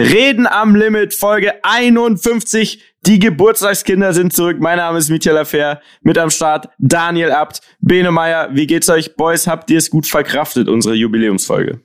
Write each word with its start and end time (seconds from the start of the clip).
Reden 0.00 0.46
am 0.46 0.74
Limit, 0.74 1.12
Folge 1.14 1.62
51. 1.62 2.82
Die 3.04 3.18
Geburtstagskinder 3.18 4.14
sind 4.14 4.32
zurück. 4.32 4.56
Mein 4.58 4.78
Name 4.78 4.98
ist 4.98 5.10
Michael 5.10 5.36
Affair. 5.36 5.80
Mit 6.02 6.16
am 6.16 6.30
Start 6.30 6.68
Daniel 6.78 7.30
Abt, 7.30 7.60
Bene 7.80 8.10
Meyer. 8.10 8.48
Wie 8.52 8.66
geht's 8.66 8.88
euch, 8.88 9.16
Boys? 9.16 9.46
Habt 9.46 9.70
ihr 9.70 9.78
es 9.78 9.90
gut 9.90 10.06
verkraftet, 10.06 10.68
unsere 10.68 10.94
Jubiläumsfolge? 10.94 11.80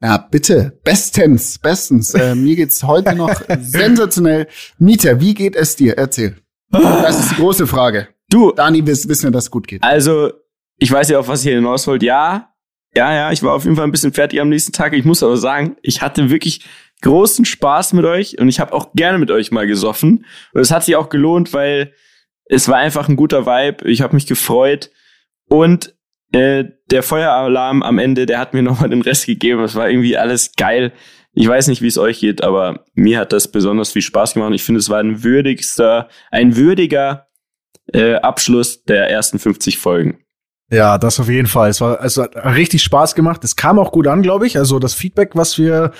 Ja, 0.00 0.18
bitte. 0.30 0.78
Bestens, 0.84 1.58
bestens. 1.58 2.14
Äh, 2.14 2.36
mir 2.36 2.54
geht's 2.54 2.84
heute 2.84 3.16
noch 3.16 3.34
sensationell. 3.60 4.46
Mieter, 4.78 5.20
wie 5.20 5.34
geht 5.34 5.56
es 5.56 5.74
dir? 5.74 5.98
Erzähl. 5.98 6.36
Das 6.70 7.18
ist 7.18 7.32
die 7.32 7.36
große 7.36 7.66
Frage. 7.66 8.08
Du. 8.30 8.52
Dani, 8.52 8.86
wiss, 8.86 9.08
wissen 9.08 9.24
wir, 9.24 9.30
dass 9.32 9.44
es 9.44 9.50
gut 9.50 9.66
geht. 9.66 9.82
Also, 9.82 10.30
ich 10.76 10.92
weiß 10.92 11.08
ja, 11.08 11.18
auf 11.18 11.26
was 11.26 11.44
ihr 11.44 11.56
hinaus 11.56 11.86
wollt. 11.88 12.04
Ja, 12.04 12.54
ja, 12.94 13.12
ja, 13.12 13.32
ich 13.32 13.42
war 13.42 13.54
auf 13.54 13.64
jeden 13.64 13.76
Fall 13.76 13.84
ein 13.84 13.90
bisschen 13.90 14.12
fertig 14.12 14.40
am 14.40 14.48
nächsten 14.48 14.72
Tag. 14.72 14.92
Ich 14.92 15.04
muss 15.04 15.22
aber 15.22 15.36
sagen, 15.36 15.76
ich 15.82 16.00
hatte 16.00 16.30
wirklich 16.30 16.64
großen 17.02 17.44
Spaß 17.44 17.92
mit 17.92 18.04
euch 18.04 18.38
und 18.38 18.48
ich 18.48 18.60
habe 18.60 18.72
auch 18.72 18.92
gerne 18.94 19.18
mit 19.18 19.30
euch 19.30 19.50
mal 19.50 19.66
gesoffen. 19.66 20.24
Und 20.52 20.60
es 20.60 20.70
hat 20.70 20.84
sich 20.84 20.96
auch 20.96 21.08
gelohnt, 21.08 21.52
weil 21.52 21.92
es 22.46 22.68
war 22.68 22.76
einfach 22.76 23.08
ein 23.08 23.16
guter 23.16 23.46
Vibe. 23.46 23.88
Ich 23.88 24.00
habe 24.00 24.14
mich 24.14 24.26
gefreut 24.26 24.90
und 25.48 25.94
äh, 26.32 26.64
der 26.90 27.02
Feueralarm 27.02 27.82
am 27.82 27.98
Ende, 27.98 28.26
der 28.26 28.38
hat 28.38 28.54
mir 28.54 28.62
nochmal 28.64 28.90
den 28.90 29.02
Rest 29.02 29.26
gegeben. 29.26 29.62
Es 29.62 29.74
war 29.74 29.88
irgendwie 29.88 30.16
alles 30.16 30.52
geil. 30.56 30.92
Ich 31.34 31.46
weiß 31.46 31.68
nicht, 31.68 31.82
wie 31.82 31.88
es 31.88 31.98
euch 31.98 32.20
geht, 32.20 32.42
aber 32.42 32.84
mir 32.94 33.18
hat 33.18 33.32
das 33.32 33.48
besonders 33.52 33.92
viel 33.92 34.02
Spaß 34.02 34.34
gemacht. 34.34 34.52
Ich 34.54 34.64
finde, 34.64 34.80
es 34.80 34.88
war 34.88 34.98
ein 34.98 35.22
würdigster, 35.22 36.08
ein 36.30 36.56
würdiger 36.56 37.28
äh, 37.92 38.14
Abschluss 38.14 38.82
der 38.84 39.08
ersten 39.08 39.38
50 39.38 39.78
Folgen. 39.78 40.18
Ja, 40.70 40.98
das 40.98 41.18
auf 41.18 41.28
jeden 41.28 41.46
Fall. 41.46 41.70
Es 41.70 41.80
war, 41.80 42.04
es 42.04 42.16
hat 42.18 42.36
richtig 42.36 42.82
Spaß 42.82 43.14
gemacht. 43.14 43.42
Es 43.44 43.56
kam 43.56 43.78
auch 43.78 43.92
gut 43.92 44.06
an, 44.06 44.22
glaube 44.22 44.46
ich. 44.46 44.58
Also 44.58 44.78
das 44.78 44.94
Feedback, 44.94 45.30
was 45.34 45.56
wir 45.58 45.92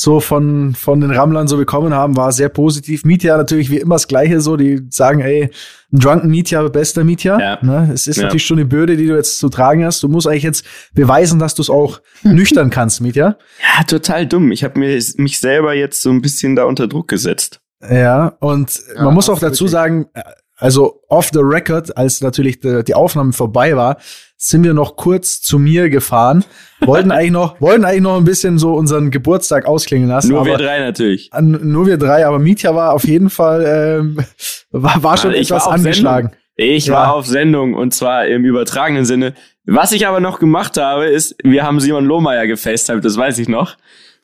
so 0.00 0.20
von, 0.20 0.74
von 0.76 1.00
den 1.00 1.10
Rammlern 1.10 1.48
so 1.48 1.56
bekommen 1.56 1.92
haben, 1.92 2.16
war 2.16 2.30
sehr 2.30 2.48
positiv. 2.48 3.04
Mietja 3.04 3.36
natürlich 3.36 3.68
wie 3.70 3.78
immer 3.78 3.96
das 3.96 4.06
Gleiche 4.06 4.40
so. 4.40 4.56
Die 4.56 4.82
sagen, 4.90 5.20
ey, 5.20 5.50
ein 5.92 5.98
Drunken 5.98 6.28
Mietja, 6.30 6.62
bester 6.68 7.02
Mietja. 7.02 7.38
Ja. 7.40 7.58
Ne? 7.62 7.90
Es 7.92 8.06
ist 8.06 8.16
Ja. 8.18 8.24
natürlich 8.24 8.46
schon 8.46 8.58
eine 8.58 8.66
Bürde, 8.66 8.96
die 8.96 9.06
du 9.08 9.16
jetzt 9.16 9.38
zu 9.38 9.48
tragen 9.48 9.84
hast. 9.84 10.02
Du 10.02 10.08
musst 10.08 10.28
eigentlich 10.28 10.44
jetzt 10.44 10.64
beweisen, 10.94 11.38
dass 11.40 11.54
du 11.56 11.62
es 11.62 11.70
auch 11.70 12.00
nüchtern 12.22 12.70
kannst, 12.70 13.00
Mietja. 13.00 13.36
Ja, 13.76 13.84
total 13.84 14.26
dumm. 14.26 14.52
Ich 14.52 14.62
habe 14.62 14.78
mir 14.78 15.02
mich 15.16 15.40
selber 15.40 15.74
jetzt 15.74 16.00
so 16.02 16.10
ein 16.10 16.22
bisschen 16.22 16.54
da 16.54 16.64
unter 16.64 16.86
Druck 16.86 17.08
gesetzt. 17.08 17.60
Ja, 17.90 18.28
und 18.40 18.80
Ja, 18.96 19.02
man 19.04 19.14
muss 19.14 19.28
auch 19.28 19.38
dazu 19.40 19.64
wirklich. 19.64 19.70
sagen, 19.72 20.06
äh, 20.14 20.22
also 20.58 21.00
off 21.08 21.30
the 21.32 21.40
record, 21.40 21.96
als 21.96 22.20
natürlich 22.20 22.60
die, 22.60 22.82
die 22.84 22.94
Aufnahme 22.94 23.32
vorbei 23.32 23.76
war, 23.76 23.96
sind 24.36 24.62
wir 24.62 24.74
noch 24.74 24.96
kurz 24.96 25.40
zu 25.40 25.58
mir 25.58 25.88
gefahren, 25.90 26.44
wollten 26.80 27.10
eigentlich 27.10 27.32
noch, 27.32 27.60
wollten 27.60 27.84
eigentlich 27.84 28.02
noch 28.02 28.16
ein 28.16 28.24
bisschen 28.24 28.58
so 28.58 28.74
unseren 28.74 29.10
Geburtstag 29.10 29.66
ausklingen 29.66 30.08
lassen. 30.08 30.28
Nur 30.30 30.44
wir 30.44 30.56
drei 30.58 30.78
natürlich. 30.80 31.32
An, 31.32 31.58
nur 31.62 31.86
wir 31.86 31.96
drei, 31.96 32.26
aber 32.26 32.38
Mietja 32.38 32.74
war 32.74 32.92
auf 32.92 33.04
jeden 33.04 33.30
Fall, 33.30 34.00
ähm, 34.00 34.18
war, 34.70 35.02
war 35.02 35.16
schon 35.16 35.32
Ich 35.32 35.50
war 35.50 35.58
etwas 35.58 35.66
auf 35.66 35.72
angeschlagen. 35.74 36.32
Ich 36.54 36.86
Ja. 36.86 36.94
war 36.94 37.14
auf 37.14 37.26
Sendung 37.26 37.74
und 37.74 37.94
zwar 37.94 38.26
im 38.26 38.44
übertragenen 38.44 39.04
Sinne. 39.04 39.34
Was 39.64 39.92
ich 39.92 40.06
aber 40.06 40.18
noch 40.18 40.40
gemacht 40.40 40.76
habe, 40.76 41.06
ist, 41.06 41.36
wir 41.44 41.62
haben 41.62 41.78
Simon 41.78 42.04
Lohmeier 42.04 42.46
gefacetimed, 42.46 43.04
das 43.04 43.16
weiß 43.16 43.38
ich 43.38 43.48
noch. 43.48 43.76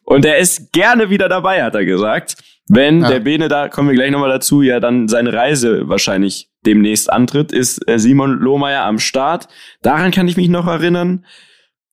Und 0.05 0.24
er 0.24 0.38
ist 0.38 0.72
gerne 0.72 1.10
wieder 1.10 1.28
dabei, 1.28 1.62
hat 1.62 1.74
er 1.74 1.84
gesagt. 1.84 2.36
Wenn 2.69 3.02
Ja. 3.02 3.08
der 3.10 3.20
Bene, 3.20 3.48
da 3.48 3.69
kommen 3.69 3.88
wir 3.88 3.94
gleich 3.94 4.11
nochmal 4.11 4.30
dazu, 4.30 4.62
ja 4.62 4.80
dann 4.80 5.08
seine 5.08 5.33
Reise 5.33 5.88
wahrscheinlich 5.88 6.48
demnächst 6.64 7.12
antritt, 7.12 7.52
ist 7.52 7.86
äh, 7.88 7.98
Simon 7.98 8.38
Lohmeier 8.38 8.84
am 8.84 8.98
Start. 8.98 9.48
Daran 9.83 10.11
kann 10.12 10.28
ich 10.28 10.36
mich 10.36 10.48
noch 10.48 10.66
erinnern. 10.66 11.27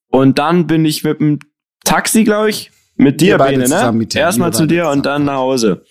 Und 0.08 0.40
dann 0.40 0.68
bin 0.68 0.86
ich 0.86 1.04
mit 1.04 1.20
dem 1.20 1.40
Taxi, 1.84 2.24
glaube 2.24 2.50
ich, 2.50 2.72
mit 2.96 3.20
dir, 3.22 3.38
Bene, 3.38 3.64
zusammen 3.66 3.98
ne? 3.98 4.04
mit 4.04 4.14
dir, 4.14 4.20
Erstmal 4.20 4.50
wir 4.50 4.54
zu 4.54 4.66
dir 4.66 4.90
und 4.90 5.06
dann 5.06 5.26
nach 5.26 5.36
Hause. 5.38 5.84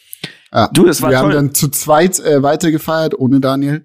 Ja. 0.52 0.68
Du, 0.72 0.84
das 0.86 1.00
war 1.02 1.10
wir 1.10 1.18
haben 1.18 1.26
toll. 1.26 1.34
dann 1.34 1.54
zu 1.54 1.68
zweit 1.68 2.18
äh, 2.20 2.42
weitergefeiert, 2.42 3.18
ohne 3.18 3.40
Daniel. 3.40 3.84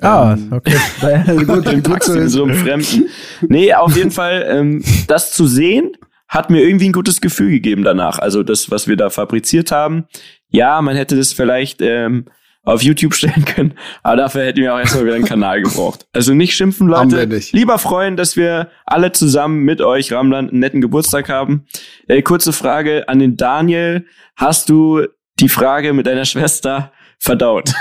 Ah, 0.00 0.34
Ähm, 0.34 0.52
okay. 0.52 0.76
gut, 1.46 1.66
Im 1.66 1.82
Taxi, 1.82 2.16
in 2.16 2.28
so 2.28 2.44
einem 2.44 2.54
Fremden. 2.54 3.08
Nee, 3.48 3.74
auf 3.74 3.96
jeden 3.96 4.10
Fall, 4.12 4.46
ähm, 4.48 4.84
das 5.08 5.32
zu 5.32 5.46
sehen, 5.46 5.92
hat 6.28 6.50
mir 6.50 6.62
irgendwie 6.62 6.88
ein 6.88 6.92
gutes 6.92 7.20
Gefühl 7.20 7.50
gegeben 7.50 7.82
danach. 7.82 8.18
Also 8.18 8.42
das, 8.42 8.70
was 8.70 8.86
wir 8.86 8.96
da 8.96 9.10
fabriziert 9.10 9.72
haben. 9.72 10.04
Ja, 10.50 10.80
man 10.82 10.96
hätte 10.96 11.16
das 11.16 11.32
vielleicht 11.32 11.80
ähm, 11.80 12.26
auf 12.64 12.82
YouTube 12.82 13.14
stellen 13.16 13.44
können, 13.44 13.74
aber 14.02 14.16
dafür 14.16 14.44
hätten 14.44 14.60
wir 14.60 14.74
auch 14.74 14.78
erstmal 14.78 15.06
wieder 15.06 15.14
einen 15.14 15.24
Kanal 15.24 15.62
gebraucht. 15.62 16.06
Also 16.12 16.34
nicht 16.34 16.54
schimpfen, 16.54 16.86
Leute. 16.86 17.26
nicht. 17.26 17.52
Lieber 17.52 17.78
freuen, 17.78 18.16
dass 18.16 18.36
wir 18.36 18.70
alle 18.84 19.12
zusammen 19.12 19.64
mit 19.64 19.80
euch, 19.80 20.12
Ramlan, 20.12 20.50
einen 20.50 20.60
netten 20.60 20.80
Geburtstag 20.80 21.28
haben. 21.28 21.66
Äh, 22.06 22.22
kurze 22.22 22.52
Frage 22.52 23.08
an 23.08 23.18
den 23.18 23.36
Daniel. 23.36 24.06
Hast 24.36 24.68
du 24.68 25.06
die 25.40 25.48
Frage 25.48 25.92
mit 25.92 26.06
deiner 26.06 26.24
Schwester 26.24 26.92
verdaut? 27.18 27.72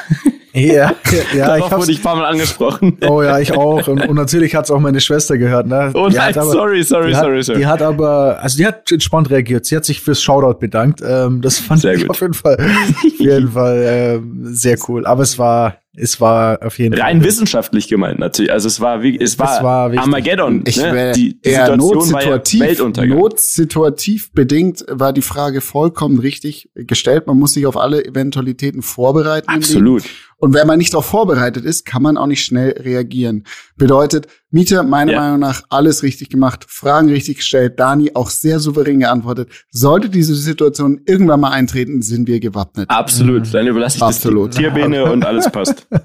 Ja, 0.54 0.96
ja, 1.36 1.58
ich 1.58 1.64
hab's, 1.70 1.78
wurde 1.78 1.92
ich 1.92 2.00
ein 2.00 2.04
paar 2.04 2.16
Mal 2.16 2.26
angesprochen. 2.26 2.98
Oh 3.08 3.22
ja, 3.22 3.38
ich 3.40 3.52
auch. 3.54 3.88
Und, 3.88 4.08
und 4.08 4.16
natürlich 4.16 4.56
hat's 4.56 4.72
auch 4.72 4.80
meine 4.80 5.00
Schwester 5.00 5.38
gehört. 5.38 5.68
Ne? 5.68 5.92
Oh 5.94 6.08
nein, 6.08 6.20
hat 6.20 6.38
aber- 6.38 6.50
sorry, 6.52 6.82
sorry, 6.84 7.14
hat, 7.14 7.24
sorry, 7.24 7.44
sorry. 7.44 7.60
Die 7.60 7.66
hat 7.68 7.82
aber, 7.84 8.40
also 8.42 8.58
die 8.58 8.66
hat 8.66 8.92
entspannt 8.92 9.30
reagiert. 9.30 9.66
Sie 9.68 9.76
hat 9.76 9.86
sich 9.86 10.02
fürs 10.02 10.22
Shoutout 10.22 10.58
bedankt. 10.60 11.02
Ähm, 11.08 11.42
das 11.42 11.60
fand 11.60 11.82
Sehr 11.82 11.94
ich 11.94 12.02
gut. 12.02 12.10
auf 12.10 12.22
jeden 12.22 12.34
Fall, 12.34 12.58
auf 12.60 13.20
jeden 13.20 13.52
Fall 13.52 13.84
ähm, 13.86 14.40
sehr 14.46 14.78
cool. 14.88 15.06
Aber 15.06 15.22
es 15.22 15.38
war, 15.38 15.78
es 16.00 16.22
war 16.22 16.60
auf 16.64 16.78
jeden 16.78 16.94
Rein 16.94 17.18
Fall. 17.18 17.28
wissenschaftlich 17.28 17.88
gemeint 17.88 18.20
natürlich. 18.20 18.52
Also 18.52 18.68
es 18.68 18.80
war 18.80 19.02
wie 19.02 19.20
es 19.20 19.38
war, 19.40 19.64
war 19.64 19.92
wichtig. 19.92 20.04
Armageddon. 20.04 20.64
Ich 20.66 20.78
ne? 20.78 21.12
die, 21.16 21.40
die 21.42 21.50
eher 21.50 21.66
Situation 21.72 22.14
war 22.14 22.22
ja 22.22 22.30
notsituativ, 22.30 22.62
Weltuntergang. 22.62 23.18
notsituativ 23.18 24.32
bedingt 24.32 24.86
war 24.90 25.12
die 25.12 25.24
Frage 25.24 25.60
vollkommen 25.60 26.20
richtig 26.20 26.70
gestellt. 26.76 27.26
Man 27.26 27.40
muss 27.40 27.54
sich 27.54 27.66
auf 27.66 27.78
alle 27.78 28.06
Eventualitäten 28.06 28.84
vorbereiten. 28.84 29.48
im 29.48 29.56
Leben. 29.56 29.64
Absolut. 29.64 30.04
Und 30.40 30.54
wenn 30.54 30.68
man 30.68 30.78
nicht 30.78 30.94
darauf 30.94 31.06
vorbereitet 31.08 31.66
ist, 31.66 31.86
kann 31.86 32.04
man 32.04 32.16
auch 32.16 32.28
nicht 32.28 32.46
schnell 32.46 32.72
reagieren. 32.80 33.44
Bedeutet, 33.76 34.28
Mieter, 34.52 34.84
meiner 34.84 35.14
Ja. 35.14 35.20
Meinung 35.22 35.40
nach, 35.40 35.64
alles 35.70 36.04
richtig 36.04 36.30
gemacht, 36.30 36.66
Fragen 36.70 37.10
richtig 37.10 37.38
gestellt, 37.38 37.80
Dani 37.80 38.12
auch 38.14 38.30
sehr 38.30 38.60
souverän 38.60 39.00
geantwortet. 39.00 39.50
Sollte 39.72 40.10
diese 40.10 40.36
Situation 40.36 41.02
irgendwann 41.08 41.40
mal 41.40 41.52
eintreten, 41.52 42.02
sind 42.04 42.28
wir 42.28 42.40
gewappnet. 42.40 42.90
Absolut. 42.90 43.52
Dann 43.54 43.66
überlasse 43.66 43.98
ich 43.98 44.04
Absolut. 44.04 44.50
das 44.50 44.58
Tierbene 44.58 45.12
und 45.12 45.26
alles 45.26 45.52
passt. 45.52 45.88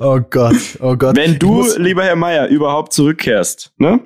Oh 0.00 0.20
Gott, 0.30 0.54
oh 0.80 0.94
Gott. 0.94 1.16
Wenn 1.16 1.40
du, 1.40 1.66
lieber 1.76 2.04
Herr 2.04 2.14
Meier, 2.14 2.46
überhaupt 2.46 2.92
zurückkehrst, 2.92 3.72
ne? 3.78 3.98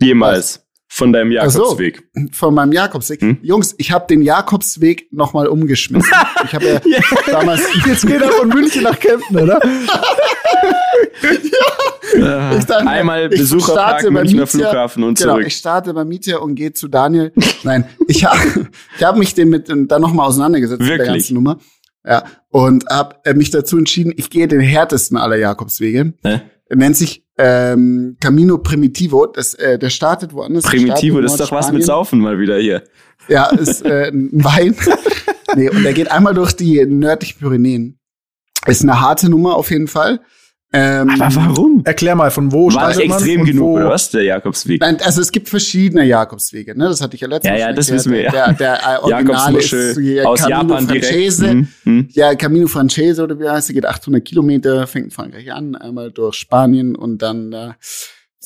Jemals 0.00 0.66
von 0.92 1.12
deinem 1.12 1.32
Ach 1.38 1.48
so. 1.50 1.60
Jakobsweg. 1.62 2.02
Von 2.32 2.52
meinem 2.54 2.72
Jakobsweg. 2.72 3.20
Hm? 3.22 3.38
Jungs, 3.42 3.74
ich 3.78 3.92
habe 3.92 4.06
den 4.08 4.22
Jakobsweg 4.22 5.06
nochmal 5.12 5.46
umgeschmissen. 5.46 6.10
Ich 6.44 6.52
habe 6.54 6.66
ja 6.84 7.00
damals 7.30 7.62
Jetzt 7.86 8.04
geht 8.06 8.20
er 8.20 8.28
von 8.32 8.48
München 8.48 8.82
nach 8.82 8.98
Kempten, 8.98 9.38
oder? 9.38 9.60
Ich 12.58 12.64
dachte, 12.66 12.86
Einmal 12.88 13.32
ich 13.32 13.38
Besucherpark 13.40 14.10
Münchner 14.10 14.42
Mietja- 14.42 14.46
Flughafen 14.46 15.04
und 15.04 15.18
genau, 15.18 15.34
zurück. 15.34 15.46
ich 15.46 15.56
starte 15.56 15.94
beim 15.94 16.08
Mieter 16.08 16.42
und 16.42 16.54
gehe 16.56 16.72
zu 16.72 16.88
Daniel. 16.88 17.32
Nein, 17.62 17.84
ich 18.08 18.24
habe 18.24 18.68
ich 18.96 19.04
hab 19.04 19.16
mich 19.16 19.34
den 19.34 19.48
mit 19.48 19.68
dann 19.68 19.86
nochmal 20.02 20.26
auseinandergesetzt 20.26 20.80
mit 20.80 20.88
der 20.90 20.98
Wirklich? 20.98 21.14
ganzen 21.24 21.34
Nummer. 21.34 21.58
Ja, 22.04 22.24
und 22.48 22.86
habe 22.90 23.16
äh, 23.24 23.34
mich 23.34 23.50
dazu 23.50 23.76
entschieden, 23.78 24.12
ich 24.16 24.28
gehe 24.30 24.48
den 24.48 24.60
härtesten 24.60 25.16
aller 25.18 25.36
Jakobswege. 25.36 26.14
Hä? 26.24 26.40
Er 26.66 26.76
nennt 26.76 26.96
sich 26.96 27.24
ähm, 27.40 28.16
Camino 28.20 28.58
Primitivo. 28.58 29.26
Das, 29.26 29.54
äh, 29.54 29.78
der 29.78 29.90
startet 29.90 30.32
woanders. 30.32 30.64
Der 30.64 30.70
Primitivo, 30.70 31.20
das 31.20 31.32
ist 31.32 31.40
doch 31.40 31.52
was 31.52 31.72
mit. 31.72 31.84
Saufen 31.84 32.20
mal 32.20 32.38
wieder 32.38 32.58
hier. 32.58 32.82
Ja, 33.28 33.46
ist 33.46 33.84
äh, 33.84 34.08
ein 34.08 34.30
Wein. 34.44 34.76
nee, 35.56 35.68
und 35.70 35.82
der 35.82 35.92
geht 35.92 36.10
einmal 36.10 36.34
durch 36.34 36.52
die 36.52 36.84
nördlichen 36.84 37.38
Pyrenäen. 37.38 37.98
Ist 38.66 38.82
eine 38.82 39.00
harte 39.00 39.30
Nummer 39.30 39.56
auf 39.56 39.70
jeden 39.70 39.88
Fall. 39.88 40.20
Ähm, 40.72 41.10
Aber 41.20 41.34
warum? 41.34 41.82
Erklär 41.84 42.14
mal, 42.14 42.30
von 42.30 42.52
wo 42.52 42.66
War 42.66 42.92
startet 42.92 43.02
extrem 43.02 43.44
genug, 43.44 43.62
wo, 43.62 43.76
oder 43.76 43.90
was, 43.90 44.10
der 44.10 44.22
Jakobsweg? 44.22 44.80
Nein, 44.80 44.98
also 45.02 45.20
es 45.20 45.32
gibt 45.32 45.48
verschiedene 45.48 46.04
Jakobswege, 46.04 46.78
ne? 46.78 46.84
Das 46.84 47.00
hatte 47.00 47.16
ich 47.16 47.22
ja 47.22 47.28
letztens 47.28 47.58
Ja, 47.58 47.68
ja, 47.68 47.72
das 47.72 47.88
erklärt. 47.88 47.98
wissen 47.98 48.12
wir, 48.12 48.22
ja. 48.22 48.30
Der, 48.30 48.52
der 48.52 48.74
äh, 48.74 48.98
Originale 49.02 49.58
ist 49.58 49.98
hier 49.98 50.28
aus 50.28 50.40
Camino 50.40 50.60
Japan 50.60 50.86
Francese. 50.88 51.42
direkt. 51.42 51.68
Hm, 51.82 51.98
hm. 51.98 52.08
Ja, 52.12 52.34
Camino 52.36 52.68
Francese 52.68 53.24
oder 53.24 53.40
wie 53.40 53.48
heißt 53.48 53.68
der, 53.68 53.74
geht 53.74 53.86
800 53.86 54.24
Kilometer, 54.24 54.86
fängt 54.86 55.06
in 55.06 55.10
Frankreich 55.10 55.52
an, 55.52 55.74
einmal 55.74 56.12
durch 56.12 56.36
Spanien 56.36 56.94
und 56.94 57.18
dann 57.18 57.52
äh, 57.52 57.72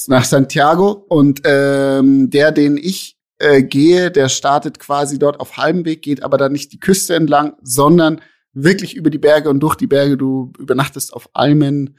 nach 0.07 0.25
Santiago. 0.25 0.93
Und 0.93 1.43
ähm, 1.45 2.31
der, 2.31 2.53
den 2.53 2.79
ich 2.79 3.19
äh, 3.39 3.63
gehe, 3.63 4.11
der 4.11 4.31
startet 4.31 4.79
quasi 4.79 5.19
dort 5.19 5.41
auf 5.41 5.59
halbem 5.59 5.85
Weg, 5.85 6.01
geht 6.01 6.23
aber 6.23 6.39
dann 6.39 6.53
nicht 6.53 6.73
die 6.73 6.81
Küste 6.81 7.15
entlang, 7.15 7.55
sondern 7.63 8.23
wirklich 8.55 8.97
über 8.97 9.11
die 9.11 9.19
Berge 9.19 9.51
und 9.51 9.61
durch 9.61 9.75
die 9.75 9.87
Berge. 9.87 10.17
Du 10.17 10.53
übernachtest 10.59 11.13
auf 11.13 11.29
Almen 11.33 11.97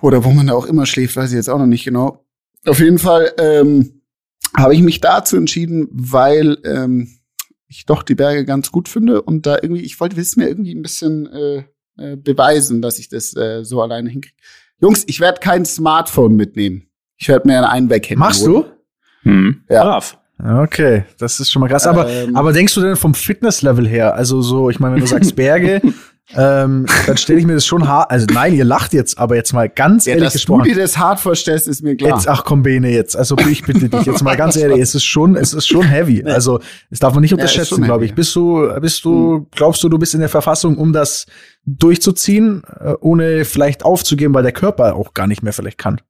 oder 0.00 0.24
wo 0.24 0.30
man 0.30 0.46
da 0.46 0.54
auch 0.54 0.66
immer 0.66 0.86
schläft, 0.86 1.16
weiß 1.16 1.30
ich 1.30 1.36
jetzt 1.36 1.48
auch 1.48 1.58
noch 1.58 1.66
nicht 1.66 1.84
genau. 1.84 2.24
Auf 2.66 2.80
jeden 2.80 2.98
Fall 2.98 3.32
ähm, 3.38 4.02
habe 4.56 4.74
ich 4.74 4.82
mich 4.82 5.00
dazu 5.00 5.36
entschieden, 5.36 5.88
weil 5.90 6.58
ähm, 6.64 7.08
ich 7.68 7.86
doch 7.86 8.02
die 8.02 8.14
Berge 8.14 8.44
ganz 8.44 8.70
gut 8.70 8.88
finde 8.88 9.22
und 9.22 9.46
da 9.46 9.58
irgendwie, 9.60 9.82
ich 9.82 9.98
wollte 10.00 10.16
wissen 10.16 10.40
mir 10.40 10.48
irgendwie 10.48 10.74
ein 10.74 10.82
bisschen 10.82 11.26
äh, 11.26 11.64
äh, 11.98 12.16
beweisen, 12.16 12.82
dass 12.82 12.98
ich 12.98 13.08
das 13.08 13.34
äh, 13.36 13.64
so 13.64 13.82
alleine 13.82 14.10
hinkriege. 14.10 14.36
Jungs, 14.80 15.04
ich 15.06 15.20
werde 15.20 15.40
kein 15.40 15.64
Smartphone 15.64 16.36
mitnehmen. 16.36 16.88
Ich 17.16 17.28
werde 17.28 17.48
mir 17.48 17.58
ein 17.58 17.64
Einweg 17.64 18.14
Machst 18.16 18.46
du? 18.46 18.66
Hm. 19.22 19.64
Ja. 19.70 19.84
Brav. 19.84 20.18
Okay, 20.42 21.04
das 21.18 21.40
ist 21.40 21.50
schon 21.50 21.60
mal 21.60 21.68
krass. 21.68 21.86
Aber, 21.86 22.08
Ähm. 22.08 22.36
aber 22.36 22.52
denkst 22.52 22.74
du 22.74 22.82
denn 22.82 22.96
vom 22.96 23.14
Fitnesslevel 23.14 23.88
her? 23.88 24.14
Also 24.14 24.42
so, 24.42 24.68
ich 24.68 24.78
meine, 24.78 24.94
wenn 24.94 25.00
du 25.00 25.06
sagst 25.06 25.34
Berge, 25.34 25.80
ähm, 26.34 26.84
dann 27.06 27.16
stelle 27.16 27.38
ich 27.38 27.46
mir 27.46 27.54
das 27.54 27.64
schon 27.64 27.88
hart. 27.88 28.10
Also 28.10 28.26
nein, 28.30 28.52
ihr 28.52 28.66
lacht 28.66 28.92
jetzt, 28.92 29.16
aber 29.16 29.34
jetzt 29.36 29.54
mal 29.54 29.70
ganz 29.70 30.04
Ja, 30.04 30.12
ehrlich 30.12 30.24
dass 30.24 30.32
du 30.34 30.38
gesprochen. 30.38 30.64
dir 30.64 30.74
das 30.74 30.98
hart 30.98 31.20
vorstellst, 31.20 31.68
ist 31.68 31.82
mir 31.82 31.96
klar. 31.96 32.16
Jetzt, 32.18 32.28
ach 32.28 32.44
komm, 32.44 32.62
Bene, 32.62 32.90
jetzt. 32.90 33.16
Also 33.16 33.34
ich 33.48 33.62
bitte 33.64 33.88
dich, 33.88 34.02
jetzt 34.02 34.22
mal 34.22 34.36
ganz 34.36 34.56
ehrlich, 34.56 34.78
es 34.80 34.94
ist 34.94 35.04
schon, 35.04 35.36
es 35.36 35.54
ist 35.54 35.66
schon 35.68 35.84
heavy. 35.84 36.22
Also, 36.24 36.60
das 36.90 36.98
darf 36.98 37.14
man 37.14 37.22
nicht 37.22 37.32
unterschätzen, 37.32 37.76
schon 37.76 37.84
glaube 37.84 38.04
ich. 38.04 38.14
Bist 38.14 38.34
du, 38.36 38.68
bist 38.80 39.06
du, 39.06 39.46
glaubst 39.52 39.82
du, 39.84 39.88
du 39.88 39.98
bist 39.98 40.12
in 40.12 40.20
der 40.20 40.28
Verfassung, 40.28 40.76
um 40.76 40.92
das 40.92 41.24
durchzuziehen, 41.64 42.62
äh, 42.78 42.92
ohne 43.00 43.44
vielleicht 43.46 43.84
aufzugeben, 43.86 44.34
weil 44.34 44.42
der 44.42 44.52
Körper 44.52 44.94
auch 44.96 45.14
gar 45.14 45.26
nicht 45.26 45.42
mehr 45.42 45.52
vielleicht 45.54 45.78
kann? 45.78 46.00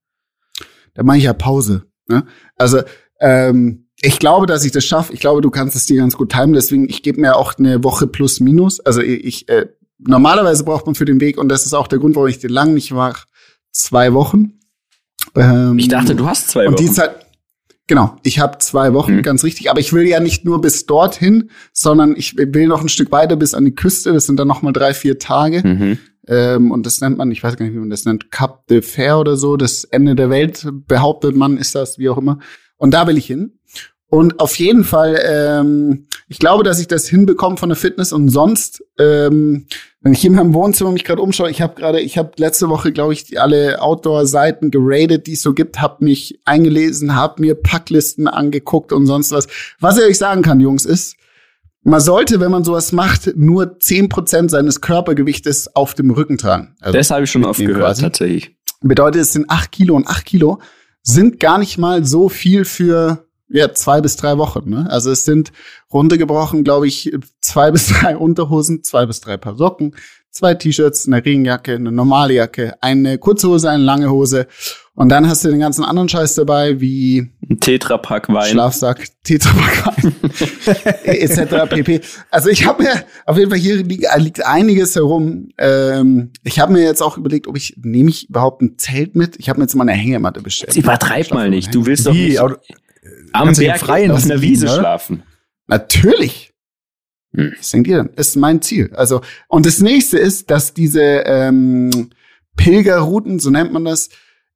da 0.94 1.02
mache 1.02 1.18
ich 1.18 1.24
ja 1.24 1.34
Pause. 1.34 1.84
Ne? 2.08 2.24
Also 2.56 2.80
ähm, 3.20 3.85
ich 4.02 4.18
glaube, 4.18 4.46
dass 4.46 4.64
ich 4.64 4.72
das 4.72 4.84
schaffe. 4.84 5.12
Ich 5.12 5.20
glaube, 5.20 5.40
du 5.40 5.50
kannst 5.50 5.74
es 5.76 5.86
dir 5.86 5.96
ganz 5.96 6.16
gut 6.16 6.30
timen. 6.32 6.52
Deswegen, 6.52 6.88
ich 6.88 7.02
gebe 7.02 7.20
mir 7.20 7.36
auch 7.36 7.54
eine 7.58 7.82
Woche 7.82 8.06
plus 8.06 8.40
minus. 8.40 8.80
Also 8.80 9.00
ich, 9.00 9.48
äh, 9.48 9.66
normalerweise 9.98 10.64
braucht 10.64 10.86
man 10.86 10.94
für 10.94 11.06
den 11.06 11.20
Weg, 11.20 11.38
und 11.38 11.48
das 11.48 11.64
ist 11.66 11.72
auch 11.74 11.86
der 11.88 11.98
Grund, 11.98 12.14
warum 12.16 12.28
ich 12.28 12.38
den 12.38 12.50
lang 12.50 12.74
nicht 12.74 12.92
mache, 12.92 13.26
zwei 13.72 14.12
Wochen. 14.12 14.52
Ähm, 15.34 15.78
Ich 15.78 15.88
dachte, 15.88 16.14
du 16.14 16.26
hast 16.26 16.48
zwei 16.50 16.68
und 16.68 16.78
die 16.78 16.84
Wochen. 16.86 16.94
Zeit, 16.94 17.26
genau, 17.86 18.16
ich 18.22 18.38
habe 18.38 18.58
zwei 18.58 18.92
Wochen, 18.92 19.16
Mhm. 19.16 19.22
ganz 19.22 19.44
richtig. 19.44 19.70
Aber 19.70 19.80
ich 19.80 19.92
will 19.92 20.06
ja 20.06 20.20
nicht 20.20 20.44
nur 20.44 20.60
bis 20.60 20.86
dorthin, 20.86 21.50
sondern 21.72 22.14
ich 22.16 22.36
will 22.36 22.66
noch 22.66 22.82
ein 22.82 22.88
Stück 22.90 23.10
weiter 23.12 23.36
bis 23.36 23.54
an 23.54 23.64
die 23.64 23.74
Küste. 23.74 24.12
Das 24.12 24.26
sind 24.26 24.38
dann 24.38 24.48
noch 24.48 24.60
mal 24.62 24.72
drei, 24.72 24.92
vier 24.94 25.18
Tage. 25.18 25.66
Mhm. 25.66 25.98
Ähm, 26.28 26.70
und 26.70 26.84
das 26.86 27.00
nennt 27.00 27.16
man, 27.18 27.30
ich 27.30 27.42
weiß 27.42 27.56
gar 27.56 27.64
nicht, 27.64 27.74
wie 27.74 27.78
man 27.78 27.90
das 27.90 28.04
nennt, 28.04 28.30
Cap 28.30 28.66
de 28.66 28.82
Fer 28.82 29.18
oder 29.20 29.36
so. 29.36 29.56
Das 29.56 29.84
Ende 29.84 30.14
der 30.14 30.28
Welt 30.28 30.66
behauptet 30.86 31.34
man, 31.36 31.56
ist 31.56 31.74
das, 31.74 31.98
wie 31.98 32.08
auch 32.08 32.18
immer. 32.18 32.38
Und 32.76 32.92
da 32.92 33.06
will 33.06 33.16
ich 33.16 33.26
hin. 33.26 33.55
Und 34.08 34.38
auf 34.38 34.56
jeden 34.56 34.84
Fall, 34.84 35.20
ähm, 35.24 36.06
ich 36.28 36.38
glaube, 36.38 36.62
dass 36.62 36.78
ich 36.78 36.86
das 36.86 37.08
hinbekomme 37.08 37.56
von 37.56 37.68
der 37.68 37.76
Fitness 37.76 38.12
und 38.12 38.28
sonst, 38.28 38.84
ähm, 38.98 39.66
wenn 40.00 40.12
ich 40.12 40.20
hier 40.20 40.30
in 40.30 40.36
meinem 40.36 40.54
Wohnzimmer 40.54 40.92
mich 40.92 41.02
gerade 41.02 41.20
umschaue, 41.20 41.50
ich 41.50 41.60
habe 41.60 41.74
gerade, 41.74 42.00
ich 42.00 42.16
habe 42.16 42.30
letzte 42.36 42.68
Woche, 42.68 42.92
glaube 42.92 43.12
ich, 43.14 43.40
alle 43.40 43.82
Outdoor-Seiten 43.82 44.70
geradet, 44.70 45.26
die 45.26 45.32
es 45.32 45.42
so 45.42 45.54
gibt, 45.54 45.80
habe 45.80 46.04
mich 46.04 46.40
eingelesen, 46.44 47.16
habe 47.16 47.40
mir 47.40 47.56
Packlisten 47.56 48.28
angeguckt 48.28 48.92
und 48.92 49.06
sonst 49.06 49.32
was. 49.32 49.48
Was 49.80 49.98
ich 49.98 50.04
euch 50.04 50.18
sagen 50.18 50.42
kann, 50.42 50.60
Jungs, 50.60 50.84
ist, 50.84 51.16
man 51.82 52.00
sollte, 52.00 52.38
wenn 52.38 52.52
man 52.52 52.62
sowas 52.62 52.92
macht, 52.92 53.36
nur 53.36 53.78
10% 53.78 54.50
seines 54.50 54.80
Körpergewichtes 54.80 55.74
auf 55.74 55.94
dem 55.94 56.10
Rücken 56.10 56.38
tragen. 56.38 56.76
Also, 56.80 56.96
Das 56.96 57.10
habe 57.10 57.24
ich 57.24 57.30
schon 57.30 57.44
oft 57.44 57.58
gehört, 57.58 57.78
quasi. 57.78 58.02
tatsächlich. 58.02 58.56
Bedeutet, 58.82 59.22
es 59.22 59.32
sind 59.32 59.50
acht 59.50 59.72
Kilo 59.72 59.96
und 59.96 60.06
acht 60.06 60.24
Kilo 60.24 60.60
sind 61.02 61.40
gar 61.40 61.58
nicht 61.58 61.78
mal 61.78 62.04
so 62.04 62.28
viel 62.28 62.64
für 62.64 63.25
ja, 63.48 63.72
zwei 63.72 64.00
bis 64.00 64.16
drei 64.16 64.38
Wochen. 64.38 64.68
Ne? 64.68 64.86
Also 64.90 65.10
es 65.10 65.24
sind 65.24 65.52
runtergebrochen, 65.92 66.64
glaube 66.64 66.86
ich, 66.86 67.12
zwei 67.40 67.70
bis 67.72 67.88
drei 67.88 68.16
Unterhosen, 68.16 68.82
zwei 68.82 69.06
bis 69.06 69.20
drei 69.20 69.36
Paar 69.36 69.56
Socken, 69.56 69.94
zwei 70.30 70.54
T-Shirts, 70.54 71.06
eine 71.06 71.24
Regenjacke, 71.24 71.74
eine 71.74 71.92
normale 71.92 72.34
Jacke, 72.34 72.74
eine 72.80 73.18
kurze 73.18 73.48
Hose, 73.48 73.70
eine 73.70 73.82
lange 73.82 74.10
Hose. 74.10 74.46
Und 74.94 75.10
dann 75.10 75.28
hast 75.28 75.44
du 75.44 75.50
den 75.50 75.60
ganzen 75.60 75.84
anderen 75.84 76.08
Scheiß 76.08 76.36
dabei, 76.36 76.80
wie 76.80 77.30
Ein 77.50 77.60
Tetrapack 77.60 78.30
Wein. 78.30 78.50
Schlafsack, 78.50 79.06
Tetrapack, 79.24 79.94
etc. 81.04 81.68
pp. 81.68 82.00
Also 82.30 82.48
ich 82.48 82.66
habe 82.66 82.82
mir 82.82 83.04
auf 83.26 83.36
jeden 83.36 83.50
Fall 83.50 83.58
hier 83.58 83.76
liegt, 83.76 84.06
liegt 84.16 84.46
einiges 84.46 84.96
herum. 84.96 85.50
Ähm, 85.58 86.30
ich 86.44 86.60
habe 86.60 86.72
mir 86.72 86.82
jetzt 86.82 87.02
auch 87.02 87.18
überlegt, 87.18 87.46
ob 87.46 87.58
ich 87.58 87.74
nehme 87.82 88.08
ich 88.08 88.30
überhaupt 88.30 88.62
ein 88.62 88.78
Zelt 88.78 89.16
mit. 89.16 89.36
Ich 89.38 89.50
habe 89.50 89.58
mir 89.58 89.64
jetzt 89.64 89.74
mal 89.74 89.86
eine 89.86 89.92
Hängematte 89.92 90.40
bestellt. 90.40 90.74
Jetzt 90.74 90.82
übertreib 90.82 91.30
mal 91.30 91.50
nicht. 91.50 91.74
Du 91.74 91.84
willst 91.84 92.06
doch 92.06 92.14
Wie? 92.14 92.28
nicht 92.28 92.40
am 93.40 93.54
Berg 93.54 93.78
Freien 93.78 94.10
auf 94.10 94.24
einer 94.24 94.40
Wiese 94.40 94.66
oder? 94.66 94.78
schlafen. 94.78 95.22
Natürlich. 95.66 96.54
Hm. 97.34 97.54
Was 97.58 97.70
denkt 97.70 97.88
ihr 97.88 97.96
denn? 97.98 98.10
Ist 98.16 98.36
mein 98.36 98.62
Ziel. 98.62 98.92
Also 98.94 99.20
und 99.48 99.66
das 99.66 99.80
nächste 99.80 100.18
ist, 100.18 100.50
dass 100.50 100.74
diese 100.74 101.02
ähm, 101.02 102.10
Pilgerrouten, 102.56 103.38
so 103.38 103.50
nennt 103.50 103.72
man 103.72 103.84
das, 103.84 104.08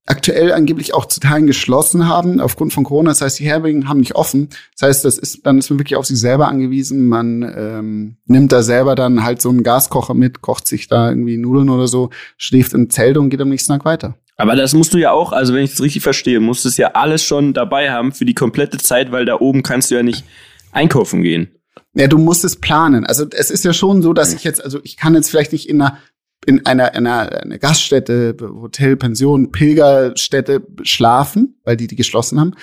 aktuell 0.06 0.53
angeblich 0.53 0.94
auch 0.94 1.06
zu 1.06 1.21
Teilen 1.21 1.47
geschlossen 1.47 2.09
haben 2.09 2.41
aufgrund 2.41 2.73
von 2.73 2.85
Corona. 2.85 3.11
Das 3.11 3.21
heißt, 3.21 3.38
die 3.38 3.44
Herbergen 3.44 3.88
haben 3.88 4.00
nicht 4.00 4.17
offen. 4.17 4.49
Das 4.77 4.88
heißt, 4.88 5.05
das 5.05 5.19
ist 5.19 5.47
dann 5.47 5.59
ist 5.59 5.71
man 5.71 5.79
wirklich 5.79 5.97
auf 5.97 6.06
sich 6.06 6.19
selber 6.19 6.49
angewiesen. 6.49 7.06
Man 7.06 7.43
ähm, 7.43 8.17
nimmt 8.26 8.50
da 8.50 8.62
selber 8.62 8.94
dann 8.94 9.23
halt 9.23 9.41
so 9.41 9.50
einen 9.50 9.62
Gaskocher 9.62 10.15
mit, 10.15 10.41
kocht 10.41 10.67
sich 10.67 10.88
da 10.88 11.11
irgendwie 11.11 11.37
Nudeln 11.37 11.71
oder 11.71 11.87
so, 11.87 12.11
schläft 12.37 12.73
im 12.73 12.91
Zelt 12.91 13.19
und 13.19 13.31
geht 13.31 13.41
am 13.41 13.50
nächsten 13.50 13.73
Tag 13.73 13.85
weiter. 13.85 14.17
Aber 14.41 14.57
das 14.57 14.73
musst 14.73 14.95
du 14.95 14.99
ja 14.99 15.13
auch, 15.13 15.33
also 15.33 15.53
wenn 15.53 15.65
ich 15.65 15.71
das 15.71 15.83
richtig 15.83 16.03
verstehe, 16.03 16.41
musst 16.41 16.65
du 16.65 16.71
es 16.71 16.79
ja 16.79 16.93
alles 16.95 17.23
schon 17.23 17.53
dabei 17.53 17.91
haben 17.91 18.13
für 18.13 18.25
die 18.25 18.35
komplette 18.35 18.79
Zeit, 18.79 19.13
weil 19.13 19.27
da 19.27 19.39
oben 19.39 19.63
kannst 19.63 19.91
du 19.91 19.97
ja 19.97 20.03
nicht 20.03 20.25
einkaufen 20.73 21.21
gehen. 21.23 21.51
Ja, 21.95 22.07
du 22.07 22.17
musst 22.17 22.45
es 22.45 22.57
planen. 22.57 23.05
Also 23.05 23.27
es 23.31 23.51
ist 23.51 23.65
ja 23.65 23.75
schon 23.75 24.01
so, 24.01 24.15
dass 24.15 24.33
ich 24.33 24.43
jetzt, 24.43 24.65
also 24.65 24.81
ich 24.83 24.97
kann 24.97 25.15
jetzt 25.15 25.29
vielleicht 25.29 25.53
nicht 25.53 25.69
in 25.69 25.83
einer 25.83 25.99
in 26.47 26.65
einer, 26.65 26.95
einer, 26.95 27.43
einer 27.43 27.59
Gaststätte, 27.59 28.35
Hotel, 28.41 28.97
Pension, 28.97 29.53
Pilgerstätte 29.53 30.63
schlafen, 30.85 31.61
weil 31.65 31.77
die 31.77 31.87
die 31.87 31.97
geschlossen 31.97 32.41
haben. 32.41 32.55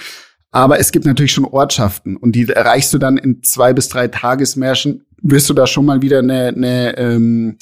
Aber 0.50 0.80
es 0.80 0.91
gibt 0.91 1.06
natürlich 1.06 1.33
schon 1.33 1.45
Ortschaften 1.45 2.18
und 2.18 2.31
die 2.31 2.50
erreichst 2.50 2.91
du 2.91 2.97
dann 2.97 3.18
in 3.18 3.44
zwei 3.44 3.73
bis 3.73 3.88
drei 3.89 4.07
Tagesmärschen. 4.07 5.06
Wirst 5.21 5.47
du 5.47 5.53
da 5.53 5.68
schon 5.68 5.85
mal 5.85 6.01
wieder 6.01 6.19
eine, 6.19 6.47
eine 6.47 6.97
ähm, 6.97 7.57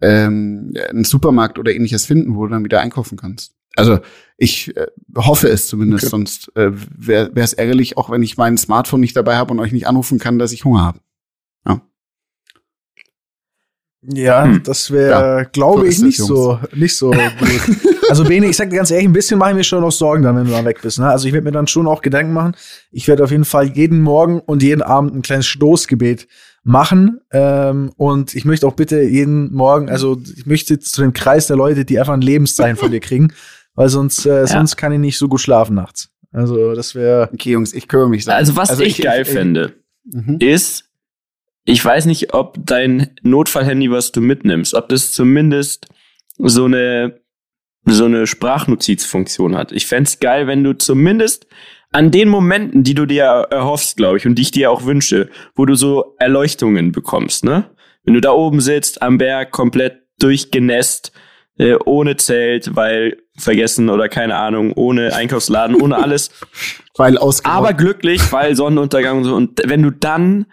ähm, 0.00 0.72
einen 0.90 1.04
Supermarkt 1.04 1.58
oder 1.58 1.72
ähnliches 1.72 2.06
finden, 2.06 2.36
wo 2.36 2.44
du 2.46 2.52
dann 2.52 2.64
wieder 2.64 2.80
einkaufen 2.80 3.16
kannst. 3.18 3.52
Also 3.76 3.98
ich 4.36 4.76
äh, 4.76 4.86
hoffe 5.16 5.48
es 5.48 5.66
zumindest, 5.68 6.04
Okay. 6.04 6.10
sonst 6.10 6.50
äh, 6.56 6.70
wäre 6.72 7.30
es 7.34 7.52
ärgerlich, 7.52 7.96
auch 7.96 8.10
wenn 8.10 8.22
ich 8.22 8.36
mein 8.36 8.56
Smartphone 8.58 9.00
nicht 9.00 9.16
dabei 9.16 9.36
habe 9.36 9.52
und 9.52 9.60
euch 9.60 9.72
nicht 9.72 9.86
anrufen 9.86 10.18
kann, 10.18 10.38
dass 10.38 10.52
ich 10.52 10.64
Hunger 10.64 10.82
habe. 10.82 10.98
Ja, 14.02 14.44
Hm. 14.44 14.62
das 14.62 14.90
wäre, 14.92 15.10
Ja, 15.40 15.42
glaube 15.44 15.80
so 15.80 15.86
ich, 15.86 15.98
nicht 16.00 16.18
so, 16.18 16.58
nicht 16.74 16.96
so 16.96 17.10
gut. 17.10 17.76
also 18.08 18.22
Bene, 18.24 18.46
ich 18.46 18.56
sag 18.56 18.70
dir 18.70 18.76
ganz 18.76 18.92
ehrlich, 18.92 19.08
ein 19.08 19.12
bisschen 19.12 19.38
mache 19.40 19.50
ich 19.50 19.56
mir 19.56 19.64
schon 19.64 19.80
noch 19.80 19.90
Sorgen 19.90 20.22
dann, 20.22 20.36
wenn 20.36 20.44
du 20.46 20.52
dann 20.52 20.64
weg 20.64 20.78
bist. 20.80 21.00
Ne? 21.00 21.08
Also 21.08 21.26
ich 21.26 21.34
werde 21.34 21.44
mir 21.44 21.50
dann 21.52 21.66
schon 21.66 21.88
auch 21.88 22.00
Gedanken 22.00 22.32
machen. 22.32 22.54
Ich 22.92 23.08
werde 23.08 23.24
auf 23.24 23.32
jeden 23.32 23.44
Fall 23.44 23.66
jeden 23.76 24.00
Morgen 24.00 24.38
und 24.40 24.62
jeden 24.62 24.82
Abend 24.82 25.14
ein 25.16 25.22
kleines 25.22 25.46
Stoßgebet 25.46 26.28
machen. 26.62 27.20
Ähm, 27.32 27.92
und 27.96 28.34
ich 28.34 28.44
möchte 28.44 28.66
auch 28.66 28.74
bitte 28.74 29.02
jeden 29.02 29.52
Morgen, 29.52 29.88
also 29.88 30.20
ich 30.36 30.46
möchte 30.46 30.78
zu 30.78 31.02
dem 31.02 31.12
Kreis 31.12 31.46
der 31.46 31.56
Leute, 31.56 31.84
die 31.84 31.98
einfach 31.98 32.12
ein 32.14 32.20
Lebenszeichen 32.20 32.76
von 32.76 32.90
dir 32.90 33.00
kriegen, 33.08 33.32
weil 33.74 33.88
sonst, 33.88 34.26
äh, 34.26 34.46
sonst 34.46 34.76
kann 34.76 34.92
ich 34.92 34.98
nicht 34.98 35.18
so 35.18 35.28
gut 35.28 35.40
schlafen 35.40 35.74
nachts. 35.74 36.10
Also 36.32 36.74
das 36.74 36.94
wäre. 36.94 37.30
Okay, 37.32 37.52
Jungs, 37.52 37.72
ich 37.72 37.88
kümmere 37.88 38.10
mich. 38.10 38.28
Also 38.28 38.56
was 38.56 38.78
ich, 38.80 39.00
geil 39.00 39.22
ich, 39.22 39.28
fände, 39.28 39.74
Mhm. 40.04 40.38
ist, 40.40 40.84
ich 41.64 41.84
weiß 41.84 42.06
nicht, 42.06 42.32
ob 42.32 42.56
dein 42.64 43.10
Notfallhandy, 43.22 43.90
was 43.90 44.10
du 44.12 44.20
mitnimmst, 44.22 44.74
ob 44.74 44.88
das 44.88 45.12
zumindest 45.12 45.86
so 46.38 46.64
eine, 46.64 47.20
so 47.84 48.06
eine 48.06 48.26
Sprachnotizfunktion 48.26 49.56
hat. 49.56 49.72
Ich 49.72 49.86
fänd's 49.86 50.18
geil, 50.18 50.46
wenn 50.46 50.64
du 50.64 50.72
zumindest 50.76 51.46
an 51.92 52.10
den 52.10 52.28
Momenten, 52.28 52.84
die 52.84 52.94
du 52.94 53.06
dir 53.06 53.24
erhoffst, 53.50 53.96
glaube 53.96 54.18
ich, 54.18 54.26
und 54.26 54.34
die 54.34 54.42
ich 54.42 54.50
dir 54.50 54.70
auch 54.70 54.84
wünsche, 54.84 55.30
wo 55.54 55.64
du 55.64 55.74
so 55.74 56.14
Erleuchtungen 56.18 56.92
bekommst, 56.92 57.44
ne? 57.44 57.70
Wenn 58.04 58.14
du 58.14 58.20
da 58.20 58.32
oben 58.32 58.60
sitzt, 58.60 59.02
am 59.02 59.18
Berg, 59.18 59.50
komplett 59.50 60.02
durchgenässt, 60.18 61.12
äh, 61.58 61.74
ohne 61.84 62.16
Zelt, 62.16 62.74
weil 62.76 63.18
vergessen 63.36 63.90
oder 63.90 64.08
keine 64.08 64.36
Ahnung, 64.36 64.72
ohne 64.72 65.14
Einkaufsladen, 65.14 65.76
ohne 65.80 65.96
alles, 66.02 66.30
Weil 66.96 67.18
ausgeraubt. 67.18 67.56
aber 67.56 67.72
glücklich, 67.74 68.32
weil 68.32 68.56
Sonnenuntergang 68.56 69.18
und 69.18 69.24
so. 69.24 69.34
Und 69.34 69.60
wenn 69.64 69.82
du 69.82 69.90
dann 69.90 70.46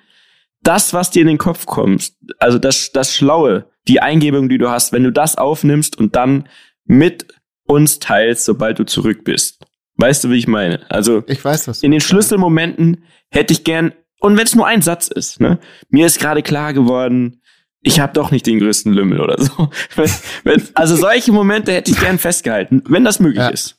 das, 0.63 0.93
was 0.93 1.11
dir 1.11 1.21
in 1.21 1.27
den 1.27 1.37
Kopf 1.37 1.65
kommt, 1.65 2.13
also 2.39 2.57
das, 2.57 2.91
das 2.91 3.15
Schlaue, 3.15 3.69
die 3.87 4.01
Eingebung, 4.01 4.49
die 4.49 4.57
du 4.57 4.69
hast, 4.69 4.93
wenn 4.93 5.03
du 5.03 5.11
das 5.11 5.37
aufnimmst 5.37 5.97
und 5.97 6.15
dann 6.15 6.49
mit 6.85 7.27
uns 7.67 7.99
teilst, 7.99 8.45
sobald 8.45 8.79
du 8.79 8.85
zurück 8.85 9.23
bist. 9.23 9.54
Weißt 9.97 10.23
du, 10.23 10.29
wie 10.29 10.37
ich 10.37 10.47
meine? 10.47 10.79
Also 10.89 11.23
ich 11.27 11.43
weiß 11.43 11.67
was. 11.67 11.81
in 11.83 11.91
den 11.91 12.01
Schlüsselmomenten 12.01 13.03
hätte 13.31 13.53
ich 13.53 13.63
gern, 13.63 13.93
und 14.19 14.37
wenn 14.37 14.45
es 14.45 14.55
nur 14.55 14.67
ein 14.67 14.81
Satz 14.81 15.07
ist, 15.07 15.39
ne, 15.39 15.59
mir 15.89 16.05
ist 16.05 16.19
gerade 16.19 16.41
klar 16.43 16.73
geworden, 16.73 17.41
ich 17.81 17.99
habe 17.99 18.13
doch 18.13 18.31
nicht 18.31 18.45
den 18.47 18.59
größten 18.59 18.91
Lümmel 18.93 19.21
oder 19.21 19.39
so. 19.41 19.69
Wenn- 19.95 20.09
wenn, 20.43 20.63
also 20.73 20.95
solche 20.95 21.31
Momente 21.31 21.71
hätte 21.71 21.91
ich 21.91 21.99
gern 21.99 22.17
festgehalten, 22.17 22.81
wenn 22.87 23.03
das 23.05 23.19
möglich 23.19 23.37
Ja. 23.39 23.49
ist. 23.49 23.77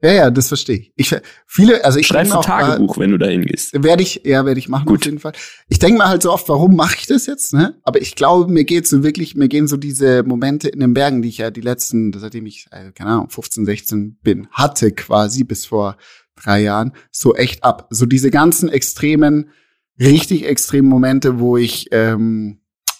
Ja, 0.00 0.12
ja, 0.12 0.30
das 0.30 0.48
verstehe 0.48 0.76
ich. 0.76 0.92
Ich 0.94 1.16
viele, 1.46 1.84
also 1.84 1.98
ich 1.98 2.06
Schreib 2.06 2.24
denke 2.24 2.38
ein 2.38 2.44
Tagebuch, 2.44 2.98
wenn 2.98 3.10
du 3.10 3.18
da 3.18 3.26
hingehst. 3.26 3.82
Werde 3.82 4.02
ich, 4.02 4.22
ja, 4.24 4.44
werde 4.46 4.60
ich 4.60 4.68
machen 4.68 4.86
Gut. 4.86 5.00
auf 5.00 5.04
jeden 5.06 5.18
Fall. 5.18 5.32
Ich 5.68 5.80
denke 5.80 5.98
mal 5.98 6.08
halt 6.08 6.22
so 6.22 6.32
oft, 6.32 6.48
warum 6.48 6.76
mache 6.76 6.96
ich 7.00 7.06
das 7.06 7.26
jetzt? 7.26 7.52
Ne? 7.52 7.76
Aber 7.82 8.00
ich 8.00 8.14
glaube, 8.14 8.50
mir 8.50 8.64
geht 8.64 8.86
so 8.86 9.02
wirklich, 9.02 9.34
mir 9.34 9.48
gehen 9.48 9.66
so 9.66 9.76
diese 9.76 10.22
Momente 10.22 10.68
in 10.68 10.78
den 10.78 10.94
Bergen, 10.94 11.20
die 11.20 11.28
ich 11.28 11.38
ja 11.38 11.50
die 11.50 11.62
letzten, 11.62 12.12
seitdem 12.12 12.46
ich, 12.46 12.66
äh, 12.70 12.92
keine 12.92 13.10
Ahnung, 13.10 13.30
15, 13.30 13.64
16 13.64 14.18
bin, 14.22 14.46
hatte 14.52 14.92
quasi 14.92 15.42
bis 15.42 15.66
vor 15.66 15.96
drei 16.36 16.62
Jahren, 16.62 16.92
so 17.10 17.34
echt 17.34 17.64
ab. 17.64 17.88
So 17.90 18.06
diese 18.06 18.30
ganzen 18.30 18.68
extremen, 18.68 19.50
richtig 19.98 20.46
extremen 20.46 20.88
Momente, 20.88 21.40
wo 21.40 21.56
ich 21.56 21.88
ähm, 21.90 22.57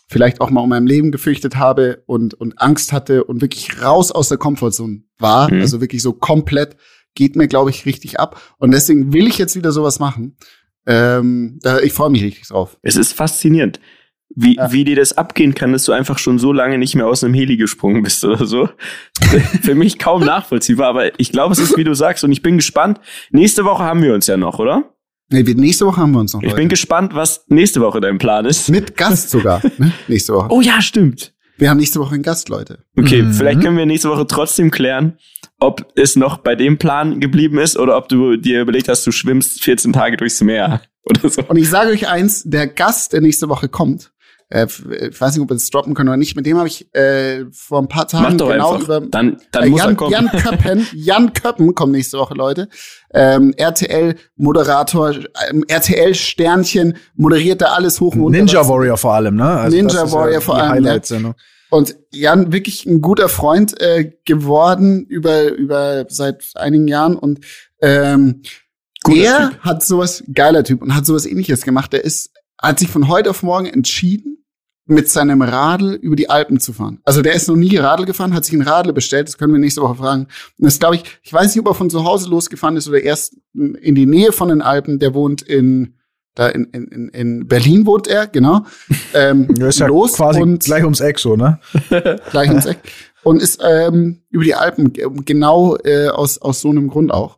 vielleicht 0.08 0.40
auch 0.40 0.50
mal 0.50 0.62
um 0.62 0.70
mein 0.70 0.86
Leben 0.86 1.12
gefürchtet 1.12 1.56
habe 1.56 2.02
und, 2.06 2.34
und 2.34 2.60
Angst 2.60 2.92
hatte 2.92 3.24
und 3.24 3.40
wirklich 3.42 3.82
raus 3.82 4.10
aus 4.10 4.28
der 4.28 4.38
Komfortzone 4.38 5.02
war. 5.18 5.52
Mhm. 5.52 5.60
Also 5.60 5.80
wirklich 5.80 6.02
so 6.02 6.12
komplett 6.12 6.76
geht 7.14 7.36
mir, 7.36 7.48
glaube 7.48 7.70
ich, 7.70 7.84
richtig 7.84 8.18
ab. 8.18 8.40
Und 8.58 8.72
deswegen 8.72 9.12
will 9.12 9.26
ich 9.26 9.38
jetzt 9.38 9.56
wieder 9.56 9.72
sowas 9.72 9.98
machen. 9.98 10.36
Ähm, 10.86 11.58
da, 11.62 11.80
ich 11.80 11.92
freue 11.92 12.10
mich 12.10 12.22
richtig 12.22 12.48
drauf. 12.48 12.78
Es 12.82 12.96
ist 12.96 13.12
faszinierend, 13.12 13.80
wie, 14.34 14.56
ja. 14.56 14.72
wie 14.72 14.84
dir 14.84 14.96
das 14.96 15.18
abgehen 15.18 15.54
kann, 15.54 15.72
dass 15.72 15.84
du 15.84 15.92
einfach 15.92 16.18
schon 16.18 16.38
so 16.38 16.52
lange 16.52 16.78
nicht 16.78 16.94
mehr 16.94 17.06
aus 17.06 17.22
einem 17.22 17.34
Heli 17.34 17.56
gesprungen 17.56 18.02
bist 18.02 18.24
oder 18.24 18.46
so. 18.46 18.70
Für 19.62 19.74
mich 19.74 19.98
kaum 19.98 20.24
nachvollziehbar, 20.24 20.88
aber 20.88 21.20
ich 21.20 21.32
glaube, 21.32 21.52
es 21.52 21.58
ist, 21.58 21.76
wie 21.76 21.84
du 21.84 21.94
sagst, 21.94 22.24
und 22.24 22.32
ich 22.32 22.42
bin 22.42 22.56
gespannt. 22.56 23.00
Nächste 23.30 23.64
Woche 23.64 23.82
haben 23.82 24.02
wir 24.02 24.14
uns 24.14 24.26
ja 24.26 24.38
noch, 24.38 24.58
oder? 24.58 24.94
Nee, 25.30 25.42
nächste 25.42 25.84
Woche 25.84 26.00
haben 26.00 26.12
wir 26.12 26.20
uns 26.20 26.32
noch. 26.32 26.42
Ich 26.42 26.54
bin 26.54 26.68
gespannt, 26.68 27.14
was 27.14 27.44
nächste 27.48 27.82
Woche 27.82 28.00
dein 28.00 28.16
Plan 28.18 28.46
ist. 28.46 28.70
Mit 28.70 28.96
Gast 28.96 29.30
sogar, 29.30 29.60
ne? 29.78 29.92
nächste 30.08 30.32
Woche. 30.32 30.48
Oh 30.50 30.62
ja, 30.62 30.80
stimmt. 30.80 31.34
Wir 31.58 31.70
haben 31.70 31.78
nächste 31.78 32.00
Woche 32.00 32.14
einen 32.14 32.22
Gast, 32.22 32.48
Leute. 32.48 32.84
Okay, 32.96 33.22
mhm. 33.22 33.32
vielleicht 33.34 33.60
können 33.60 33.76
wir 33.76 33.84
nächste 33.84 34.08
Woche 34.08 34.26
trotzdem 34.26 34.70
klären, 34.70 35.18
ob 35.58 35.92
es 35.96 36.16
noch 36.16 36.38
bei 36.38 36.54
dem 36.54 36.78
Plan 36.78 37.20
geblieben 37.20 37.58
ist 37.58 37.76
oder 37.76 37.96
ob 37.96 38.08
du 38.08 38.36
dir 38.36 38.62
überlegt 38.62 38.88
hast, 38.88 39.06
du 39.06 39.10
schwimmst 39.10 39.62
14 39.64 39.92
Tage 39.92 40.16
durchs 40.16 40.40
Meer 40.40 40.80
oder 41.02 41.28
so. 41.28 41.42
Und 41.42 41.56
ich 41.56 41.68
sage 41.68 41.90
euch 41.90 42.08
eins, 42.08 42.44
der 42.44 42.68
Gast, 42.68 43.12
der 43.12 43.20
nächste 43.20 43.48
Woche 43.48 43.68
kommt, 43.68 44.12
äh, 44.50 44.64
ich 44.64 45.20
weiß 45.20 45.34
nicht, 45.34 45.42
ob 45.42 45.50
wir 45.50 45.54
das 45.54 45.68
droppen 45.70 45.94
können 45.94 46.08
oder 46.08 46.16
nicht. 46.16 46.36
Mit 46.36 46.46
dem 46.46 46.56
habe 46.56 46.68
ich 46.68 46.92
äh, 46.94 47.44
vor 47.52 47.80
ein 47.80 47.88
paar 47.88 48.08
Tagen 48.08 48.38
genau 48.38 48.72
einfach. 48.72 48.80
über 48.80 49.00
dann, 49.00 49.40
dann 49.52 49.64
äh, 49.64 49.68
muss 49.68 49.80
Jan, 49.80 49.90
er 49.90 49.96
kommen. 49.96 50.12
Jan 50.12 50.28
Köppen, 50.28 50.86
Jan 50.94 51.32
Köppen 51.34 51.74
kommt 51.74 51.92
nächste 51.92 52.18
Woche, 52.18 52.34
Leute. 52.34 52.68
Ähm, 53.12 53.52
RTL-Moderator, 53.56 55.14
ähm, 55.50 55.64
RTL-Sternchen, 55.68 56.96
moderiert 57.14 57.60
da 57.60 57.66
alles 57.66 58.00
hoch 58.00 58.14
und 58.14 58.32
Ninja 58.32 58.66
Warrior 58.66 58.96
vor 58.96 59.14
allem, 59.14 59.36
ne? 59.36 59.44
Also 59.44 59.76
Ninja 59.76 60.10
Warrior 60.10 60.32
ja 60.32 60.40
vor 60.40 60.56
allem. 60.56 60.84
Ja. 60.84 61.34
Und 61.70 61.96
Jan 62.10 62.50
wirklich 62.50 62.86
ein 62.86 63.02
guter 63.02 63.28
Freund 63.28 63.78
äh, 63.80 64.12
geworden 64.24 65.04
über 65.04 65.52
über 65.52 66.06
seit 66.08 66.52
einigen 66.54 66.88
Jahren 66.88 67.16
und 67.16 67.40
ähm, 67.82 68.42
Guter 69.04 69.20
er 69.20 69.50
typ. 69.50 69.60
hat 69.60 69.84
sowas 69.84 70.24
geiler 70.32 70.64
Typ 70.64 70.80
und 70.80 70.94
hat 70.94 71.04
sowas 71.04 71.26
ähnliches 71.26 71.62
gemacht. 71.62 71.92
Der 71.92 72.04
ist 72.04 72.30
hat 72.60 72.78
sich 72.78 72.88
von 72.88 73.08
heute 73.08 73.30
auf 73.30 73.42
morgen 73.42 73.66
entschieden, 73.66 74.37
mit 74.88 75.08
seinem 75.08 75.42
Radl 75.42 75.94
über 75.94 76.16
die 76.16 76.30
Alpen 76.30 76.60
zu 76.60 76.72
fahren. 76.72 77.00
Also 77.04 77.20
der 77.20 77.34
ist 77.34 77.46
noch 77.46 77.56
nie 77.56 77.76
Radl 77.76 78.06
gefahren, 78.06 78.34
hat 78.34 78.44
sich 78.44 78.54
ein 78.54 78.62
Radl 78.62 78.92
bestellt, 78.92 79.28
das 79.28 79.36
können 79.36 79.52
wir 79.52 79.60
nächste 79.60 79.82
Woche 79.82 79.96
fragen. 79.96 80.22
Und 80.58 80.64
das 80.64 80.78
glaube 80.78 80.96
ich, 80.96 81.04
ich 81.22 81.32
weiß 81.32 81.54
nicht, 81.54 81.60
ob 81.60 81.68
er 81.68 81.74
von 81.74 81.90
zu 81.90 82.04
Hause 82.04 82.28
losgefahren 82.30 82.76
ist 82.76 82.88
oder 82.88 83.02
erst 83.02 83.36
in 83.54 83.94
die 83.94 84.06
Nähe 84.06 84.32
von 84.32 84.48
den 84.48 84.62
Alpen. 84.62 84.98
Der 84.98 85.14
wohnt 85.14 85.42
in 85.42 85.94
da 86.34 86.48
in, 86.48 86.64
in, 86.66 87.08
in 87.08 87.48
Berlin 87.48 87.84
wohnt 87.84 88.06
er, 88.06 88.26
genau. 88.26 88.64
Ähm, 89.14 89.48
ja, 89.58 89.68
ist 89.68 89.80
ja 89.80 89.86
los 89.86 90.14
quasi 90.14 90.40
und 90.42 90.62
gleich 90.62 90.84
ums 90.84 91.00
Eck 91.00 91.18
so, 91.18 91.34
ne? 91.34 91.58
gleich 92.30 92.50
ums 92.50 92.66
Eck. 92.66 92.78
Und 93.24 93.42
ist 93.42 93.60
ähm, 93.66 94.20
über 94.30 94.44
die 94.44 94.54
Alpen, 94.54 94.92
genau 95.24 95.76
äh, 95.78 96.08
aus, 96.08 96.38
aus 96.38 96.60
so 96.60 96.68
einem 96.68 96.88
Grund 96.88 97.10
auch. 97.10 97.37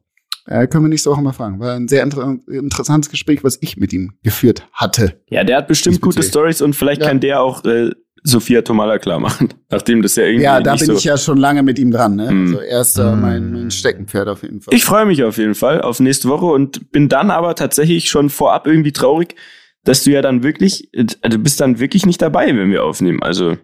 Äh, 0.51 0.67
können 0.67 0.85
wir 0.85 0.89
nächste 0.89 1.11
Woche 1.11 1.23
mal 1.23 1.33
fragen. 1.33 1.61
War 1.61 1.77
ein 1.77 1.87
sehr 1.87 2.03
inter 2.03 2.37
interessantes 2.49 3.09
Gespräch, 3.09 3.45
was 3.45 3.59
ich 3.61 3.77
mit 3.77 3.93
ihm 3.93 4.15
geführt 4.25 4.67
hatte. 4.73 5.23
Ja, 5.31 5.45
der 5.45 5.59
hat 5.59 5.69
bestimmt 5.69 6.01
gute 6.01 6.25
Stories 6.25 6.61
und 6.61 6.75
vielleicht 6.75 7.03
ja. 7.03 7.07
kann 7.07 7.21
der 7.21 7.41
auch 7.41 7.65
äh, 7.65 7.93
Sophia 8.25 8.63
Tomala 8.63 8.99
klar 8.99 9.21
machen, 9.21 9.55
nachdem 9.71 10.03
das 10.03 10.17
ja 10.17 10.25
irgendwie. 10.25 10.45
Ja, 10.45 10.61
da 10.61 10.75
bin 10.75 10.87
so 10.87 10.95
ich 10.95 11.05
ja 11.05 11.17
schon 11.17 11.39
lange 11.39 11.63
mit 11.63 11.79
ihm 11.79 11.93
dran. 11.93 12.17
Ne? 12.17 12.33
Mm. 12.33 12.47
Also 12.47 12.59
er 12.59 12.81
ist 12.81 12.99
äh, 12.99 13.15
mein, 13.15 13.53
mein 13.53 13.71
Steckenpferd 13.71 14.27
auf 14.27 14.43
jeden 14.43 14.61
Fall. 14.61 14.75
Ich 14.75 14.85
freue 14.85 15.07
mich 15.07 15.23
auf 15.23 15.39
jeden 15.39 15.55
Fall 15.55 15.83
auf 15.83 16.01
nächste 16.01 16.29
Woche 16.29 16.47
und 16.47 16.91
bin 16.91 17.09
dann 17.09 17.31
aber 17.31 17.55
tatsächlich 17.55 18.09
schon 18.09 18.29
vorab 18.29 18.67
irgendwie 18.67 18.93
traurig, 18.93 19.37
dass 19.85 20.03
du 20.03 20.11
ja 20.11 20.21
dann 20.21 20.43
wirklich, 20.43 20.93
äh, 20.93 21.05
du 21.05 21.39
bist 21.39 21.61
dann 21.61 21.79
wirklich 21.79 22.07
nicht 22.07 22.21
dabei, 22.21 22.49
wenn 22.49 22.73
wir 22.73 22.83
aufnehmen. 22.83 23.23
Also. 23.23 23.57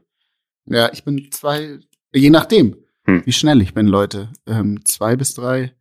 Ja, 0.66 0.88
ich 0.92 1.02
bin 1.02 1.32
zwei, 1.32 1.80
je 2.14 2.30
nachdem, 2.30 2.76
hm. 3.06 3.22
wie 3.24 3.32
schnell 3.32 3.60
ich 3.60 3.74
bin, 3.74 3.88
Leute. 3.88 4.28
Ähm, 4.46 4.84
zwei 4.84 5.16
bis 5.16 5.34
drei 5.34 5.72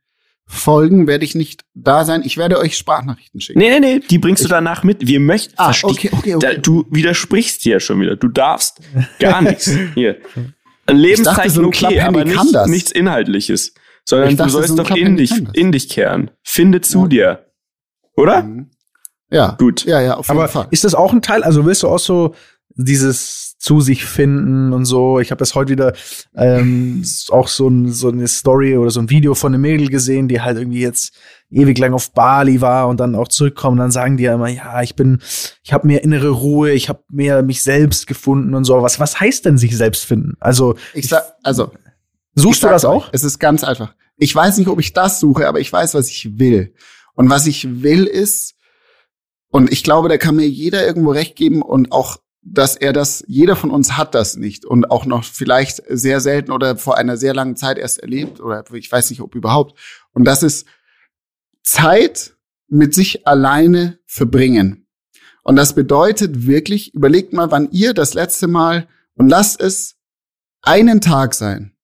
Folgen 0.47 1.07
werde 1.07 1.25
ich 1.25 1.33
nicht 1.33 1.65
da 1.73 2.05
sein. 2.05 2.21
Ich 2.23 2.37
werde 2.37 2.59
euch 2.59 2.77
Sprachnachrichten 2.77 3.41
schicken. 3.41 3.59
Nee, 3.59 3.79
nee, 3.79 3.95
nee, 3.95 3.99
die 3.99 4.19
bringst 4.19 4.43
ich, 4.43 4.47
du 4.47 4.53
danach 4.53 4.83
mit. 4.83 5.07
Wir 5.07 5.19
möchten. 5.19 5.53
Ah, 5.57 5.73
okay, 5.83 6.09
okay, 6.13 6.35
okay. 6.35 6.35
Da, 6.39 6.53
du 6.53 6.85
widersprichst 6.91 7.61
hier 7.61 7.79
schon 7.79 7.99
wieder. 7.99 8.15
Du 8.15 8.27
darfst 8.27 8.79
gar 9.19 9.41
nichts. 9.43 9.71
Hier. 9.95 10.17
Ein 10.85 10.97
Lebenszeichen 10.97 11.35
dachte, 11.35 11.49
so 11.49 11.63
okay, 11.63 11.99
aber 11.99 12.25
nicht, 12.25 12.67
nichts 12.67 12.91
Inhaltliches. 12.91 13.73
Sondern 14.07 14.37
dachte, 14.37 14.43
du 14.43 14.53
sollst 14.53 14.69
so 14.69 14.75
doch 14.75 14.95
in 14.95 15.17
dich, 15.17 15.33
in 15.53 15.71
dich 15.71 15.89
kehren. 15.89 16.29
Finde 16.43 16.81
zu 16.81 17.03
ja. 17.03 17.07
dir. 17.07 17.45
Oder? 18.15 18.43
Mhm. 18.43 18.69
Ja. 19.31 19.55
Gut. 19.57 19.83
Ja, 19.85 19.99
ja, 19.99 20.17
auf 20.17 20.27
jeden 20.27 20.37
aber 20.37 20.47
Fall. 20.47 20.67
Ist 20.69 20.83
das 20.83 20.93
auch 20.93 21.11
ein 21.11 21.23
Teil? 21.23 21.43
Also 21.43 21.65
willst 21.65 21.81
du 21.81 21.87
auch 21.87 21.99
so 21.99 22.35
dieses 22.75 23.44
zu 23.65 23.81
sich 23.81 24.05
finden 24.05 24.73
und 24.73 24.85
so. 24.85 25.19
Ich 25.19 25.31
habe 25.31 25.39
das 25.39 25.55
heute 25.55 25.71
wieder 25.71 25.93
ähm, 26.35 27.03
auch 27.29 27.47
so, 27.47 27.67
ein, 27.67 27.91
so 27.91 28.09
eine 28.09 28.27
Story 28.27 28.77
oder 28.77 28.91
so 28.91 28.99
ein 28.99 29.09
Video 29.09 29.33
von 29.33 29.55
einem 29.55 29.63
Mädel 29.63 29.87
gesehen, 29.89 30.27
die 30.27 30.39
halt 30.39 30.59
irgendwie 30.59 30.81
jetzt 30.81 31.15
ewig 31.49 31.75
lang 31.79 31.95
auf 31.95 32.11
Bali 32.11 32.61
war 32.61 32.87
und 32.87 32.99
dann 32.99 33.15
auch 33.15 33.27
zurückkommt. 33.27 33.79
Dann 33.79 33.89
sagen 33.89 34.17
die 34.17 34.25
ja 34.25 34.35
immer, 34.35 34.49
ja, 34.49 34.83
ich 34.83 34.95
bin, 34.95 35.19
ich 35.63 35.73
habe 35.73 35.87
mehr 35.87 36.03
innere 36.03 36.29
Ruhe, 36.29 36.73
ich 36.73 36.89
habe 36.89 37.01
mehr 37.09 37.41
mich 37.41 37.63
selbst 37.63 38.05
gefunden 38.05 38.53
und 38.53 38.65
so. 38.65 38.79
Was, 38.83 38.99
was 38.99 39.19
heißt 39.19 39.45
denn 39.45 39.57
sich 39.57 39.75
selbst 39.75 40.05
finden? 40.05 40.33
Also 40.39 40.75
ich 40.93 41.07
sag, 41.07 41.23
also 41.41 41.71
suchst 42.35 42.61
du 42.61 42.67
das 42.67 42.85
auch? 42.85 43.09
Es 43.13 43.23
ist 43.23 43.39
ganz 43.39 43.63
einfach. 43.63 43.95
Ich 44.15 44.35
weiß 44.35 44.59
nicht, 44.59 44.67
ob 44.67 44.79
ich 44.79 44.93
das 44.93 45.19
suche, 45.19 45.47
aber 45.47 45.59
ich 45.59 45.73
weiß, 45.73 45.95
was 45.95 46.07
ich 46.09 46.37
will. 46.37 46.75
Und 47.15 47.31
was 47.31 47.47
ich 47.47 47.81
will 47.81 48.05
ist, 48.05 48.53
und 49.49 49.71
ich 49.71 49.83
glaube, 49.83 50.09
da 50.09 50.17
kann 50.17 50.35
mir 50.35 50.47
jeder 50.47 50.85
irgendwo 50.85 51.11
recht 51.11 51.35
geben 51.35 51.61
und 51.61 51.91
auch 51.93 52.17
dass 52.45 52.75
er 52.75 52.93
das, 52.93 53.23
jeder 53.27 53.55
von 53.55 53.71
uns 53.71 53.97
hat 53.97 54.13
das 54.13 54.35
nicht 54.37 54.65
und 54.65 54.91
auch 54.91 55.05
noch 55.05 55.23
vielleicht 55.23 55.81
sehr 55.89 56.19
selten 56.19 56.51
oder 56.51 56.77
vor 56.77 56.97
einer 56.97 57.17
sehr 57.17 57.33
langen 57.33 57.55
Zeit 57.55 57.79
erst 57.79 57.99
erlebt 57.99 58.39
oder 58.39 58.63
ich 58.73 58.91
weiß 58.91 59.09
nicht, 59.09 59.21
ob 59.21 59.33
überhaupt. 59.33 59.77
Und 60.13 60.25
das 60.25 60.43
ist 60.43 60.67
Zeit 61.63 62.35
mit 62.67 62.93
sich 62.93 63.27
alleine 63.27 63.97
verbringen. 64.05 64.87
Und 65.43 65.55
das 65.55 65.73
bedeutet 65.73 66.45
wirklich, 66.45 66.93
überlegt 66.93 67.33
mal, 67.33 67.49
wann 67.49 67.71
ihr 67.71 67.93
das 67.93 68.13
letzte 68.13 68.47
Mal 68.47 68.87
und 69.15 69.27
lasst 69.27 69.59
es 69.59 69.95
einen 70.61 71.01
Tag 71.01 71.33
sein, 71.33 71.75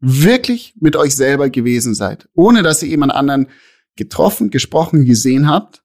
wirklich 0.00 0.74
mit 0.80 0.96
euch 0.96 1.16
selber 1.16 1.50
gewesen 1.50 1.94
seid, 1.94 2.28
ohne 2.34 2.62
dass 2.62 2.82
ihr 2.82 2.88
jemand 2.88 3.12
anderen 3.12 3.48
getroffen, 3.96 4.50
gesprochen, 4.50 5.04
gesehen 5.04 5.48
habt 5.48 5.82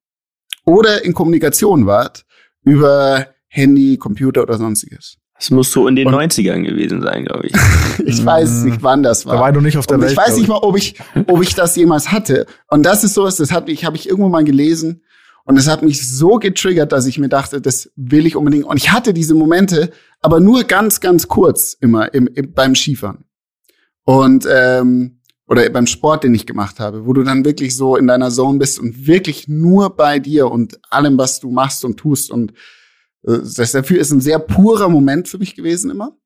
oder 0.65 1.03
in 1.03 1.13
Kommunikation 1.13 1.87
wart 1.87 2.25
über 2.63 3.32
Handy, 3.53 3.97
Computer 3.97 4.41
oder 4.41 4.57
sonstiges. 4.57 5.17
Das 5.37 5.51
muss 5.51 5.71
so 5.71 5.87
in 5.87 5.95
den 5.95 6.07
und 6.07 6.15
90ern 6.15 6.63
gewesen 6.63 7.03
sein, 7.03 7.25
glaube 7.25 7.47
ich. 7.47 7.53
ich 8.05 8.25
weiß 8.25 8.63
nicht, 8.63 8.81
wann 8.81 9.03
das 9.03 9.27
war. 9.27 9.35
Da 9.35 9.41
war 9.41 9.51
du 9.51 9.61
nicht 9.61 9.77
auf 9.77 9.85
der 9.85 9.97
und 9.97 10.01
Welt. 10.01 10.13
Ich 10.13 10.17
weiß 10.17 10.37
nicht 10.37 10.47
mal, 10.47 10.57
ob 10.57 10.75
ich, 10.75 10.95
ob 11.27 11.41
ich 11.41 11.53
das 11.53 11.75
jemals 11.75 12.11
hatte. 12.11 12.47
Und 12.69 12.83
das 12.83 13.03
ist 13.03 13.13
sowas, 13.13 13.35
das 13.35 13.51
hat 13.51 13.67
mich, 13.67 13.85
habe 13.85 13.95
ich 13.95 14.09
irgendwo 14.09 14.29
mal 14.29 14.43
gelesen. 14.43 15.03
Und 15.45 15.59
es 15.59 15.67
hat 15.67 15.83
mich 15.83 16.07
so 16.07 16.39
getriggert, 16.39 16.91
dass 16.91 17.05
ich 17.05 17.19
mir 17.19 17.29
dachte, 17.29 17.61
das 17.61 17.91
will 17.95 18.25
ich 18.25 18.35
unbedingt. 18.35 18.65
Und 18.65 18.77
ich 18.77 18.91
hatte 18.91 19.13
diese 19.13 19.35
Momente, 19.35 19.91
aber 20.21 20.39
nur 20.39 20.63
ganz, 20.63 20.99
ganz 20.99 21.27
kurz 21.27 21.77
immer 21.79 22.11
im, 22.13 22.27
im, 22.33 22.53
beim 22.53 22.73
Skifahren. 22.73 23.25
Und 24.03 24.47
ähm, 24.49 25.19
oder 25.47 25.69
beim 25.69 25.85
Sport, 25.85 26.23
den 26.23 26.33
ich 26.33 26.47
gemacht 26.47 26.79
habe, 26.79 27.05
wo 27.05 27.13
du 27.13 27.21
dann 27.21 27.45
wirklich 27.45 27.75
so 27.75 27.97
in 27.97 28.07
deiner 28.07 28.31
Zone 28.31 28.57
bist 28.57 28.79
und 28.79 29.05
wirklich 29.05 29.47
nur 29.47 29.95
bei 29.95 30.17
dir 30.17 30.49
und 30.49 30.79
allem, 30.89 31.19
was 31.19 31.39
du 31.39 31.51
machst 31.51 31.85
und 31.85 31.97
tust 31.97 32.31
und 32.31 32.51
äh, 32.51 32.55
das 33.23 33.71
dafür 33.71 33.99
ist 33.99 34.11
ein 34.11 34.21
sehr 34.21 34.39
purer 34.39 34.89
Moment 34.89 35.27
für 35.27 35.37
mich 35.37 35.55
gewesen 35.55 35.89
immer. 35.89 36.17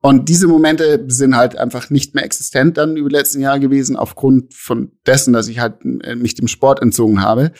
Und 0.00 0.28
diese 0.28 0.46
Momente 0.46 1.02
sind 1.08 1.34
halt 1.34 1.56
einfach 1.56 1.88
nicht 1.88 2.14
mehr 2.14 2.24
existent 2.24 2.76
dann 2.76 2.98
über 2.98 3.08
die 3.08 3.14
letzten 3.14 3.40
Jahre 3.40 3.58
gewesen, 3.58 3.96
aufgrund 3.96 4.52
von 4.52 4.92
dessen, 5.06 5.32
dass 5.32 5.48
ich 5.48 5.60
halt 5.60 5.76
äh, 6.02 6.14
mich 6.14 6.34
dem 6.34 6.46
Sport 6.46 6.82
entzogen 6.82 7.22
habe. 7.22 7.52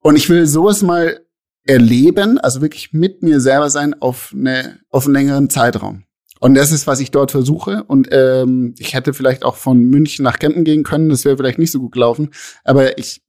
Und 0.00 0.16
ich 0.16 0.30
will 0.30 0.46
sowas 0.46 0.80
mal 0.80 1.20
erleben, 1.64 2.38
also 2.38 2.62
wirklich 2.62 2.94
mit 2.94 3.22
mir 3.22 3.40
selber 3.40 3.68
sein 3.68 3.94
auf, 4.00 4.32
eine, 4.34 4.80
auf 4.88 5.04
einen 5.04 5.14
längeren 5.14 5.50
Zeitraum. 5.50 6.04
Und 6.40 6.54
das 6.54 6.72
ist, 6.72 6.86
was 6.86 7.00
ich 7.00 7.10
dort 7.10 7.32
versuche. 7.32 7.84
Und 7.84 8.08
ähm, 8.12 8.74
ich 8.78 8.94
hätte 8.94 9.12
vielleicht 9.12 9.44
auch 9.44 9.56
von 9.56 9.78
München 9.78 10.22
nach 10.22 10.38
Kempten 10.38 10.64
gehen 10.64 10.84
können. 10.84 11.10
Das 11.10 11.26
wäre 11.26 11.36
vielleicht 11.36 11.58
nicht 11.58 11.72
so 11.72 11.80
gut 11.80 11.92
gelaufen. 11.92 12.30
Aber 12.64 12.96
ich 12.96 13.22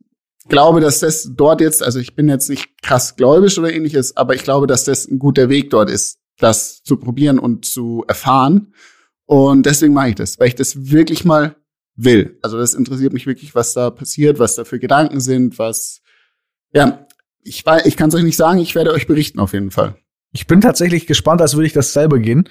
glaube, 0.49 0.81
dass 0.81 0.99
das 0.99 1.31
dort 1.35 1.61
jetzt, 1.61 1.81
also 1.81 1.99
ich 1.99 2.15
bin 2.15 2.27
jetzt 2.27 2.49
nicht 2.49 2.81
krass 2.81 3.15
gläubisch 3.15 3.57
oder 3.57 3.71
ähnliches, 3.71 4.17
aber 4.17 4.35
ich 4.35 4.43
glaube, 4.43 4.67
dass 4.67 4.83
das 4.83 5.07
ein 5.07 5.19
guter 5.19 5.49
Weg 5.49 5.69
dort 5.69 5.89
ist, 5.89 6.19
das 6.37 6.83
zu 6.83 6.97
probieren 6.97 7.39
und 7.39 7.65
zu 7.65 8.03
erfahren. 8.07 8.73
Und 9.25 9.65
deswegen 9.65 9.93
mache 9.93 10.09
ich 10.09 10.15
das, 10.15 10.39
weil 10.39 10.47
ich 10.47 10.55
das 10.55 10.91
wirklich 10.91 11.23
mal 11.23 11.55
will. 11.95 12.37
Also 12.41 12.57
das 12.57 12.73
interessiert 12.73 13.13
mich 13.13 13.27
wirklich, 13.27 13.55
was 13.55 13.73
da 13.73 13.89
passiert, 13.89 14.39
was 14.39 14.55
da 14.55 14.65
für 14.65 14.79
Gedanken 14.79 15.19
sind, 15.19 15.59
was, 15.59 16.01
ja, 16.73 17.05
ich 17.43 17.65
weiß, 17.65 17.85
ich 17.85 17.95
kann 17.95 18.09
es 18.09 18.15
euch 18.15 18.23
nicht 18.23 18.37
sagen, 18.37 18.59
ich 18.59 18.75
werde 18.75 18.91
euch 18.91 19.07
berichten 19.07 19.39
auf 19.39 19.53
jeden 19.53 19.71
Fall. 19.71 19.95
Ich 20.31 20.47
bin 20.47 20.61
tatsächlich 20.61 21.07
gespannt, 21.07 21.41
als 21.41 21.55
würde 21.55 21.67
ich 21.67 21.73
das 21.73 21.93
selber 21.93 22.19
gehen. 22.19 22.47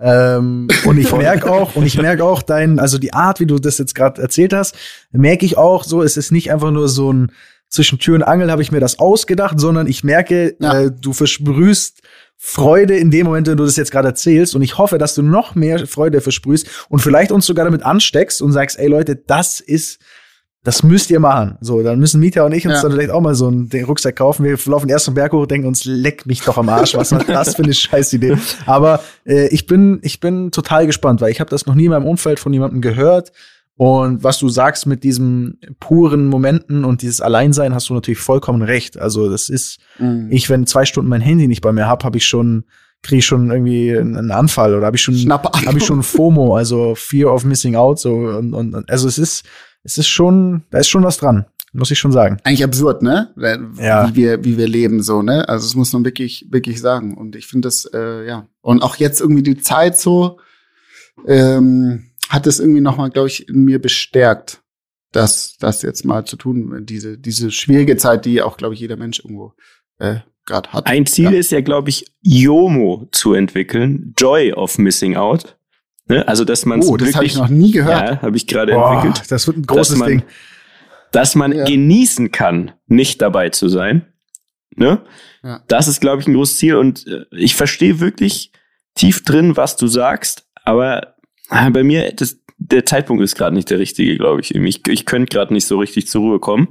Ähm, 0.00 0.68
und 0.84 0.98
ich 0.98 1.12
merke 1.12 1.50
auch, 1.50 1.76
und 1.76 1.84
ich 1.84 1.96
merke 1.96 2.24
auch 2.24 2.42
dein, 2.42 2.78
also 2.78 2.98
die 2.98 3.12
Art, 3.12 3.40
wie 3.40 3.46
du 3.46 3.58
das 3.58 3.78
jetzt 3.78 3.94
gerade 3.94 4.20
erzählt 4.20 4.52
hast, 4.52 4.74
merke 5.12 5.44
ich 5.44 5.58
auch 5.58 5.84
so, 5.84 6.02
es 6.02 6.16
ist 6.16 6.32
nicht 6.32 6.52
einfach 6.52 6.70
nur 6.70 6.88
so 6.88 7.12
ein 7.12 7.32
zwischen 7.68 8.00
Tür 8.00 8.16
und 8.16 8.24
Angel 8.24 8.50
habe 8.50 8.62
ich 8.62 8.72
mir 8.72 8.80
das 8.80 8.98
ausgedacht, 8.98 9.60
sondern 9.60 9.86
ich 9.86 10.02
merke, 10.02 10.56
ja. 10.58 10.80
äh, 10.80 10.90
du 10.90 11.12
versprühst 11.12 12.02
Freude 12.36 12.96
in 12.96 13.10
dem 13.10 13.26
Moment, 13.26 13.46
wenn 13.46 13.58
du 13.58 13.64
das 13.64 13.76
jetzt 13.76 13.92
gerade 13.92 14.08
erzählst. 14.08 14.56
Und 14.56 14.62
ich 14.62 14.78
hoffe, 14.78 14.98
dass 14.98 15.14
du 15.14 15.22
noch 15.22 15.54
mehr 15.54 15.86
Freude 15.86 16.20
versprühst 16.20 16.66
und 16.88 17.00
vielleicht 17.00 17.30
uns 17.32 17.46
sogar 17.46 17.66
damit 17.66 17.84
ansteckst 17.84 18.42
und 18.42 18.52
sagst, 18.52 18.78
ey 18.78 18.88
Leute, 18.88 19.14
das 19.14 19.60
ist 19.60 20.00
das 20.62 20.82
müsst 20.82 21.10
ihr 21.10 21.20
machen. 21.20 21.56
So, 21.62 21.82
dann 21.82 21.98
müssen 21.98 22.20
Mieter 22.20 22.44
und 22.44 22.52
ich 22.52 22.66
uns 22.66 22.76
Ja. 22.76 22.82
dann 22.82 22.92
vielleicht 22.92 23.10
auch 23.10 23.20
mal 23.22 23.34
so 23.34 23.48
einen 23.48 23.68
den 23.70 23.84
Rucksack 23.86 24.16
kaufen. 24.16 24.44
Wir 24.44 24.58
laufen 24.66 24.88
erst 24.90 25.06
den 25.06 25.14
Berg 25.14 25.32
hoch, 25.32 25.46
denken 25.46 25.66
uns, 25.66 25.84
leck 25.86 26.26
mich 26.26 26.42
doch 26.42 26.58
am 26.58 26.68
Arsch. 26.68 26.94
Was 26.94 27.12
war 27.12 27.24
das 27.24 27.54
für 27.56 27.62
eine 27.62 27.72
Scheißidee? 27.74 28.36
Aber 28.66 29.00
äh, 29.24 29.48
ich 29.48 29.66
bin, 29.66 30.00
ich 30.02 30.20
bin 30.20 30.50
total 30.50 30.86
gespannt, 30.86 31.20
weil 31.22 31.30
ich 31.30 31.40
habe 31.40 31.48
das 31.50 31.64
noch 31.66 31.74
nie 31.74 31.84
in 31.86 31.90
meinem 31.90 32.06
Umfeld 32.06 32.38
von 32.40 32.52
jemandem 32.52 32.82
gehört. 32.82 33.32
Und 33.76 34.22
was 34.22 34.38
du 34.38 34.50
sagst 34.50 34.84
mit 34.84 35.02
diesen 35.04 35.58
puren 35.80 36.26
Momenten 36.26 36.84
und 36.84 37.00
dieses 37.00 37.22
Alleinsein, 37.22 37.74
hast 37.74 37.88
du 37.88 37.94
natürlich 37.94 38.18
vollkommen 38.20 38.60
recht. 38.60 38.98
Also 38.98 39.30
das 39.30 39.48
ist, 39.48 39.78
Mhm. 39.98 40.28
ich, 40.30 40.50
wenn 40.50 40.66
zwei 40.66 40.84
Stunden 40.84 41.08
mein 41.08 41.22
Handy 41.22 41.48
nicht 41.48 41.62
bei 41.62 41.72
mir 41.72 41.86
hab, 41.86 42.04
habe 42.04 42.18
ich 42.18 42.26
schon, 42.26 42.64
kriege 43.02 43.20
ich 43.20 43.24
schon 43.26 43.50
irgendwie 43.50 43.96
einen 43.96 44.30
Anfall 44.30 44.74
oder 44.74 44.84
habe 44.84 44.96
ich 44.96 45.02
schon, 45.02 45.14
habe 45.32 45.78
ich 45.78 45.86
schon 45.86 46.02
FOMO, 46.02 46.54
also 46.54 46.94
Fear 46.94 47.32
of 47.32 47.46
Missing 47.46 47.74
Out. 47.76 47.98
So 47.98 48.12
und 48.12 48.52
und- 48.52 48.90
also 48.90 49.08
es 49.08 49.16
ist, 49.16 49.44
es 49.82 49.98
ist 49.98 50.08
schon, 50.08 50.62
da 50.70 50.78
ist 50.78 50.88
schon 50.88 51.04
was 51.04 51.18
dran, 51.18 51.46
muss 51.72 51.90
ich 51.90 51.98
schon 51.98 52.12
sagen. 52.12 52.38
eigentlich 52.44 52.64
absurd, 52.64 53.02
ne? 53.02 53.32
Weil- 53.36 53.68
Ja. 53.78 54.08
Wie 54.08 54.14
wir, 54.16 54.44
wie 54.44 54.56
wir 54.58 54.68
leben, 54.68 55.02
so, 55.02 55.22
ne? 55.22 55.48
Also, 55.48 55.66
das 55.66 55.74
muss 55.74 55.92
man 55.92 56.04
wirklich, 56.04 56.46
wirklich 56.50 56.80
sagen. 56.80 57.16
Und 57.16 57.36
ich 57.36 57.46
finde 57.46 57.66
das, 57.68 57.84
äh, 57.94 58.26
ja. 58.26 58.46
Und 58.60 58.82
auch 58.82 58.96
jetzt 58.96 59.20
irgendwie 59.20 59.42
die 59.42 59.58
Zeit 59.58 59.98
so, 59.98 60.38
ähm, 61.26 62.06
hat 62.28 62.46
es 62.46 62.60
irgendwie 62.60 62.80
nochmal, 62.80 63.10
glaube 63.10 63.28
ich, 63.28 63.48
in 63.48 63.64
mir 63.64 63.80
bestärkt, 63.80 64.62
das, 65.12 65.56
das 65.58 65.82
jetzt 65.82 66.04
mal 66.04 66.24
zu 66.24 66.36
tun. 66.36 66.84
Diese, 66.86 67.18
diese 67.18 67.50
schwierige 67.50 67.96
Zeit, 67.96 68.24
die 68.24 68.42
auch, 68.42 68.56
glaube 68.56 68.74
ich, 68.74 68.80
jeder 68.80 68.96
Mensch 68.96 69.18
irgendwo, 69.20 69.54
äh, 69.98 70.16
gerade 70.46 70.72
hat. 70.72 70.86
Ein 70.86 71.06
Ziel 71.06 71.32
Ja. 71.32 71.38
ist 71.38 71.50
ja, 71.50 71.60
glaube 71.60 71.88
ich, 71.90 72.06
YOMO 72.22 73.08
zu 73.12 73.34
entwickeln. 73.34 74.14
Joy 74.18 74.52
of 74.52 74.78
Missing 74.78 75.16
Out. 75.16 75.56
Ne? 76.10 76.26
Also, 76.28 76.44
dass 76.44 76.66
man 76.66 76.82
Oh, 76.82 76.96
das 76.96 77.14
habe 77.14 77.24
ich 77.24 77.36
noch 77.36 77.48
nie 77.48 77.70
gehört. 77.70 78.08
ja, 78.10 78.22
habe 78.22 78.36
ich 78.36 78.46
gerade 78.46 78.72
entwickelt, 78.72 79.30
das 79.30 79.46
wird 79.46 79.56
ein 79.58 79.66
großes 79.66 79.96
man- 79.96 80.08
Ding. 80.08 80.22
dass 81.12 81.34
man 81.34 81.52
Ja. 81.52 81.64
genießen 81.64 82.30
kann, 82.32 82.72
nicht 82.86 83.20
dabei 83.22 83.48
zu 83.50 83.68
sein. 83.68 84.06
Ne? 84.76 85.00
Ja. 85.42 85.62
Das 85.68 85.88
ist, 85.88 86.00
glaube 86.00 86.20
ich, 86.22 86.28
ein 86.28 86.34
großes 86.34 86.58
Ziel 86.58 86.76
und 86.76 87.06
äh, 87.06 87.24
ich 87.32 87.54
verstehe 87.54 88.00
wirklich 88.00 88.52
tief 88.94 89.24
drin, 89.24 89.56
was 89.56 89.76
du 89.76 89.86
sagst, 89.86 90.46
aber 90.64 91.14
äh, 91.50 91.70
bei 91.70 91.82
mir, 91.82 92.12
das, 92.12 92.38
der 92.58 92.84
Zeitpunkt 92.86 93.22
ist 93.22 93.34
gerade 93.36 93.54
nicht 93.56 93.70
der 93.70 93.78
richtige, 93.78 94.16
glaube 94.16 94.40
ich. 94.40 94.54
Ich, 94.54 94.86
ich 94.88 95.06
könnte 95.06 95.32
gerade 95.34 95.52
nicht 95.52 95.66
so 95.66 95.78
richtig 95.78 96.06
zur 96.08 96.20
Ruhe 96.22 96.38
kommen. 96.40 96.68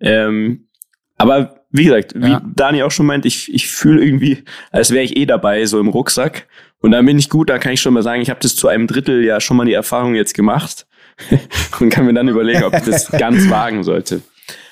Ähm, 0.00 0.68
aber 1.16 1.64
wie 1.70 1.84
gesagt, 1.84 2.14
wie 2.16 2.30
Ja. 2.30 2.42
Dani 2.56 2.82
auch 2.82 2.90
schon 2.90 3.06
meint, 3.06 3.26
ich, 3.26 3.52
ich 3.52 3.68
fühle 3.68 4.04
irgendwie, 4.04 4.44
als 4.72 4.90
wäre 4.90 5.04
ich 5.04 5.16
eh 5.16 5.26
dabei, 5.26 5.64
so 5.66 5.78
im 5.78 5.88
Rucksack. 5.88 6.48
Und 6.82 6.92
dann 6.92 7.04
bin 7.06 7.18
ich 7.18 7.28
gut, 7.28 7.50
da 7.50 7.58
kann 7.58 7.72
ich 7.72 7.80
schon 7.80 7.92
mal 7.94 8.02
sagen, 8.02 8.22
ich 8.22 8.30
habe 8.30 8.40
das 8.40 8.56
zu 8.56 8.66
einem 8.68 8.86
Drittel 8.86 9.22
ja 9.24 9.40
schon 9.40 9.56
mal 9.56 9.66
die 9.66 9.74
Erfahrung 9.74 10.14
jetzt 10.14 10.34
gemacht 10.34 10.86
und 11.80 11.90
kann 11.90 12.06
mir 12.06 12.14
dann 12.14 12.28
überlegen, 12.28 12.64
ob 12.64 12.74
ich 12.74 12.82
das 12.84 13.10
ganz 13.10 13.48
wagen 13.50 13.82
sollte. 13.84 14.22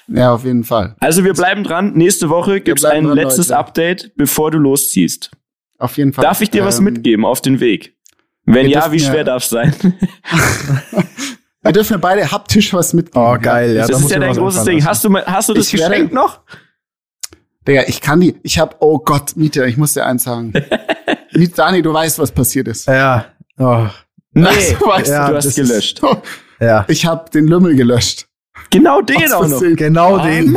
Ja, 0.07 0.33
auf 0.33 0.45
jeden 0.45 0.65
Fall. 0.65 0.97
Also 1.01 1.23
wir 1.25 1.35
bleiben 1.35 1.65
dran. 1.65 1.93
Nächste 1.93 2.31
Woche 2.31 2.63
gibt's 2.63 2.81
bleiben 2.83 2.99
ein 2.99 3.05
dran, 3.09 3.17
letztes 3.17 3.49
Leute. 3.49 3.59
Update, 3.59 4.13
bevor 4.17 4.51
du 4.51 4.57
losziehst. 4.59 5.31
Auf 5.79 5.99
jeden 5.99 6.15
Fall. 6.15 6.23
Darf 6.25 6.41
ich 6.41 6.49
dir 6.51 6.65
was 6.65 6.79
Ähm, 6.79 6.85
mitgeben 6.85 7.25
auf 7.27 7.43
den 7.43 7.61
Weg? 7.61 7.95
Wenn 8.47 8.67
ja, 8.69 8.91
wie 8.91 8.97
ja- 8.97 9.11
schwer 9.11 9.25
darf's 9.25 9.51
sein? 9.51 9.75
Wir 11.63 11.73
dürfen 11.73 11.93
ja 11.95 11.99
beide 11.99 12.31
haptisch 12.31 12.73
was 12.73 12.95
mitgeben. 12.95 13.21
Oh, 13.23 13.37
geil, 13.39 13.75
ja. 13.75 13.87
das 13.87 13.91
da 14.01 14.05
ist 14.07 14.11
ja 14.11 14.19
dein 14.21 14.31
was 14.31 14.39
großes 14.39 14.65
Ding. 14.65 14.85
Hast 14.85 15.05
du, 15.05 15.15
hast 15.15 15.49
du 15.51 15.55
das 15.55 15.67
Ich 15.73 15.79
werde- 15.79 15.95
Geschenk 15.97 16.13
noch? 16.15 16.41
Digga, 17.67 17.83
ich 17.89 18.01
kann 18.01 18.21
die, 18.21 18.37
ich 18.43 18.59
hab, 18.59 18.77
oh 18.81 18.99
Gott, 19.01 19.37
Mieter, 19.37 19.67
ich 19.67 19.77
muss 19.77 19.93
dir 19.93 20.07
eins 20.07 20.23
sagen. 20.25 20.53
Dani, 21.33 21.83
du 21.83 21.93
weißt, 21.93 22.19
was 22.19 22.31
passiert 22.33 22.69
ist. 22.69 22.87
Ja, 22.87 23.27
oh, 23.59 23.87
Nee, 24.33 24.77
du 24.79 24.87
weißt, 24.87 25.11
ja, 25.11 25.31
du 25.31 25.37
hast 25.37 25.47
das 25.47 25.55
gelöscht. 25.55 26.01
ja. 26.61 26.85
Ich 26.89 27.07
habe 27.07 27.29
den 27.31 27.47
Lümmel 27.49 27.75
gelöscht. 27.75 28.27
Genau 28.71 29.01
den 29.01 29.17
Aus 29.25 29.33
auch 29.33 29.43
noch. 29.43 29.49
Versehen. 29.59 29.77
Genau 29.77 30.17
Oh, 30.19 30.25
den. 30.25 30.57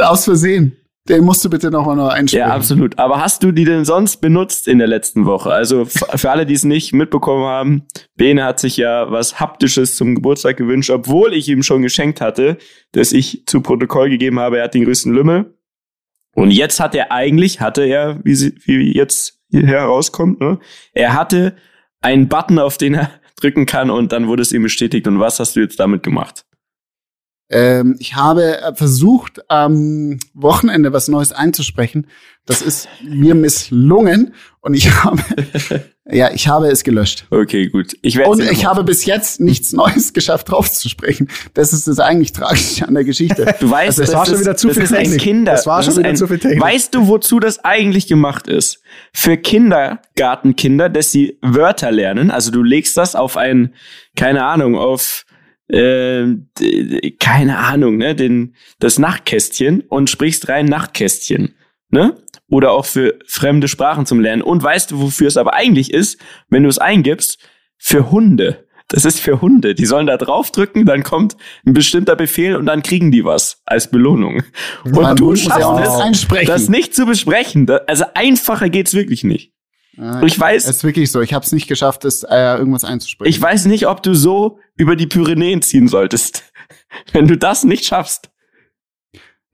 Aus 0.00 0.24
Versehen. 0.24 0.76
Den 1.08 1.24
musst 1.24 1.42
du 1.42 1.48
bitte 1.48 1.70
nochmal 1.70 1.96
noch 1.96 2.08
einsprechen. 2.10 2.46
Ja, 2.48 2.54
absolut. 2.54 2.98
Aber 2.98 3.22
hast 3.22 3.42
du 3.42 3.50
die 3.50 3.64
denn 3.64 3.86
sonst 3.86 4.18
benutzt 4.18 4.68
in 4.68 4.76
der 4.78 4.88
letzten 4.88 5.24
Woche? 5.24 5.50
Also 5.50 5.86
für 5.86 6.30
alle, 6.30 6.44
die 6.44 6.52
es 6.52 6.64
nicht 6.64 6.92
mitbekommen 6.92 7.46
haben, 7.46 7.86
Bene 8.16 8.44
hat 8.44 8.60
sich 8.60 8.76
ja 8.76 9.10
was 9.10 9.40
Haptisches 9.40 9.96
zum 9.96 10.14
Geburtstag 10.16 10.58
gewünscht, 10.58 10.90
obwohl 10.90 11.32
ich 11.32 11.48
ihm 11.48 11.62
schon 11.62 11.80
geschenkt 11.80 12.20
hatte, 12.20 12.58
dass 12.92 13.12
ich 13.12 13.44
zu 13.46 13.62
Protokoll 13.62 14.10
gegeben 14.10 14.38
habe, 14.38 14.58
er 14.58 14.64
hat 14.64 14.74
den 14.74 14.84
größten 14.84 15.12
Lümmel. 15.14 15.54
Und 16.38 16.52
jetzt 16.52 16.78
hat 16.78 16.94
er 16.94 17.10
eigentlich, 17.10 17.60
hatte 17.60 17.82
er, 17.82 18.20
wie, 18.22 18.36
sie, 18.36 18.54
wie 18.64 18.96
jetzt 18.96 19.40
hier 19.50 19.66
herauskommt, 19.66 20.40
ne? 20.40 20.60
er 20.92 21.14
hatte 21.14 21.56
einen 22.00 22.28
Button, 22.28 22.60
auf 22.60 22.78
den 22.78 22.94
er 22.94 23.10
drücken 23.40 23.66
kann 23.66 23.90
und 23.90 24.12
dann 24.12 24.28
wurde 24.28 24.42
es 24.42 24.52
ihm 24.52 24.62
bestätigt. 24.62 25.08
Und 25.08 25.18
was 25.18 25.40
hast 25.40 25.56
du 25.56 25.60
jetzt 25.60 25.80
damit 25.80 26.04
gemacht? 26.04 26.44
Ähm, 27.50 27.96
ich 27.98 28.14
habe 28.14 28.60
äh, 28.60 28.72
versucht, 28.72 29.50
am 29.50 30.20
Wochenende 30.32 30.92
was 30.92 31.08
Neues 31.08 31.32
einzusprechen. 31.32 32.06
Das 32.46 32.62
ist 32.62 32.88
mir 33.02 33.34
misslungen 33.34 34.32
und 34.60 34.74
ich 34.74 34.92
habe, 35.04 35.20
ja, 36.10 36.30
ich 36.32 36.48
habe 36.48 36.68
es 36.68 36.84
gelöscht. 36.84 37.26
Okay, 37.30 37.68
gut. 37.68 37.94
Ich 38.00 38.16
werde 38.16 38.30
Und 38.30 38.40
ich 38.40 38.64
habe 38.64 38.82
bis 38.82 39.04
jetzt 39.04 39.40
nichts 39.40 39.72
Neues 39.72 40.12
geschafft, 40.14 40.50
draufzusprechen. 40.50 41.28
Das 41.52 41.72
ist 41.72 41.86
das 41.86 42.00
eigentlich 42.00 42.32
Tragische 42.32 42.88
an 42.88 42.94
der 42.94 43.04
Geschichte. 43.04 43.54
Du 43.60 43.70
weißt, 43.70 44.00
Also, 44.00 44.02
das 44.02 44.14
war 44.14 44.26
schon 44.26 44.40
wieder 44.40 44.56
zu 44.56 44.68
das 44.68 44.76
viel 44.76 44.84
ist 44.84 44.92
ein 44.94 45.02
Technik. 45.04 45.20
Kinder. 45.20 45.52
Das 45.52 45.66
war 45.66 45.82
schon 45.82 45.92
ist 45.92 45.98
wieder 45.98 46.08
ein, 46.08 46.16
zu 46.16 46.26
viel 46.26 46.38
Technik. 46.38 46.62
Weißt 46.62 46.94
du, 46.94 47.08
wozu 47.08 47.40
das 47.40 47.62
eigentlich 47.64 48.06
gemacht 48.06 48.48
ist? 48.48 48.80
Für 49.12 49.36
Kindergartenkinder, 49.36 50.88
dass 50.88 51.12
sie 51.12 51.38
Wörter 51.42 51.90
lernen. 51.92 52.30
Also 52.30 52.50
du 52.50 52.62
legst 52.62 52.96
das 52.96 53.14
auf 53.14 53.36
ein, 53.36 53.74
keine 54.16 54.44
Ahnung, 54.44 54.76
auf 54.76 55.24
äh, 55.68 56.24
keine 57.20 57.58
Ahnung, 57.58 57.98
ne, 57.98 58.14
den 58.14 58.54
das 58.78 58.98
Nachtkästchen 58.98 59.82
und 59.82 60.08
sprichst 60.08 60.48
rein 60.48 60.64
Nachtkästchen, 60.64 61.54
ne? 61.90 62.16
Oder 62.50 62.72
auch 62.72 62.86
für 62.86 63.18
fremde 63.26 63.68
Sprachen 63.68 64.06
zum 64.06 64.20
Lernen. 64.20 64.42
Und 64.42 64.62
weißt 64.62 64.90
du, 64.90 65.00
wofür 65.00 65.28
es 65.28 65.36
aber 65.36 65.54
eigentlich 65.54 65.92
ist, 65.92 66.18
wenn 66.48 66.62
du 66.62 66.68
es 66.68 66.78
eingibst? 66.78 67.38
Für 67.76 68.10
Hunde. 68.10 68.66
Das 68.88 69.04
ist 69.04 69.20
für 69.20 69.42
Hunde. 69.42 69.74
Die 69.74 69.84
sollen 69.84 70.06
da 70.06 70.16
draufdrücken, 70.16 70.86
dann 70.86 71.02
kommt 71.02 71.36
ein 71.66 71.74
bestimmter 71.74 72.16
Befehl 72.16 72.56
und 72.56 72.64
dann 72.64 72.82
kriegen 72.82 73.12
die 73.12 73.22
was 73.24 73.60
als 73.66 73.90
Belohnung. 73.90 74.42
Und 74.84 74.92
Mein 74.92 75.14
du 75.16 75.34
ja 75.34 75.36
schaffst 75.36 75.60
das 75.60 76.22
es, 76.32 76.46
das 76.46 76.68
nicht 76.70 76.94
zu 76.94 77.04
besprechen. 77.04 77.68
Also 77.86 78.04
einfacher 78.14 78.70
geht's 78.70 78.94
wirklich 78.94 79.24
nicht. 79.24 79.52
Ja, 79.98 80.22
Ich 80.22 80.38
weiß- 80.38 80.54
Es 80.54 80.68
ist 80.68 80.84
wirklich 80.84 81.12
so. 81.12 81.20
Ich 81.20 81.34
habe 81.34 81.44
es 81.44 81.52
nicht 81.52 81.66
geschafft, 81.68 82.04
das 82.04 82.22
äh, 82.22 82.56
irgendwas 82.56 82.84
einzusprechen. 82.84 83.28
Ich 83.28 83.40
weiß 83.42 83.66
nicht, 83.66 83.86
ob 83.88 84.02
du 84.02 84.14
so 84.14 84.58
über 84.76 84.96
die 84.96 85.06
Pyrenäen 85.06 85.60
ziehen 85.60 85.86
solltest. 85.88 86.44
Wenn 87.12 87.28
du 87.28 87.36
das 87.36 87.64
nicht 87.64 87.84
schaffst. 87.84 88.30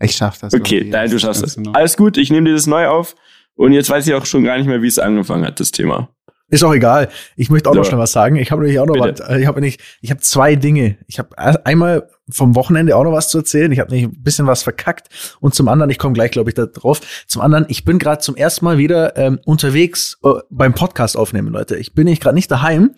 Ich 0.05 0.17
schaff 0.17 0.39
das. 0.39 0.55
Okay, 0.55 0.85
nein, 0.89 1.11
du 1.11 1.19
schaffst 1.19 1.43
es. 1.43 1.57
genau. 1.57 1.73
Alles 1.73 1.97
gut, 1.97 2.17
ich 2.17 2.31
nehme 2.31 2.49
dir 2.49 2.55
das 2.55 2.67
neu 2.67 2.87
auf. 2.89 3.15
Und 3.57 3.73
jetzt 3.73 3.89
weiß 3.91 4.07
ich 4.07 4.15
auch 4.15 4.27
schon 4.27 4.43
gar 4.45 4.57
nicht 4.59 4.67
mehr, 4.67 4.83
wie 4.83 4.89
es 4.89 4.99
angefangen 4.99 5.45
hat, 5.47 5.61
das 5.61 5.71
Thema. 5.71 6.09
Ist 6.51 6.63
auch 6.63 6.75
egal. 6.75 7.09
Ich 7.37 7.49
möchte 7.51 7.71
auch 7.71 7.75
noch 7.75 7.85
So. 7.85 7.89
schnell 7.91 8.01
was 8.01 8.13
sagen. 8.13 8.37
Ich 8.37 8.53
habe 8.53 8.63
nämlich 8.63 8.79
auch 8.79 8.87
noch 8.87 8.95
Bitte. 8.95 9.23
was. 9.25 9.29
äh, 9.31 9.41
Ich 9.41 9.47
habe 9.47 9.61
nicht. 9.61 9.81
Ich 10.03 10.11
habe 10.11 10.21
zwei 10.21 10.57
Dinge. 10.57 10.99
Ich 11.09 11.19
habe 11.19 11.37
einmal 11.39 12.09
vom 12.31 12.55
Wochenende 12.55 12.95
auch 12.97 13.03
noch 13.03 13.13
was 13.13 13.29
zu 13.31 13.39
erzählen. 13.39 13.73
Ich 13.73 13.81
habe 13.81 13.91
nämlich 13.91 14.15
ein 14.15 14.23
bisschen 14.23 14.47
was 14.47 14.63
verkackt. 14.63 15.09
Und 15.41 15.55
zum 15.55 15.69
anderen, 15.69 15.91
ich 15.91 15.99
komme 15.99 16.13
gleich, 16.13 16.31
glaube 16.33 16.51
ich, 16.51 16.55
da 16.55 16.67
drauf. 16.67 17.01
Zum 17.27 17.41
anderen, 17.43 17.65
ich 17.69 17.85
bin 17.87 17.99
gerade 17.99 18.21
zum 18.21 18.37
ersten 18.37 18.65
Mal 18.67 18.77
wieder 18.77 19.17
ähm, 19.17 19.41
unterwegs 19.47 20.19
äh, 20.23 20.29
beim 20.51 20.75
Podcast 20.75 21.17
aufnehmen, 21.17 21.49
Leute. 21.53 21.77
Ich 21.77 21.95
bin 21.95 22.05
nicht 22.05 22.23
gerade 22.23 22.35
nicht 22.35 22.51
daheim. 22.51 22.95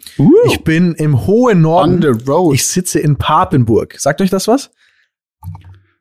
Ich 0.47 0.65
bin 0.65 0.95
im 0.95 1.27
hohen 1.27 1.65
On 1.65 2.01
Norden. 2.01 2.03
the 2.03 2.31
road. 2.31 2.55
Ich 2.55 2.67
sitze 2.67 2.99
in 2.99 3.17
Papenburg. 3.17 3.95
Sagt 3.99 4.21
euch 4.21 4.31
das 4.31 4.49
was? 4.49 4.71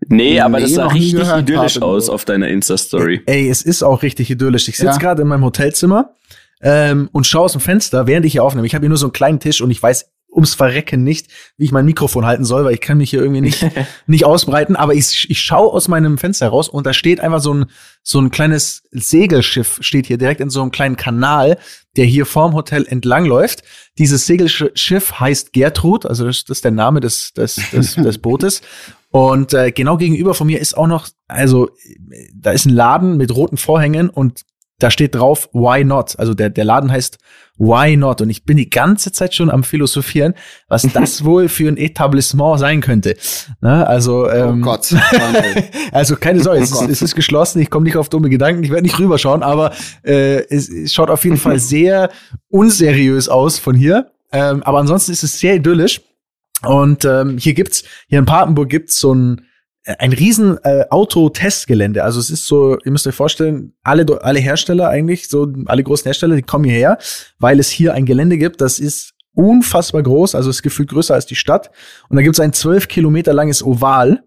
Nee, 0.07 0.39
aber 0.39 0.59
das 0.59 0.69
Nee, 0.71 0.75
sah 0.75 0.83
noch 0.85 0.93
nie 0.93 0.99
richtig 0.99 1.19
idyllisch 1.27 1.73
Papenburg. 1.75 1.83
aus 1.97 2.09
auf 2.09 2.25
deiner 2.25 2.47
Insta-Story. 2.47 3.21
Ey, 3.25 3.49
es 3.49 3.61
ist 3.61 3.83
auch 3.83 4.01
richtig 4.03 4.29
idyllisch. 4.29 4.67
Ich 4.67 4.77
sitze 4.77 4.91
Ja. 4.91 4.97
gerade 4.97 5.21
in 5.21 5.27
meinem 5.27 5.43
Hotelzimmer 5.43 6.15
ähm, 6.61 7.09
und 7.11 7.27
schaue 7.27 7.43
aus 7.45 7.51
dem 7.53 7.61
Fenster, 7.61 8.07
während 8.07 8.25
ich 8.25 8.33
hier 8.33 8.43
aufnehme. 8.43 8.67
Ich 8.67 8.75
habe 8.75 8.83
hier 8.83 8.89
nur 8.89 8.97
so 8.97 9.05
einen 9.07 9.13
kleinen 9.13 9.39
Tisch 9.39 9.61
und 9.61 9.71
ich 9.71 9.81
weiß 9.81 10.07
ums 10.31 10.53
Verrecken 10.53 11.01
nicht, 11.05 11.27
wie 11.55 11.63
ich 11.63 11.71
mein 11.71 11.85
Mikrofon 11.85 12.25
halten 12.25 12.43
soll, 12.43 12.65
weil 12.65 12.73
ich 12.73 12.81
kann 12.81 12.97
mich 12.97 13.09
hier 13.09 13.21
irgendwie 13.21 13.39
nicht, 13.39 13.65
nicht 14.07 14.25
ausbreiten. 14.25 14.75
Aber 14.75 14.93
ich, 14.93 15.29
ich 15.29 15.39
schaue 15.41 15.71
aus 15.71 15.87
meinem 15.87 16.17
Fenster 16.17 16.49
raus 16.49 16.67
und 16.67 16.85
da 16.85 16.91
steht 16.91 17.21
einfach 17.21 17.39
so 17.39 17.53
ein, 17.53 17.65
so 18.03 18.19
ein 18.19 18.31
kleines 18.31 18.83
Segelschiff, 18.91 19.77
steht 19.79 20.07
hier 20.07 20.17
direkt 20.17 20.41
in 20.41 20.49
so 20.49 20.61
einem 20.61 20.71
kleinen 20.71 20.97
Kanal, 20.97 21.57
der 21.95 22.03
hier 22.03 22.25
vorm 22.25 22.53
Hotel 22.53 22.85
entlangläuft. 22.85 23.63
Dieses 23.97 24.25
Segelschiff 24.25 25.19
heißt 25.21 25.53
Gertrud, 25.53 26.05
also 26.05 26.25
das, 26.25 26.43
das 26.43 26.57
ist 26.57 26.65
der 26.65 26.71
Name 26.71 26.99
des, 26.99 27.31
des, 27.31 27.55
des, 27.71 27.95
des 27.95 28.17
Bootes. 28.17 28.61
Und 29.15 29.53
äh, 29.53 29.71
genau 29.71 29.95
gegenüber 29.95 30.33
von 30.33 30.45
mir 30.45 30.59
ist 30.59 30.75
auch 30.75 30.87
noch, 30.87 31.07
also 31.29 31.69
da 32.33 32.51
ist 32.51 32.65
ein 32.65 32.73
Laden 32.73 33.15
mit 33.15 33.33
roten 33.33 33.55
Vorhängen 33.55 34.09
und 34.09 34.41
da 34.77 34.91
steht 34.91 35.15
drauf 35.15 35.47
Why 35.53 35.85
Not. 35.85 36.19
Also 36.19 36.33
der, 36.33 36.49
der 36.49 36.65
Laden 36.65 36.91
heißt 36.91 37.17
Why 37.57 37.95
Not. 37.95 38.19
Und 38.19 38.29
ich 38.29 38.43
bin 38.43 38.57
die 38.57 38.69
ganze 38.69 39.13
Zeit 39.13 39.33
schon 39.33 39.49
am 39.49 39.63
Philosophieren, 39.63 40.33
was 40.67 40.81
das 40.93 41.23
wohl 41.23 41.47
für 41.47 41.69
ein 41.69 41.77
Etablissement 41.77 42.59
sein 42.59 42.81
könnte. 42.81 43.15
Ne? 43.61 43.87
Also, 43.87 44.25
oh 44.25 44.29
ähm, 44.29 44.61
Gott. 44.61 44.91
Manuel. 44.91 45.63
also 45.93 46.17
keine 46.17 46.41
Sorge, 46.41 46.59
es, 46.59 46.73
Oh 46.73 46.75
ist, 46.75 46.81
Gott. 46.81 46.89
es 46.89 47.01
ist 47.01 47.15
geschlossen, 47.15 47.61
ich 47.61 47.69
komme 47.69 47.85
nicht 47.85 47.95
auf 47.95 48.09
dumme 48.09 48.29
Gedanken, 48.29 48.65
ich 48.65 48.69
werde 48.69 48.83
nicht 48.83 48.99
rüberschauen, 48.99 49.43
aber 49.43 49.71
äh, 50.03 50.43
es, 50.49 50.67
es 50.67 50.91
schaut 50.91 51.09
auf 51.09 51.23
jeden 51.23 51.37
Fall 51.37 51.57
sehr 51.61 52.09
unseriös 52.49 53.29
aus 53.29 53.59
von 53.59 53.77
hier. 53.77 54.11
Ähm, 54.33 54.61
aber 54.63 54.79
ansonsten 54.79 55.13
ist 55.13 55.23
es 55.23 55.39
sehr 55.39 55.55
idyllisch. 55.55 56.01
Und 56.65 57.05
ähm, 57.05 57.37
hier 57.37 57.53
gibt's, 57.53 57.83
hier 58.07 58.19
in 58.19 58.25
Papenburg 58.25 58.69
gibt's 58.69 58.99
so 58.99 59.13
ein 59.13 59.41
ein 59.99 60.13
riesen 60.13 60.57
äh, 60.63 60.85
Autotestgelände. 60.89 62.03
Also 62.03 62.19
es 62.19 62.31
ist 62.31 62.47
so, 62.47 62.77
ihr 62.79 62.91
müsst 62.91 63.05
euch 63.05 63.13
vorstellen, 63.13 63.73
alle 63.83 64.05
alle 64.23 64.39
Hersteller 64.39 64.89
eigentlich, 64.89 65.29
so 65.29 65.53
alle 65.67 65.83
großen 65.83 66.05
Hersteller, 66.05 66.35
die 66.35 66.41
kommen 66.41 66.65
hierher, 66.65 66.97
weil 67.37 67.59
es 67.59 67.69
hier 67.69 67.93
ein 67.93 68.05
Gelände 68.05 68.37
gibt, 68.37 68.61
das 68.61 68.79
ist 68.79 69.13
unfassbar 69.35 70.01
groß, 70.01 70.33
also 70.33 70.49
es 70.49 70.63
gefühlt 70.63 70.89
größer 70.89 71.13
als 71.13 71.25
die 71.25 71.35
Stadt. 71.35 71.69
Und 72.09 72.15
da 72.15 72.23
gibt 72.23 72.35
es 72.35 72.39
ein 72.39 72.53
zwölf 72.53 72.87
Kilometer 72.87 73.33
langes 73.33 73.61
Oval, 73.61 74.23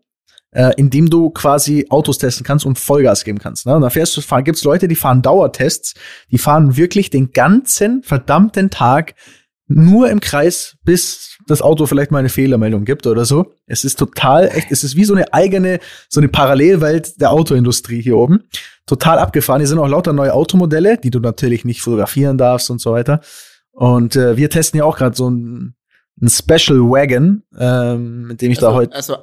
äh, 0.52 0.72
in 0.76 0.90
dem 0.90 1.10
du 1.10 1.30
quasi 1.30 1.86
Autos 1.88 2.18
testen 2.18 2.44
kannst 2.46 2.64
und 2.64 2.78
Vollgas 2.78 3.24
geben 3.24 3.38
kannst. 3.38 3.66
Ne? 3.66 3.74
Und 3.74 3.82
da 3.82 3.90
fährst 3.90 4.16
du, 4.16 4.20
fahr, 4.20 4.42
gibt's 4.42 4.64
Leute, 4.64 4.86
die 4.86 4.96
fahren 4.96 5.22
Dauertests, 5.22 5.94
die 6.30 6.38
fahren 6.38 6.76
wirklich 6.76 7.10
den 7.10 7.32
ganzen 7.32 8.02
verdammten 8.02 8.70
Tag 8.70 9.14
nur 9.66 10.08
im 10.08 10.20
Kreis, 10.20 10.76
bis 10.84 11.37
das 11.50 11.62
Auto 11.62 11.86
vielleicht 11.86 12.10
mal 12.10 12.18
eine 12.18 12.28
Fehlermeldung 12.28 12.84
gibt 12.84 13.06
oder 13.06 13.24
so. 13.24 13.54
Es 13.66 13.84
ist 13.84 13.98
total 13.98 14.48
echt, 14.48 14.70
es 14.70 14.84
ist 14.84 14.96
wie 14.96 15.04
so 15.04 15.14
eine 15.14 15.32
eigene, 15.32 15.80
so 16.08 16.20
eine 16.20 16.28
Parallelwelt 16.28 17.20
der 17.20 17.32
Autoindustrie 17.32 18.00
hier 18.02 18.16
oben. 18.16 18.44
Total 18.86 19.18
abgefahren. 19.18 19.60
Hier 19.60 19.68
sind 19.68 19.78
auch 19.78 19.88
lauter 19.88 20.12
neue 20.12 20.32
Automodelle, 20.32 20.98
die 20.98 21.10
du 21.10 21.20
natürlich 21.20 21.64
nicht 21.64 21.82
fotografieren 21.82 22.38
darfst 22.38 22.70
und 22.70 22.80
so 22.80 22.92
weiter. 22.92 23.20
Und 23.72 24.16
äh, 24.16 24.36
wir 24.36 24.50
testen 24.50 24.78
ja 24.78 24.84
auch 24.84 24.96
gerade 24.96 25.16
so 25.16 25.30
ein, 25.30 25.74
ein 26.20 26.28
Special 26.28 26.80
Wagon, 26.80 27.42
ähm, 27.58 28.26
mit 28.26 28.42
dem 28.42 28.50
ich 28.50 28.58
also, 28.58 28.66
da 28.66 28.74
heute. 28.74 28.94
Also 28.94 29.16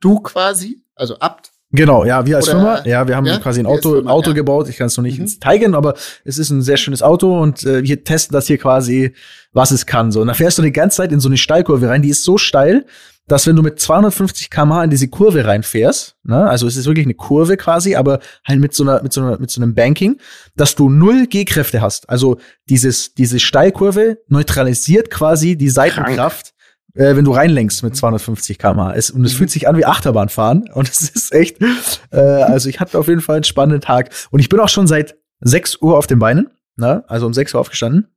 du 0.00 0.20
quasi, 0.20 0.84
also 0.94 1.18
Abt. 1.18 1.53
Genau, 1.74 2.04
ja, 2.04 2.24
wir 2.24 2.36
als 2.36 2.48
Oder, 2.48 2.56
Firma, 2.58 2.86
ja, 2.86 3.08
wir 3.08 3.16
haben 3.16 3.26
ja, 3.26 3.38
quasi 3.38 3.60
ein 3.60 3.66
Auto, 3.66 3.94
Firma, 3.94 4.10
Auto 4.10 4.30
ja. 4.30 4.34
gebaut. 4.34 4.68
Ich 4.68 4.76
kann 4.76 4.86
es 4.86 4.96
noch 4.96 5.02
nicht 5.02 5.18
Mhm. 5.18 5.58
gehen, 5.58 5.74
aber 5.74 5.94
es 6.24 6.38
ist 6.38 6.50
ein 6.50 6.62
sehr 6.62 6.76
schönes 6.76 7.02
Auto 7.02 7.40
und 7.40 7.64
äh, 7.64 7.82
wir 7.82 8.04
testen 8.04 8.32
das 8.32 8.46
hier 8.46 8.58
quasi, 8.58 9.12
was 9.52 9.72
es 9.72 9.84
kann. 9.84 10.12
So, 10.12 10.20
und 10.20 10.28
da 10.28 10.34
fährst 10.34 10.58
du 10.58 10.62
die 10.62 10.72
ganze 10.72 10.98
Zeit 10.98 11.10
in 11.10 11.18
so 11.20 11.28
eine 11.28 11.36
Steilkurve 11.36 11.88
rein. 11.88 12.02
Die 12.02 12.10
ist 12.10 12.22
so 12.22 12.38
steil, 12.38 12.86
dass 13.26 13.46
wenn 13.46 13.56
du 13.56 13.62
mit 13.62 13.80
250 13.80 14.50
km/h 14.50 14.84
in 14.84 14.90
diese 14.90 15.08
Kurve 15.08 15.44
reinfährst, 15.46 16.16
ne, 16.24 16.48
also 16.48 16.66
es 16.66 16.76
ist 16.76 16.86
wirklich 16.86 17.06
eine 17.06 17.14
Kurve 17.14 17.56
quasi, 17.56 17.94
aber 17.96 18.20
halt 18.46 18.60
mit 18.60 18.74
so 18.74 18.84
einer, 18.84 19.02
mit 19.02 19.12
so 19.12 19.22
einer, 19.22 19.38
mit 19.38 19.50
so 19.50 19.62
einem 19.62 19.74
Banking, 19.74 20.18
dass 20.56 20.74
du 20.74 20.90
null 20.90 21.26
G-Kräfte 21.26 21.80
hast. 21.80 22.08
Also 22.08 22.38
dieses, 22.68 23.14
diese 23.14 23.40
Steilkurve 23.40 24.18
neutralisiert 24.28 25.10
quasi 25.10 25.56
die 25.56 25.70
Seitenkraft, 25.70 26.53
äh, 26.94 27.16
wenn 27.16 27.24
du 27.24 27.32
reinlenkst 27.32 27.82
mit 27.82 27.96
250 27.96 28.58
km/h. 28.58 28.94
Es, 28.94 29.10
und 29.10 29.24
es 29.24 29.34
fühlt 29.34 29.50
sich 29.50 29.68
an 29.68 29.76
wie 29.76 29.84
Achterbahnfahren. 29.84 30.68
Und 30.74 30.88
es 30.88 31.02
ist 31.02 31.32
echt, 31.32 31.58
äh, 32.10 32.18
also 32.18 32.68
ich 32.68 32.80
hatte 32.80 32.98
auf 32.98 33.08
jeden 33.08 33.20
Fall 33.20 33.36
einen 33.36 33.44
spannenden 33.44 33.80
Tag. 33.80 34.10
Und 34.30 34.40
ich 34.40 34.48
bin 34.48 34.60
auch 34.60 34.68
schon 34.68 34.86
seit 34.86 35.16
6 35.40 35.82
Uhr 35.82 35.98
auf 35.98 36.06
den 36.06 36.18
Beinen, 36.18 36.48
ne? 36.76 37.04
also 37.08 37.26
um 37.26 37.34
6 37.34 37.54
Uhr 37.54 37.60
aufgestanden. 37.60 38.08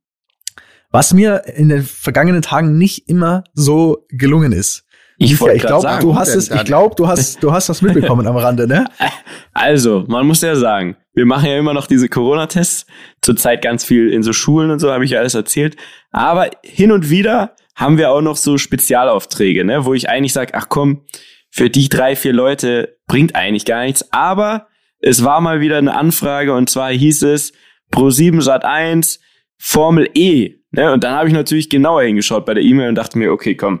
Was 0.90 1.12
mir 1.12 1.42
in 1.46 1.68
den 1.68 1.82
vergangenen 1.82 2.40
Tagen 2.40 2.78
nicht 2.78 3.08
immer 3.08 3.44
so 3.52 4.06
gelungen 4.08 4.52
ist. 4.52 4.84
Ich 5.20 5.38
wollte 5.40 5.56
ich 5.56 5.62
glaube, 5.62 5.98
du 6.00 6.14
hast 6.14 6.34
es, 6.34 6.48
ich 6.48 6.64
glaube, 6.64 6.94
du 6.94 7.08
hast, 7.08 7.42
du 7.42 7.52
hast 7.52 7.68
das 7.68 7.82
mitbekommen 7.82 8.26
am 8.26 8.36
Rande, 8.36 8.68
ne? 8.68 8.86
Also, 9.52 10.04
man 10.06 10.24
muss 10.24 10.40
ja 10.42 10.54
sagen, 10.54 10.96
wir 11.12 11.26
machen 11.26 11.46
ja 11.46 11.58
immer 11.58 11.74
noch 11.74 11.88
diese 11.88 12.08
Corona-Tests. 12.08 12.86
Zurzeit 13.20 13.60
ganz 13.60 13.84
viel 13.84 14.10
in 14.10 14.22
so 14.22 14.32
Schulen 14.32 14.70
und 14.70 14.78
so, 14.78 14.92
habe 14.92 15.04
ich 15.04 15.10
ja 15.10 15.18
alles 15.18 15.34
erzählt. 15.34 15.76
Aber 16.12 16.48
hin 16.62 16.92
und 16.92 17.10
wieder 17.10 17.56
haben 17.78 17.96
wir 17.96 18.10
auch 18.10 18.20
noch 18.20 18.36
so 18.36 18.58
Spezialaufträge, 18.58 19.64
ne, 19.64 19.84
wo 19.84 19.94
ich 19.94 20.10
eigentlich 20.10 20.32
sage, 20.32 20.52
ach 20.54 20.68
komm, 20.68 21.04
für 21.48 21.70
die 21.70 21.88
drei, 21.88 22.16
vier 22.16 22.32
Leute 22.32 22.98
bringt 23.06 23.36
eigentlich 23.36 23.64
gar 23.64 23.84
nichts. 23.84 24.12
Aber 24.12 24.66
es 24.98 25.24
war 25.24 25.40
mal 25.40 25.60
wieder 25.60 25.78
eine 25.78 25.94
Anfrage 25.94 26.52
und 26.52 26.68
zwar 26.68 26.90
hieß 26.90 27.22
es 27.22 27.52
Pro7 27.92 28.42
Sat 28.42 28.64
1 28.64 29.20
Formel 29.56 30.10
E. 30.14 30.56
Ne? 30.72 30.92
Und 30.92 31.04
dann 31.04 31.14
habe 31.14 31.28
ich 31.28 31.34
natürlich 31.34 31.70
genauer 31.70 32.02
hingeschaut 32.02 32.44
bei 32.44 32.54
der 32.54 32.64
E-Mail 32.64 32.88
und 32.88 32.96
dachte 32.96 33.16
mir, 33.16 33.32
okay, 33.32 33.54
komm, 33.54 33.80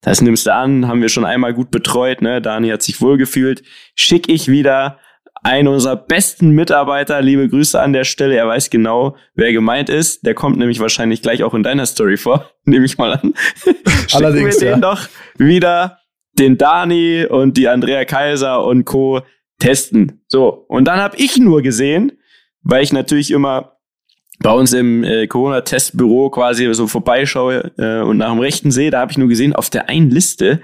das 0.00 0.20
nimmst 0.20 0.46
du 0.46 0.52
an, 0.52 0.88
haben 0.88 1.00
wir 1.00 1.08
schon 1.08 1.24
einmal 1.24 1.54
gut 1.54 1.70
betreut, 1.70 2.22
ne? 2.22 2.42
Dani 2.42 2.68
hat 2.68 2.82
sich 2.82 3.00
wohlgefühlt. 3.00 3.62
Schick 3.94 4.28
ich 4.28 4.46
wieder 4.46 4.98
einen 5.46 5.68
unserer 5.68 5.94
besten 5.94 6.50
Mitarbeiter, 6.50 7.22
liebe 7.22 7.48
Grüße 7.48 7.80
an 7.80 7.92
der 7.92 8.02
Stelle. 8.02 8.34
Er 8.34 8.48
weiß 8.48 8.68
genau, 8.68 9.16
wer 9.36 9.52
gemeint 9.52 9.88
ist. 9.88 10.26
Der 10.26 10.34
kommt 10.34 10.58
nämlich 10.58 10.80
wahrscheinlich 10.80 11.22
gleich 11.22 11.44
auch 11.44 11.54
in 11.54 11.62
deiner 11.62 11.86
Story 11.86 12.16
vor, 12.16 12.50
nehme 12.64 12.84
ich 12.84 12.98
mal 12.98 13.12
an. 13.12 13.32
Allerdings, 14.12 14.60
wir 14.60 14.70
ja. 14.70 14.74
den 14.74 14.80
doch 14.80 15.08
wieder 15.38 15.98
den 16.36 16.58
Dani 16.58 17.26
und 17.26 17.56
die 17.56 17.68
Andrea 17.68 18.04
Kaiser 18.04 18.64
und 18.64 18.86
Co. 18.86 19.20
testen. 19.60 20.20
So, 20.26 20.48
und 20.48 20.86
dann 20.86 20.98
habe 20.98 21.16
ich 21.16 21.38
nur 21.38 21.62
gesehen, 21.62 22.18
weil 22.62 22.82
ich 22.82 22.92
natürlich 22.92 23.30
immer 23.30 23.76
bei 24.40 24.50
uns 24.50 24.72
im 24.72 25.04
äh, 25.04 25.28
Corona-Testbüro 25.28 26.28
quasi 26.30 26.74
so 26.74 26.88
vorbeischaue 26.88 27.70
äh, 27.78 28.00
und 28.00 28.16
nach 28.16 28.30
dem 28.30 28.40
Rechten 28.40 28.72
sehe, 28.72 28.90
da 28.90 28.98
habe 28.98 29.12
ich 29.12 29.18
nur 29.18 29.28
gesehen, 29.28 29.54
auf 29.54 29.70
der 29.70 29.88
einen 29.88 30.10
Liste, 30.10 30.60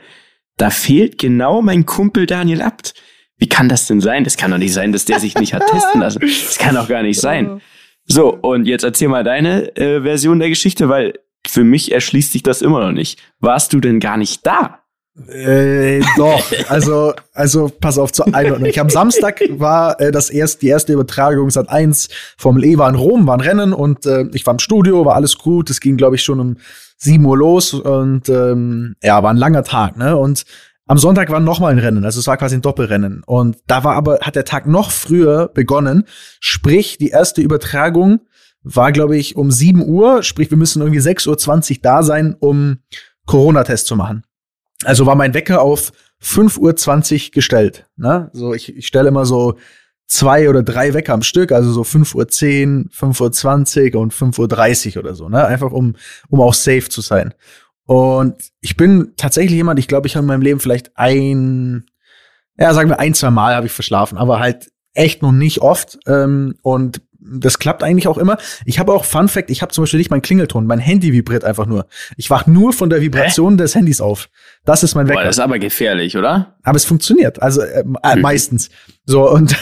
da 0.56 0.70
fehlt 0.70 1.18
genau 1.18 1.62
mein 1.62 1.86
Kumpel 1.86 2.26
Daniel 2.26 2.62
Abt. 2.62 2.94
Wie 3.42 3.48
kann 3.48 3.68
das 3.68 3.88
denn 3.88 4.00
sein? 4.00 4.22
Das 4.22 4.36
kann 4.36 4.52
doch 4.52 4.58
nicht 4.58 4.72
sein, 4.72 4.92
dass 4.92 5.04
der 5.04 5.18
sich 5.18 5.34
nicht 5.34 5.52
hat 5.52 5.66
testen 5.66 6.00
lassen. 6.00 6.20
Das 6.20 6.58
kann 6.58 6.76
doch 6.76 6.86
gar 6.86 7.02
nicht 7.02 7.20
sein. 7.20 7.60
So, 8.04 8.32
und 8.32 8.66
jetzt 8.66 8.84
erzähl 8.84 9.08
mal 9.08 9.24
deine 9.24 9.76
äh, 9.76 10.00
Version 10.00 10.38
der 10.38 10.48
Geschichte, 10.48 10.88
weil 10.88 11.14
für 11.44 11.64
mich 11.64 11.90
erschließt 11.90 12.30
sich 12.30 12.44
das 12.44 12.62
immer 12.62 12.78
noch 12.78 12.92
nicht. 12.92 13.18
Warst 13.40 13.72
du 13.72 13.80
denn 13.80 13.98
gar 13.98 14.16
nicht 14.16 14.46
da? 14.46 14.78
Äh, 15.28 16.02
doch, 16.16 16.40
also, 16.68 17.14
also 17.34 17.68
pass 17.80 17.98
auf 17.98 18.12
zur 18.12 18.32
Einordnung. 18.32 18.68
Ich 18.68 18.78
am 18.78 18.90
Samstag 18.90 19.40
war 19.50 20.00
äh, 20.00 20.12
das 20.12 20.30
erst 20.30 20.62
die 20.62 20.68
erste 20.68 20.92
Übertragung 20.92 21.50
Sat 21.50 21.68
1 21.68 22.10
Formel 22.38 22.62
E 22.62 22.78
war 22.78 22.88
in 22.88 22.94
Rom, 22.94 23.26
war 23.26 23.36
ein 23.36 23.40
Rennen 23.40 23.72
und 23.72 24.06
äh, 24.06 24.24
ich 24.34 24.46
war 24.46 24.54
im 24.54 24.60
Studio, 24.60 25.04
war 25.04 25.16
alles 25.16 25.36
gut. 25.36 25.68
Es 25.68 25.80
ging, 25.80 25.96
glaube 25.96 26.14
ich, 26.14 26.22
schon 26.22 26.38
um 26.38 26.58
7 26.98 27.24
Uhr 27.24 27.36
los 27.36 27.74
und 27.74 28.28
ähm, 28.28 28.94
ja, 29.02 29.20
war 29.20 29.30
ein 29.30 29.36
langer 29.36 29.64
Tag, 29.64 29.96
ne? 29.96 30.16
Und 30.16 30.44
am 30.92 30.98
Sonntag 30.98 31.30
war 31.30 31.40
noch 31.40 31.58
mal 31.58 31.72
ein 31.72 31.78
Rennen, 31.78 32.04
also 32.04 32.20
es 32.20 32.26
war 32.26 32.36
quasi 32.36 32.54
ein 32.54 32.60
Doppelrennen. 32.60 33.22
Und 33.24 33.56
da 33.66 33.82
war 33.82 33.96
aber, 33.96 34.18
hat 34.20 34.36
der 34.36 34.44
Tag 34.44 34.66
noch 34.66 34.90
früher 34.90 35.48
begonnen. 35.48 36.04
Sprich, 36.38 36.98
die 36.98 37.08
erste 37.08 37.40
Übertragung 37.40 38.20
war, 38.62 38.92
glaube 38.92 39.16
ich, 39.16 39.34
um 39.34 39.50
7 39.50 39.88
Uhr. 39.88 40.22
Sprich, 40.22 40.50
wir 40.50 40.58
müssen 40.58 40.82
irgendwie 40.82 41.00
6.20 41.00 41.70
Uhr 41.70 41.78
da 41.80 42.02
sein, 42.02 42.36
um 42.38 42.80
Corona-Test 43.24 43.86
zu 43.86 43.96
machen. 43.96 44.24
Also 44.84 45.06
war 45.06 45.14
mein 45.14 45.32
Wecker 45.32 45.62
auf 45.62 45.92
5.20 46.22 46.58
Uhr 46.58 47.30
gestellt. 47.32 47.86
Ne? 47.96 48.28
So, 48.34 48.52
ich, 48.52 48.76
ich 48.76 48.86
stelle 48.86 49.08
immer 49.08 49.24
so 49.24 49.56
zwei 50.12 50.50
oder 50.50 50.62
drei 50.62 50.92
Wecker 50.92 51.14
am 51.14 51.22
Stück, 51.22 51.52
also 51.52 51.72
so 51.72 51.80
5.10 51.80 52.84
Uhr, 52.84 52.90
5.20 52.90 53.94
Uhr 53.94 54.02
und 54.02 54.12
5.30 54.12 54.96
Uhr 54.96 55.04
oder 55.04 55.14
so, 55.14 55.30
ne? 55.30 55.46
Einfach 55.46 55.72
um, 55.72 55.94
um 56.28 56.42
auch 56.42 56.52
safe 56.52 56.90
zu 56.90 57.00
sein. 57.00 57.32
Und 57.86 58.36
ich 58.60 58.76
bin 58.76 59.12
tatsächlich 59.16 59.54
jemand, 59.54 59.78
ich 59.78 59.88
glaube, 59.88 60.06
ich 60.06 60.16
habe 60.16 60.24
in 60.24 60.28
meinem 60.28 60.42
Leben 60.42 60.60
vielleicht 60.60 60.96
ein, 60.96 61.84
ja, 62.58 62.72
sagen 62.74 62.90
wir 62.90 63.00
ein, 63.00 63.14
zwei 63.14 63.30
Mal 63.30 63.54
habe 63.54 63.66
ich 63.66 63.72
verschlafen, 63.72 64.18
aber 64.18 64.40
halt 64.40 64.70
echt 64.94 65.22
noch 65.22 65.32
nicht 65.32 65.60
oft. 65.60 65.98
Ähm, 66.06 66.54
und 66.62 67.02
das 67.24 67.58
klappt 67.58 67.82
eigentlich 67.82 68.08
auch 68.08 68.18
immer. 68.18 68.36
Ich 68.64 68.78
habe 68.78 68.92
auch 68.92 69.04
Fun 69.04 69.28
Fact, 69.28 69.50
ich 69.50 69.62
habe 69.62 69.72
zum 69.72 69.82
Beispiel 69.82 69.98
nicht 69.98 70.10
meinen 70.10 70.22
Klingelton, 70.22 70.66
mein 70.66 70.78
Handy 70.78 71.12
vibriert 71.12 71.44
einfach 71.44 71.66
nur. 71.66 71.86
Ich 72.16 72.30
wach 72.30 72.46
nur 72.46 72.72
von 72.72 72.90
der 72.90 73.00
Vibration 73.00 73.56
des 73.56 73.74
Handys 73.74 74.00
auf. 74.00 74.28
Das 74.64 74.82
ist 74.82 74.94
mein 74.94 75.06
Wecker. 75.06 75.20
Boah, 75.20 75.24
das 75.24 75.36
ist 75.36 75.40
aber 75.40 75.58
gefährlich, 75.58 76.16
oder? 76.16 76.56
Aber 76.62 76.76
es 76.76 76.84
funktioniert, 76.84 77.40
also 77.40 77.62
äh, 77.62 77.84
äh, 78.02 78.16
meistens. 78.16 78.70
So 79.04 79.28
und 79.30 79.56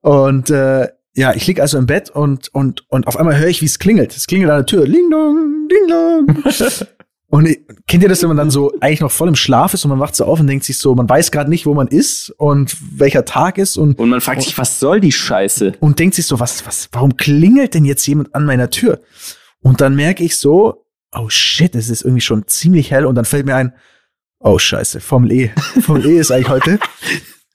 und 0.00 0.50
äh, 0.50 0.88
ja, 1.14 1.34
ich 1.34 1.46
lieg 1.46 1.60
also 1.60 1.78
im 1.78 1.86
Bett 1.86 2.10
und 2.10 2.48
und 2.54 2.84
und 2.88 3.06
auf 3.06 3.16
einmal 3.16 3.38
höre 3.38 3.48
ich, 3.48 3.62
wie 3.62 3.66
es 3.66 3.78
klingelt. 3.78 4.14
Es 4.14 4.26
klingelt 4.26 4.50
an 4.50 4.58
der 4.58 4.66
Tür, 4.66 4.84
Ding 4.84 5.10
dong, 5.10 5.68
Ding 5.70 5.88
dong. 5.88 6.44
und 7.30 7.46
kennt 7.86 8.02
ihr 8.02 8.08
das, 8.08 8.22
wenn 8.22 8.28
man 8.28 8.38
dann 8.38 8.50
so 8.50 8.72
eigentlich 8.80 9.00
noch 9.00 9.10
voll 9.10 9.28
im 9.28 9.36
Schlaf 9.36 9.74
ist 9.74 9.84
und 9.84 9.90
man 9.90 10.00
wacht 10.00 10.16
so 10.16 10.24
auf 10.24 10.40
und 10.40 10.46
denkt 10.46 10.64
sich 10.64 10.78
so, 10.78 10.94
man 10.94 11.08
weiß 11.08 11.30
gerade 11.30 11.50
nicht, 11.50 11.66
wo 11.66 11.74
man 11.74 11.86
ist 11.86 12.30
und 12.38 12.76
welcher 12.96 13.26
Tag 13.26 13.58
ist 13.58 13.76
und 13.76 13.98
Und 13.98 14.08
man 14.08 14.22
fragt 14.22 14.42
sich, 14.42 14.56
was 14.56 14.80
soll 14.80 15.00
die 15.00 15.12
Scheiße? 15.12 15.74
und 15.80 15.98
denkt 15.98 16.14
sich 16.14 16.26
so, 16.26 16.40
was, 16.40 16.66
was, 16.66 16.88
warum 16.92 17.16
klingelt 17.16 17.74
denn 17.74 17.84
jetzt 17.84 18.06
jemand 18.06 18.34
an 18.34 18.46
meiner 18.46 18.70
Tür? 18.70 19.00
Und 19.60 19.82
dann 19.82 19.94
merke 19.94 20.24
ich 20.24 20.38
so, 20.38 20.86
oh 21.12 21.28
shit, 21.28 21.74
es 21.74 21.90
ist 21.90 22.02
irgendwie 22.02 22.22
schon 22.22 22.46
ziemlich 22.46 22.90
hell 22.90 23.04
und 23.04 23.14
dann 23.14 23.26
fällt 23.26 23.44
mir 23.44 23.56
ein, 23.56 23.74
oh 24.40 24.58
scheiße, 24.58 25.00
Formel 25.00 25.32
E. 25.32 25.50
Formel 25.82 26.06
E 26.06 26.18
ist 26.18 26.30
eigentlich 26.30 26.48
heute. 26.48 26.78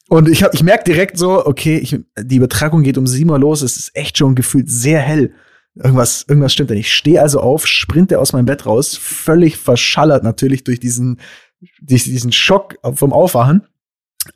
Und 0.08 0.30
ich 0.30 0.44
hab, 0.44 0.54
ich 0.54 0.62
merke 0.62 0.84
direkt 0.84 1.18
so, 1.18 1.44
okay, 1.46 1.78
ich, 1.78 1.98
die 2.20 2.36
Übertragung 2.36 2.84
geht 2.84 3.00
um 3.00 3.08
sieben 3.08 3.32
Uhr 3.32 3.40
los, 3.40 3.64
es 3.64 3.78
ist 3.78 3.96
echt 3.96 4.20
schon 4.20 4.36
gefühlt 4.36 4.70
sehr 4.70 5.00
hell. 5.00 5.34
Irgendwas, 5.76 6.26
irgendwas 6.28 6.54
stimmt 6.54 6.70
da 6.70 6.76
nicht. 6.76 6.88
Ich 6.88 6.94
stehe 6.94 7.22
also 7.22 7.40
auf, 7.40 7.66
sprinte 7.66 8.20
aus 8.20 8.34
meinem 8.34 8.46
Bett 8.46 8.66
raus, 8.66 8.96
völlig 8.96 9.58
verschallert 9.58 10.24
natürlich 10.24 10.64
durch 10.64 10.80
diesen, 10.80 11.20
durch 11.82 12.04
diesen 12.04 12.32
Schock 12.32 12.76
vom 12.96 13.12
Aufwachen. 13.12 13.68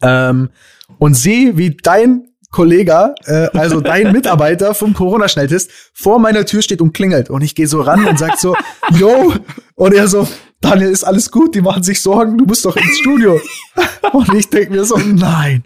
Ähm, 0.02 0.50
und 0.98 1.14
sehe, 1.14 1.58
wie 1.58 1.76
dein 1.76 2.28
Kollege, 2.50 3.14
äh, 3.26 3.50
also 3.54 3.82
dein 3.82 4.12
Mitarbeiter 4.14 4.74
vom 4.74 4.94
Corona-Schnelltest, 4.94 5.72
vor 5.94 6.20
meiner 6.20 6.46
Tür 6.46 6.62
steht 6.62 6.82
und 6.82 6.94
klingelt. 6.94 7.30
Und 7.30 7.42
ich 7.42 7.56
gehe 7.56 7.68
so 7.68 7.82
ran 7.82 8.06
und 8.06 8.18
sag 8.18 8.38
so, 8.38 8.56
yo, 8.98 9.34
und 9.76 9.94
er 9.94 10.08
so, 10.08 10.28
Daniel, 10.60 10.90
ist 10.90 11.04
alles 11.04 11.32
gut, 11.32 11.54
die 11.54 11.62
machen 11.62 11.84
sich 11.84 12.02
Sorgen, 12.02 12.38
du 12.38 12.46
musst 12.46 12.66
doch 12.66 12.76
ins 12.76 12.98
Studio. 12.98 13.40
und 14.14 14.34
ich 14.34 14.50
denke 14.50 14.72
mir 14.72 14.86
so, 14.86 14.98
nein. 14.98 15.64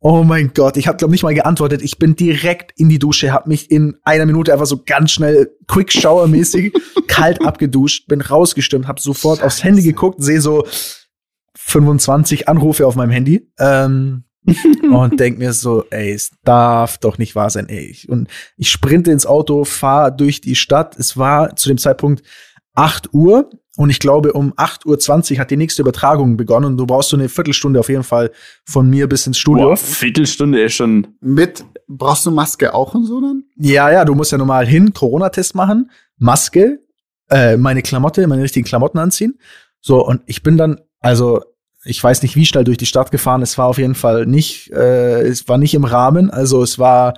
Oh 0.00 0.22
mein 0.22 0.52
Gott, 0.54 0.76
ich 0.76 0.86
habe 0.86 0.98
glaube 0.98 1.10
nicht 1.10 1.24
mal 1.24 1.34
geantwortet. 1.34 1.82
Ich 1.82 1.98
bin 1.98 2.14
direkt 2.14 2.78
in 2.78 2.88
die 2.88 3.00
Dusche, 3.00 3.32
habe 3.32 3.48
mich 3.48 3.70
in 3.70 3.96
einer 4.04 4.26
Minute 4.26 4.52
einfach 4.52 4.66
so 4.66 4.82
ganz 4.84 5.10
schnell 5.10 5.50
Quick 5.66 5.92
Shower 5.92 6.28
mäßig 6.28 6.72
kalt 7.08 7.44
abgeduscht, 7.44 8.06
bin 8.06 8.20
rausgestimmt, 8.20 8.86
habe 8.86 9.00
sofort 9.00 9.38
Scheiße. 9.38 9.46
aufs 9.46 9.64
Handy 9.64 9.82
geguckt, 9.82 10.22
sehe 10.22 10.40
so 10.40 10.66
25 11.56 12.48
Anrufe 12.48 12.86
auf 12.86 12.94
meinem 12.94 13.10
Handy. 13.10 13.50
Ähm, 13.58 14.24
und 14.92 15.18
denk 15.18 15.38
mir 15.38 15.52
so, 15.52 15.84
ey, 15.90 16.12
es 16.12 16.30
darf 16.44 16.98
doch 16.98 17.18
nicht 17.18 17.34
wahr 17.34 17.50
sein, 17.50 17.68
ey. 17.68 17.96
Und 18.08 18.28
ich 18.56 18.68
sprinte 18.68 19.10
ins 19.10 19.26
Auto, 19.26 19.64
fahre 19.64 20.14
durch 20.14 20.40
die 20.40 20.54
Stadt. 20.54 20.98
Es 20.98 21.16
war 21.16 21.56
zu 21.56 21.68
dem 21.68 21.78
Zeitpunkt 21.78 22.22
8 22.74 23.14
Uhr 23.14 23.50
und 23.76 23.90
ich 23.90 23.98
glaube, 23.98 24.32
um 24.32 24.52
8.20 24.52 25.32
Uhr 25.32 25.38
hat 25.38 25.50
die 25.50 25.56
nächste 25.56 25.82
Übertragung 25.82 26.36
begonnen 26.36 26.66
und 26.66 26.76
du 26.76 26.86
brauchst 26.86 27.10
so 27.10 27.16
eine 27.16 27.28
Viertelstunde 27.28 27.80
auf 27.80 27.88
jeden 27.88 28.04
Fall 28.04 28.30
von 28.64 28.88
mir 28.88 29.08
bis 29.08 29.26
ins 29.26 29.38
Studio. 29.38 29.68
Boah, 29.68 29.76
Viertelstunde 29.76 30.62
ist 30.62 30.74
schon. 30.74 31.08
Mit, 31.20 31.64
brauchst 31.88 32.24
du 32.24 32.30
Maske 32.30 32.72
auch 32.72 32.94
und 32.94 33.04
so 33.04 33.20
dann? 33.20 33.44
Ja, 33.56 33.90
ja, 33.90 34.04
du 34.04 34.14
musst 34.14 34.30
ja 34.30 34.38
normal 34.38 34.66
hin, 34.66 34.92
Corona-Test 34.92 35.56
machen, 35.56 35.90
Maske, 36.18 36.80
äh, 37.30 37.56
meine 37.56 37.82
Klamotte, 37.82 38.26
meine 38.28 38.42
richtigen 38.42 38.66
Klamotten 38.66 38.98
anziehen. 38.98 39.38
So, 39.80 40.06
und 40.06 40.22
ich 40.26 40.42
bin 40.42 40.56
dann, 40.56 40.80
also 41.00 41.42
ich 41.84 42.02
weiß 42.02 42.22
nicht, 42.22 42.36
wie 42.36 42.46
schnell 42.46 42.64
durch 42.64 42.78
die 42.78 42.86
Stadt 42.86 43.10
gefahren. 43.10 43.42
Es 43.42 43.58
war 43.58 43.66
auf 43.66 43.78
jeden 43.78 43.94
Fall 43.94 44.24
nicht, 44.24 44.70
äh, 44.70 45.22
es 45.22 45.48
war 45.48 45.58
nicht 45.58 45.74
im 45.74 45.84
Rahmen. 45.84 46.30
Also 46.30 46.62
es 46.62 46.78
war, 46.78 47.14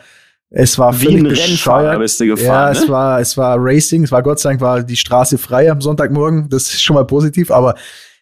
es 0.51 0.79
war 0.79 1.01
wie 1.01 1.17
ein 1.17 1.27
Rennfahrer 1.27 1.99
bist 1.99 2.21
du 2.21 2.27
gefahren. 2.27 2.47
Ja, 2.47 2.67
ne? 2.67 2.79
es 2.79 2.89
war, 2.89 3.21
es 3.21 3.37
war 3.37 3.57
Racing. 3.59 4.05
Es 4.05 4.13
war 4.13 4.23
Gott 4.23 4.39
sei 4.39 4.51
Dank 4.51 4.61
war 4.61 4.83
die 4.83 4.97
Straße 4.97 5.39
frei 5.39 5.71
am 5.71 5.81
Sonntagmorgen. 5.81 6.49
Das 6.49 6.63
ist 6.63 6.83
schon 6.83 6.95
mal 6.95 7.05
positiv. 7.05 7.51
Aber 7.51 7.75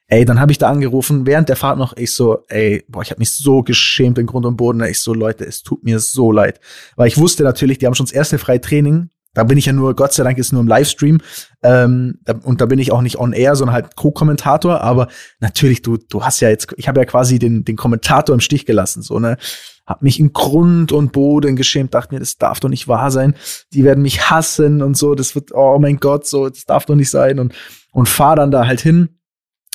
ey, 0.06 0.24
dann 0.24 0.40
habe 0.40 0.50
ich 0.50 0.58
da 0.58 0.70
angerufen 0.70 1.26
während 1.26 1.48
der 1.48 1.56
Fahrt 1.56 1.78
noch. 1.78 1.96
Ich 1.96 2.14
so, 2.14 2.38
ey, 2.48 2.84
boah, 2.88 3.02
ich 3.02 3.10
habe 3.10 3.18
mich 3.18 3.34
so 3.34 3.62
geschämt 3.62 4.18
in 4.18 4.26
Grund 4.26 4.46
und 4.46 4.56
Boden. 4.56 4.82
Ich 4.84 5.00
so, 5.00 5.12
Leute, 5.12 5.44
es 5.44 5.62
tut 5.62 5.84
mir 5.84 5.98
so 5.98 6.32
leid, 6.32 6.60
weil 6.96 7.08
ich 7.08 7.18
wusste 7.18 7.42
natürlich, 7.42 7.78
die 7.78 7.86
haben 7.86 7.94
schon 7.94 8.06
das 8.06 8.14
erste 8.14 8.38
freie 8.38 8.60
Training 8.60 9.10
da 9.34 9.42
bin 9.42 9.58
ich 9.58 9.66
ja 9.66 9.72
nur, 9.72 9.94
Gott 9.94 10.12
sei 10.12 10.22
Dank 10.22 10.38
ist 10.38 10.52
nur 10.52 10.62
im 10.62 10.68
Livestream. 10.68 11.20
Ähm, 11.62 12.20
und 12.44 12.60
da 12.60 12.66
bin 12.66 12.78
ich 12.78 12.92
auch 12.92 13.02
nicht 13.02 13.18
on 13.18 13.32
air, 13.32 13.56
sondern 13.56 13.74
halt 13.74 13.96
Co-Kommentator. 13.96 14.80
Aber 14.80 15.08
natürlich, 15.40 15.82
du, 15.82 15.96
du 15.96 16.24
hast 16.24 16.40
ja 16.40 16.48
jetzt, 16.48 16.72
ich 16.76 16.88
habe 16.88 17.00
ja 17.00 17.04
quasi 17.04 17.38
den, 17.38 17.64
den 17.64 17.76
Kommentator 17.76 18.32
im 18.32 18.40
Stich 18.40 18.64
gelassen, 18.64 19.02
so, 19.02 19.18
ne? 19.18 19.36
Hab 19.86 20.02
mich 20.02 20.18
in 20.18 20.32
Grund 20.32 20.92
und 20.92 21.12
Boden 21.12 21.56
geschämt, 21.56 21.94
dachte 21.94 22.14
mir, 22.14 22.20
das 22.20 22.38
darf 22.38 22.60
doch 22.60 22.70
nicht 22.70 22.88
wahr 22.88 23.10
sein. 23.10 23.34
Die 23.72 23.84
werden 23.84 24.02
mich 24.02 24.30
hassen 24.30 24.82
und 24.82 24.96
so, 24.96 25.14
das 25.14 25.34
wird, 25.34 25.52
oh 25.52 25.78
mein 25.78 25.98
Gott, 25.98 26.26
so, 26.26 26.48
das 26.48 26.64
darf 26.64 26.86
doch 26.86 26.94
nicht 26.94 27.10
sein. 27.10 27.38
Und, 27.38 27.54
und 27.92 28.08
fahr 28.08 28.36
dann 28.36 28.50
da 28.50 28.66
halt 28.66 28.80
hin 28.80 29.10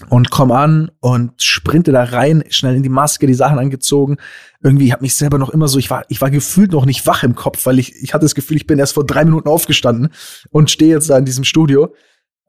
und 0.08 0.32
komm 0.32 0.52
an 0.52 0.91
und 1.02 1.41
sprinte 1.41 1.91
da 1.91 2.04
rein, 2.04 2.43
schnell 2.50 2.76
in 2.76 2.84
die 2.84 2.89
Maske, 2.89 3.28
die 3.28 3.34
Sachen 3.34 3.60
angezogen. 3.60 4.17
Irgendwie 4.63 4.93
hat 4.93 5.02
mich 5.02 5.15
selber 5.15 5.38
noch 5.38 5.50
immer 5.50 5.67
so, 5.67 5.78
ich 5.78 5.89
war, 5.89 6.06
ich 6.08 6.22
war 6.22 6.32
gefühlt 6.32 6.72
noch 6.72 6.86
nicht 6.86 7.06
wach 7.06 7.24
im 7.24 7.36
Kopf, 7.36 7.65
weil 7.65 7.80
ich, 7.80 7.93
ich 8.02 8.13
hatte 8.13 8.26
das 8.26 8.36
Gefühl, 8.36 8.58
ich 8.58 8.67
bin 8.67 8.80
erst 8.80 8.93
vor 8.93 9.06
drei 9.06 9.26
Minuten 9.26 9.50
aufgestanden 9.50 10.10
und 10.52 10.72
stehe 10.72 10.93
jetzt 10.93 11.10
da 11.10 11.17
in 11.17 11.26
diesem 11.26 11.43
Studio. 11.43 11.93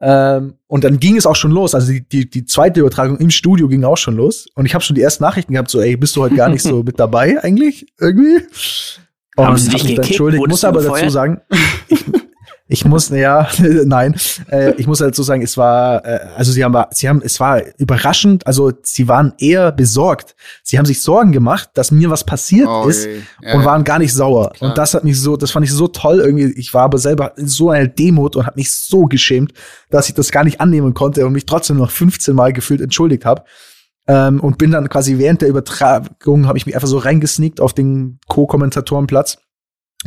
Ähm, 0.01 0.55
und 0.67 0.83
dann 0.83 0.99
ging 0.99 1.15
es 1.15 1.27
auch 1.27 1.35
schon 1.35 1.51
los. 1.51 1.75
Also 1.75 1.91
die, 1.91 2.07
die, 2.07 2.29
die 2.29 2.45
zweite 2.45 2.79
Übertragung 2.79 3.17
im 3.19 3.29
Studio 3.29 3.67
ging 3.67 3.83
auch 3.83 3.97
schon 3.97 4.15
los. 4.15 4.47
Und 4.55 4.65
ich 4.65 4.73
habe 4.73 4.83
schon 4.83 4.95
die 4.95 5.01
ersten 5.01 5.23
Nachrichten 5.23 5.53
gehabt, 5.53 5.69
so, 5.69 5.79
ey, 5.79 5.95
bist 5.95 6.15
du 6.15 6.21
heute 6.21 6.35
gar 6.35 6.49
nicht 6.49 6.63
so 6.63 6.81
mit 6.85 6.99
dabei 6.99 7.41
eigentlich? 7.43 7.85
Irgendwie? 7.99 8.41
Und 9.35 9.45
Haben 9.45 9.57
sie 9.57 9.69
dich 9.69 9.83
gekickt? 9.83 10.07
Entschuldigt, 10.07 10.47
muss 10.47 10.63
aber 10.63 10.81
dazu 10.81 11.09
sagen, 11.09 11.41
ich, 11.87 12.03
ich 12.71 12.85
muss, 12.85 13.09
ja, 13.09 13.49
nein, 13.59 14.15
äh, 14.49 14.73
ich 14.77 14.87
muss 14.87 15.01
halt 15.01 15.13
so 15.13 15.23
sagen, 15.23 15.41
es 15.41 15.57
war, 15.57 16.05
äh, 16.05 16.19
also 16.37 16.53
sie 16.53 16.63
haben, 16.63 16.81
sie 16.91 17.09
haben, 17.09 17.21
es 17.21 17.37
war 17.41 17.61
überraschend, 17.77 18.47
also 18.47 18.71
sie 18.81 19.09
waren 19.09 19.33
eher 19.39 19.73
besorgt. 19.73 20.35
Sie 20.63 20.77
haben 20.77 20.85
sich 20.85 21.01
Sorgen 21.01 21.33
gemacht, 21.33 21.69
dass 21.73 21.91
mir 21.91 22.09
was 22.09 22.23
passiert 22.23 22.69
oh, 22.69 22.87
ist 22.87 23.09
ja, 23.41 23.53
und 23.53 23.65
waren 23.65 23.83
gar 23.83 23.99
nicht 23.99 24.13
sauer. 24.13 24.51
Klar. 24.53 24.69
Und 24.69 24.77
das 24.77 24.93
hat 24.93 25.03
mich 25.03 25.19
so, 25.19 25.35
das 25.35 25.51
fand 25.51 25.65
ich 25.65 25.73
so 25.73 25.89
toll 25.89 26.19
irgendwie. 26.19 26.53
Ich 26.57 26.73
war 26.73 26.83
aber 26.83 26.97
selber 26.97 27.37
in 27.37 27.47
so 27.47 27.71
einer 27.71 27.87
Demut 27.87 28.37
und 28.37 28.45
habe 28.45 28.57
mich 28.57 28.71
so 28.71 29.03
geschämt, 29.03 29.51
dass 29.89 30.07
ich 30.07 30.15
das 30.15 30.31
gar 30.31 30.45
nicht 30.45 30.61
annehmen 30.61 30.93
konnte 30.93 31.25
und 31.25 31.33
mich 31.33 31.45
trotzdem 31.45 31.75
noch 31.75 31.91
15 31.91 32.33
Mal 32.33 32.53
gefühlt 32.53 32.79
entschuldigt 32.79 33.25
habe. 33.25 33.43
Ähm, 34.07 34.39
und 34.39 34.57
bin 34.57 34.71
dann 34.71 34.87
quasi 34.87 35.17
während 35.17 35.41
der 35.41 35.49
Übertragung, 35.49 36.47
habe 36.47 36.57
ich 36.57 36.65
mich 36.65 36.75
einfach 36.75 36.87
so 36.87 36.99
reingesneakt 36.99 37.59
auf 37.59 37.73
den 37.73 38.19
Co-Kommentatorenplatz 38.29 39.39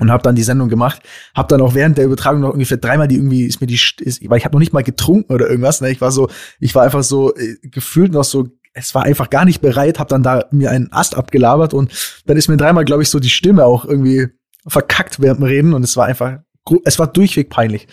und 0.01 0.11
habe 0.11 0.23
dann 0.23 0.35
die 0.35 0.43
Sendung 0.43 0.69
gemacht, 0.69 1.03
habe 1.35 1.49
dann 1.49 1.61
auch 1.61 1.75
während 1.75 1.99
der 1.99 2.07
Übertragung 2.07 2.41
noch 2.41 2.53
ungefähr 2.53 2.79
dreimal 2.79 3.09
die 3.09 3.17
irgendwie 3.17 3.45
ist 3.45 3.61
mir 3.61 3.67
die 3.67 3.75
ist, 3.75 4.29
weil 4.29 4.39
ich 4.39 4.45
habe 4.45 4.55
noch 4.55 4.61
nicht 4.61 4.73
mal 4.73 4.83
getrunken 4.83 5.33
oder 5.33 5.49
irgendwas, 5.49 5.81
ne? 5.81 5.91
Ich 5.91 6.01
war 6.01 6.11
so, 6.11 6.29
ich 6.59 6.75
war 6.75 6.83
einfach 6.83 7.03
so 7.03 7.35
äh, 7.35 7.57
gefühlt 7.63 8.13
noch 8.13 8.25
so 8.25 8.49
es 8.77 8.93
war 8.93 9.05
einfach 9.05 9.31
gar 9.31 9.45
nicht 9.45 9.61
bereit, 9.61 10.01
habe 10.01 10.09
dann 10.09 10.25
da 10.25 10.47
mir 10.51 10.71
einen 10.73 10.93
Ast 10.93 11.17
abgelabert 11.17 11.75
und 11.75 11.93
dann 12.27 12.37
ist 12.37 12.49
mir 12.49 12.57
dreimal 12.57 12.85
glaube 12.85 13.03
ich 13.03 13.09
so 13.09 13.21
die 13.21 13.31
Stimme 13.31 13.65
auch 13.65 13.85
irgendwie 13.85 14.29
verkackt 14.67 15.21
während 15.21 15.41
dem 15.41 15.45
Reden 15.45 15.75
und 15.75 15.85
es 15.85 15.97
war 15.97 16.07
einfach 16.07 16.39
es 16.85 16.99
war 16.99 17.07
durchweg 17.07 17.51
peinlich. 17.51 17.87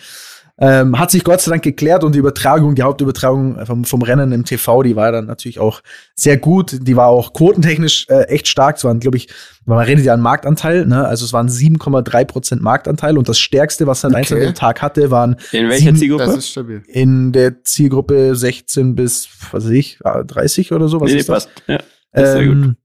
Ähm, 0.64 0.96
hat 0.96 1.10
sich 1.10 1.24
Gott 1.24 1.40
sei 1.40 1.50
Dank 1.50 1.64
geklärt 1.64 2.04
und 2.04 2.14
die 2.14 2.20
Übertragung, 2.20 2.76
die 2.76 2.82
Hauptübertragung 2.82 3.66
vom, 3.66 3.84
vom 3.84 4.00
Rennen 4.00 4.30
im 4.30 4.44
TV, 4.44 4.84
die 4.84 4.94
war 4.94 5.10
dann 5.10 5.26
natürlich 5.26 5.58
auch 5.58 5.80
sehr 6.14 6.36
gut. 6.36 6.78
Die 6.86 6.94
war 6.94 7.08
auch 7.08 7.32
quotentechnisch 7.32 8.06
äh, 8.08 8.28
echt 8.28 8.46
stark. 8.46 8.76
Es 8.76 8.84
waren, 8.84 9.00
glaube 9.00 9.16
ich, 9.16 9.26
man 9.64 9.80
redet 9.80 10.04
ja 10.04 10.14
an 10.14 10.20
Marktanteil, 10.20 10.86
ne? 10.86 11.04
Also 11.04 11.24
es 11.24 11.32
waren 11.32 11.48
7,3 11.48 12.24
Prozent 12.26 12.62
Marktanteil 12.62 13.18
und 13.18 13.28
das 13.28 13.40
stärkste, 13.40 13.88
was 13.88 14.04
halt 14.04 14.14
okay. 14.14 14.20
einzeln 14.20 14.54
Tag 14.54 14.82
hatte, 14.82 15.10
waren 15.10 15.34
in 15.50 15.68
welcher 15.68 15.96
Zielgruppe? 15.96 16.26
Das 16.26 16.36
ist 16.36 16.50
stabil. 16.50 16.84
In 16.86 17.32
der 17.32 17.64
Zielgruppe 17.64 18.36
16 18.36 18.94
bis, 18.94 19.28
was 19.50 19.64
weiß 19.64 19.72
ich, 19.72 19.98
30 20.04 20.70
oder 20.70 20.86
so. 20.86 21.00
Was 21.00 21.10
nee, 21.10 21.18
ist 21.18 21.28
das? 21.28 21.46
passt. 21.46 21.62
Ja, 21.66 21.78
das 22.12 22.28
ist 22.28 22.34
ähm, 22.36 22.38
sehr 22.38 22.54
gut. 22.54 22.76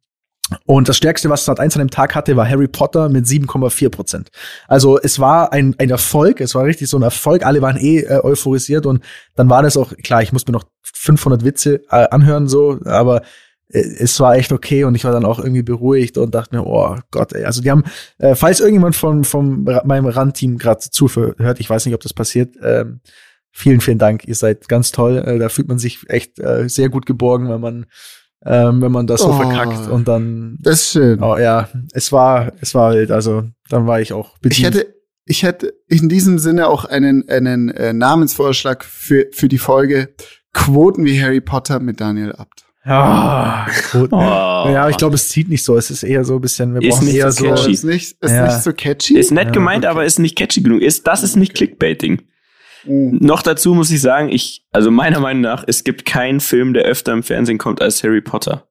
Und 0.66 0.88
das 0.88 0.98
Stärkste, 0.98 1.30
was 1.30 1.46
Sat 1.46 1.60
1 1.60 1.76
an 1.76 1.80
dem 1.86 1.90
Tag 1.90 2.16
hatte, 2.16 2.36
war 2.36 2.48
Harry 2.48 2.68
Potter 2.68 3.10
mit 3.10 3.26
7,4 3.26 3.90
Prozent. 3.90 4.30
Also 4.68 5.00
es 5.00 5.20
war 5.20 5.52
ein, 5.52 5.76
ein 5.78 5.90
Erfolg, 5.90 6.40
es 6.40 6.56
war 6.56 6.64
richtig 6.64 6.90
so 6.90 6.98
ein 6.98 7.04
Erfolg. 7.04 7.46
Alle 7.46 7.62
waren 7.62 7.78
eh 7.78 8.00
äh, 8.00 8.24
euphorisiert 8.24 8.86
und 8.86 9.04
dann 9.36 9.50
war 9.50 9.62
das 9.64 9.76
auch, 9.78 9.94
klar, 10.04 10.22
ich 10.22 10.32
musste 10.32 10.52
mir 10.52 10.58
noch 10.58 10.66
500 10.82 11.44
Witze 11.44 11.82
äh, 11.90 12.08
anhören 12.10 12.48
so, 12.48 12.80
aber 12.86 13.24
äh, 13.70 13.80
es 13.80 14.20
war 14.20 14.36
echt 14.36 14.52
okay 14.52 14.86
und 14.86 14.96
ich 14.96 15.04
war 15.04 15.12
dann 15.12 15.26
auch 15.26 15.40
irgendwie 15.40 15.64
beruhigt 15.64 16.18
und 16.18 16.34
dachte 16.34 16.56
mir, 16.56 16.66
oh 16.66 16.96
Gott, 17.12 17.34
ey. 17.34 17.44
Also 17.44 17.62
die 17.62 17.72
haben, 17.72 17.84
äh, 18.18 18.36
falls 18.36 18.60
irgendjemand 18.60 18.96
von, 18.96 19.24
von 19.24 19.64
meinem 19.64 20.06
Randteam 20.06 20.58
gerade 20.58 20.80
zuhört, 20.80 21.60
ich 21.60 21.70
weiß 21.70 21.86
nicht, 21.86 21.96
ob 21.96 22.02
das 22.02 22.14
passiert, 22.14 22.56
ähm, 22.64 23.02
vielen, 23.52 23.82
vielen 23.82 23.98
Dank. 23.98 24.26
Ihr 24.26 24.36
seid 24.36 24.70
ganz 24.70 24.92
toll. 24.92 25.18
Äh, 25.18 25.40
da 25.40 25.50
fühlt 25.50 25.68
man 25.68 25.80
sich 25.80 26.00
echt 26.08 26.40
äh, 26.40 26.70
sehr 26.70 26.90
gut 26.90 27.06
geborgen, 27.06 27.50
wenn 27.50 27.62
man 27.62 27.86
ähm, 28.48 28.82
wenn 28.82 28.92
man 28.92 29.08
das 29.08 29.22
so 29.22 29.30
oh, 29.30 29.34
verkackt 29.34 29.90
und 29.90 30.08
dann. 30.08 30.58
Das 30.62 30.82
ist 30.82 30.92
schön. 30.92 31.22
Oh 31.22 31.38
ja, 31.38 31.68
es 31.92 32.12
war, 32.12 32.54
es 32.62 32.74
war 32.74 32.94
wild. 32.94 33.12
Also 33.12 33.44
dann 33.70 33.88
war 33.88 34.00
ich 34.00 34.14
auch 34.14 34.38
bedient. 34.38 34.58
Ich 34.58 34.64
hätte, 34.64 34.94
ich 35.26 35.44
hätte 35.44 35.74
in 35.88 36.08
diesem 36.08 36.40
Sinne 36.40 36.68
auch 36.68 36.86
einen, 36.86 37.28
einen 37.28 37.70
äh, 37.70 37.92
Namensvorschlag 37.92 38.86
für, 38.86 39.26
für 39.34 39.50
die 39.50 39.58
Folge 39.58 40.10
Quoten 40.54 41.04
wie 41.04 41.22
Harry 41.22 41.42
Potter 41.42 41.80
mit 41.80 42.00
Daniel 42.00 42.32
Abt. 42.34 42.66
Ja, 42.86 43.68
Quoten. 43.70 44.16
Oh. 44.16 44.18
ja, 44.18 44.88
ich 44.88 44.96
glaube, 44.96 45.16
es 45.16 45.28
zieht 45.28 45.50
nicht 45.50 45.66
so. 45.66 45.76
Es 45.76 45.92
ist 45.92 46.04
eher 46.04 46.24
so 46.24 46.36
ein 46.36 46.42
bisschen, 46.42 46.74
wir 46.74 46.82
ist 46.82 46.96
brauchen 46.96 47.10
eher 47.10 47.32
so. 47.34 47.44
Catchy. 47.44 47.72
Ist 47.72 47.84
nicht, 47.84 48.18
ist 48.22 48.32
ja. 48.32 48.46
nicht 48.46 48.64
so 48.64 48.72
catchy. 48.72 49.20
Ist 49.20 49.32
nett 49.32 49.52
gemeint, 49.52 49.84
ja, 49.84 49.90
okay. 49.90 49.98
aber 49.98 50.06
ist 50.06 50.20
nicht 50.20 50.38
catchy 50.38 50.62
genug. 50.62 50.82
Ist, 50.82 51.06
das 51.06 51.22
ist 51.22 51.36
nicht 51.36 51.54
Clickbaiting. 51.54 52.22
Mhm. 52.88 53.18
Noch 53.22 53.42
dazu 53.42 53.74
muss 53.74 53.92
ich 53.92 54.02
sagen, 54.02 54.30
ich, 54.30 54.66
also 54.72 54.92
meiner 54.92 55.20
Meinung 55.20 55.42
nach, 55.42 55.64
es 55.68 55.84
gibt 55.84 56.06
keinen 56.06 56.40
Film, 56.40 56.74
der 56.74 56.84
öfter 56.84 57.14
im 57.14 57.24
Fernsehen 57.24 57.58
kommt 57.58 57.82
als 57.82 58.04
Harry 58.04 58.22
Potter. 58.22 58.68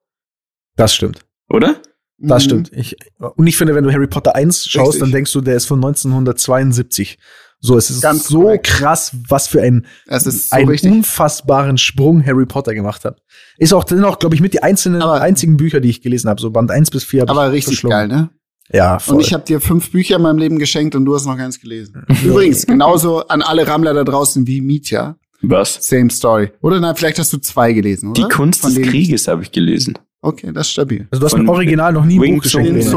Das 0.76 0.94
stimmt. 0.94 1.24
Oder? 1.48 1.76
Das 2.18 2.44
mhm. 2.44 2.46
stimmt. 2.46 2.72
Ich, 2.72 2.96
und 3.18 3.46
ich 3.46 3.56
finde, 3.56 3.74
wenn 3.74 3.84
du 3.84 3.92
Harry 3.92 4.06
Potter 4.06 4.34
1 4.34 4.66
schaust, 4.66 4.88
Richtig. 4.88 5.00
dann 5.00 5.12
denkst 5.12 5.32
du, 5.32 5.40
der 5.40 5.56
ist 5.56 5.66
von 5.66 5.78
1972. 5.78 7.18
So, 7.60 7.76
es 7.76 7.90
ist 7.90 8.02
Ganz 8.02 8.28
so 8.28 8.42
korrekt. 8.42 8.66
krass, 8.66 9.16
was 9.28 9.46
für 9.48 9.62
ein, 9.62 9.86
so 10.08 10.30
einen 10.50 10.78
unfassbaren 10.78 11.78
Sprung 11.78 12.24
Harry 12.24 12.46
Potter 12.46 12.74
gemacht 12.74 13.04
hat. 13.04 13.22
Ist 13.58 13.72
auch, 13.72 13.84
auch, 13.90 14.18
glaube 14.18 14.34
ich, 14.34 14.40
mit 14.40 14.52
die 14.54 14.62
einzelnen, 14.62 15.02
aber, 15.02 15.20
einzigen 15.22 15.56
Bücher, 15.56 15.80
die 15.80 15.88
ich 15.88 16.02
gelesen 16.02 16.28
habe. 16.28 16.40
So 16.40 16.50
Band 16.50 16.70
1 16.70 16.90
bis 16.90 17.04
4. 17.04 17.28
Aber 17.28 17.52
richtig 17.52 17.82
geil, 17.82 18.08
ne? 18.08 18.30
Ja, 18.72 18.98
voll. 18.98 19.16
Und 19.16 19.20
ich 19.20 19.32
habe 19.32 19.44
dir 19.44 19.60
fünf 19.60 19.90
Bücher 19.90 20.16
in 20.16 20.22
meinem 20.22 20.38
Leben 20.38 20.58
geschenkt 20.58 20.94
und 20.94 21.04
du 21.04 21.14
hast 21.14 21.26
noch 21.26 21.36
keins 21.36 21.60
gelesen. 21.60 22.04
Übrigens, 22.24 22.66
genauso 22.66 23.26
an 23.28 23.42
alle 23.42 23.66
Rammler 23.66 23.94
da 23.94 24.04
draußen 24.04 24.46
wie 24.46 24.60
Mietja. 24.60 25.16
Was? 25.42 25.78
Same 25.86 26.10
story. 26.10 26.50
Oder 26.62 26.80
nein, 26.80 26.96
vielleicht 26.96 27.18
hast 27.18 27.32
du 27.32 27.38
zwei 27.38 27.72
gelesen, 27.72 28.10
oder? 28.10 28.22
Die 28.22 28.34
Kunst 28.34 28.62
Von 28.62 28.74
des 28.74 28.88
Krieges 28.88 29.28
habe 29.28 29.42
ich 29.42 29.52
gelesen. 29.52 29.98
Okay, 30.22 30.50
das 30.52 30.66
ist 30.66 30.72
stabil. 30.72 31.06
Also 31.10 31.20
du 31.20 31.26
hast 31.26 31.32
Von 31.32 31.44
mir 31.44 31.52
Original 31.52 31.92
noch 31.92 32.04
nie 32.04 32.20
Wing 32.20 32.36
Buch 32.36 32.42
geschenkt. 32.42 32.94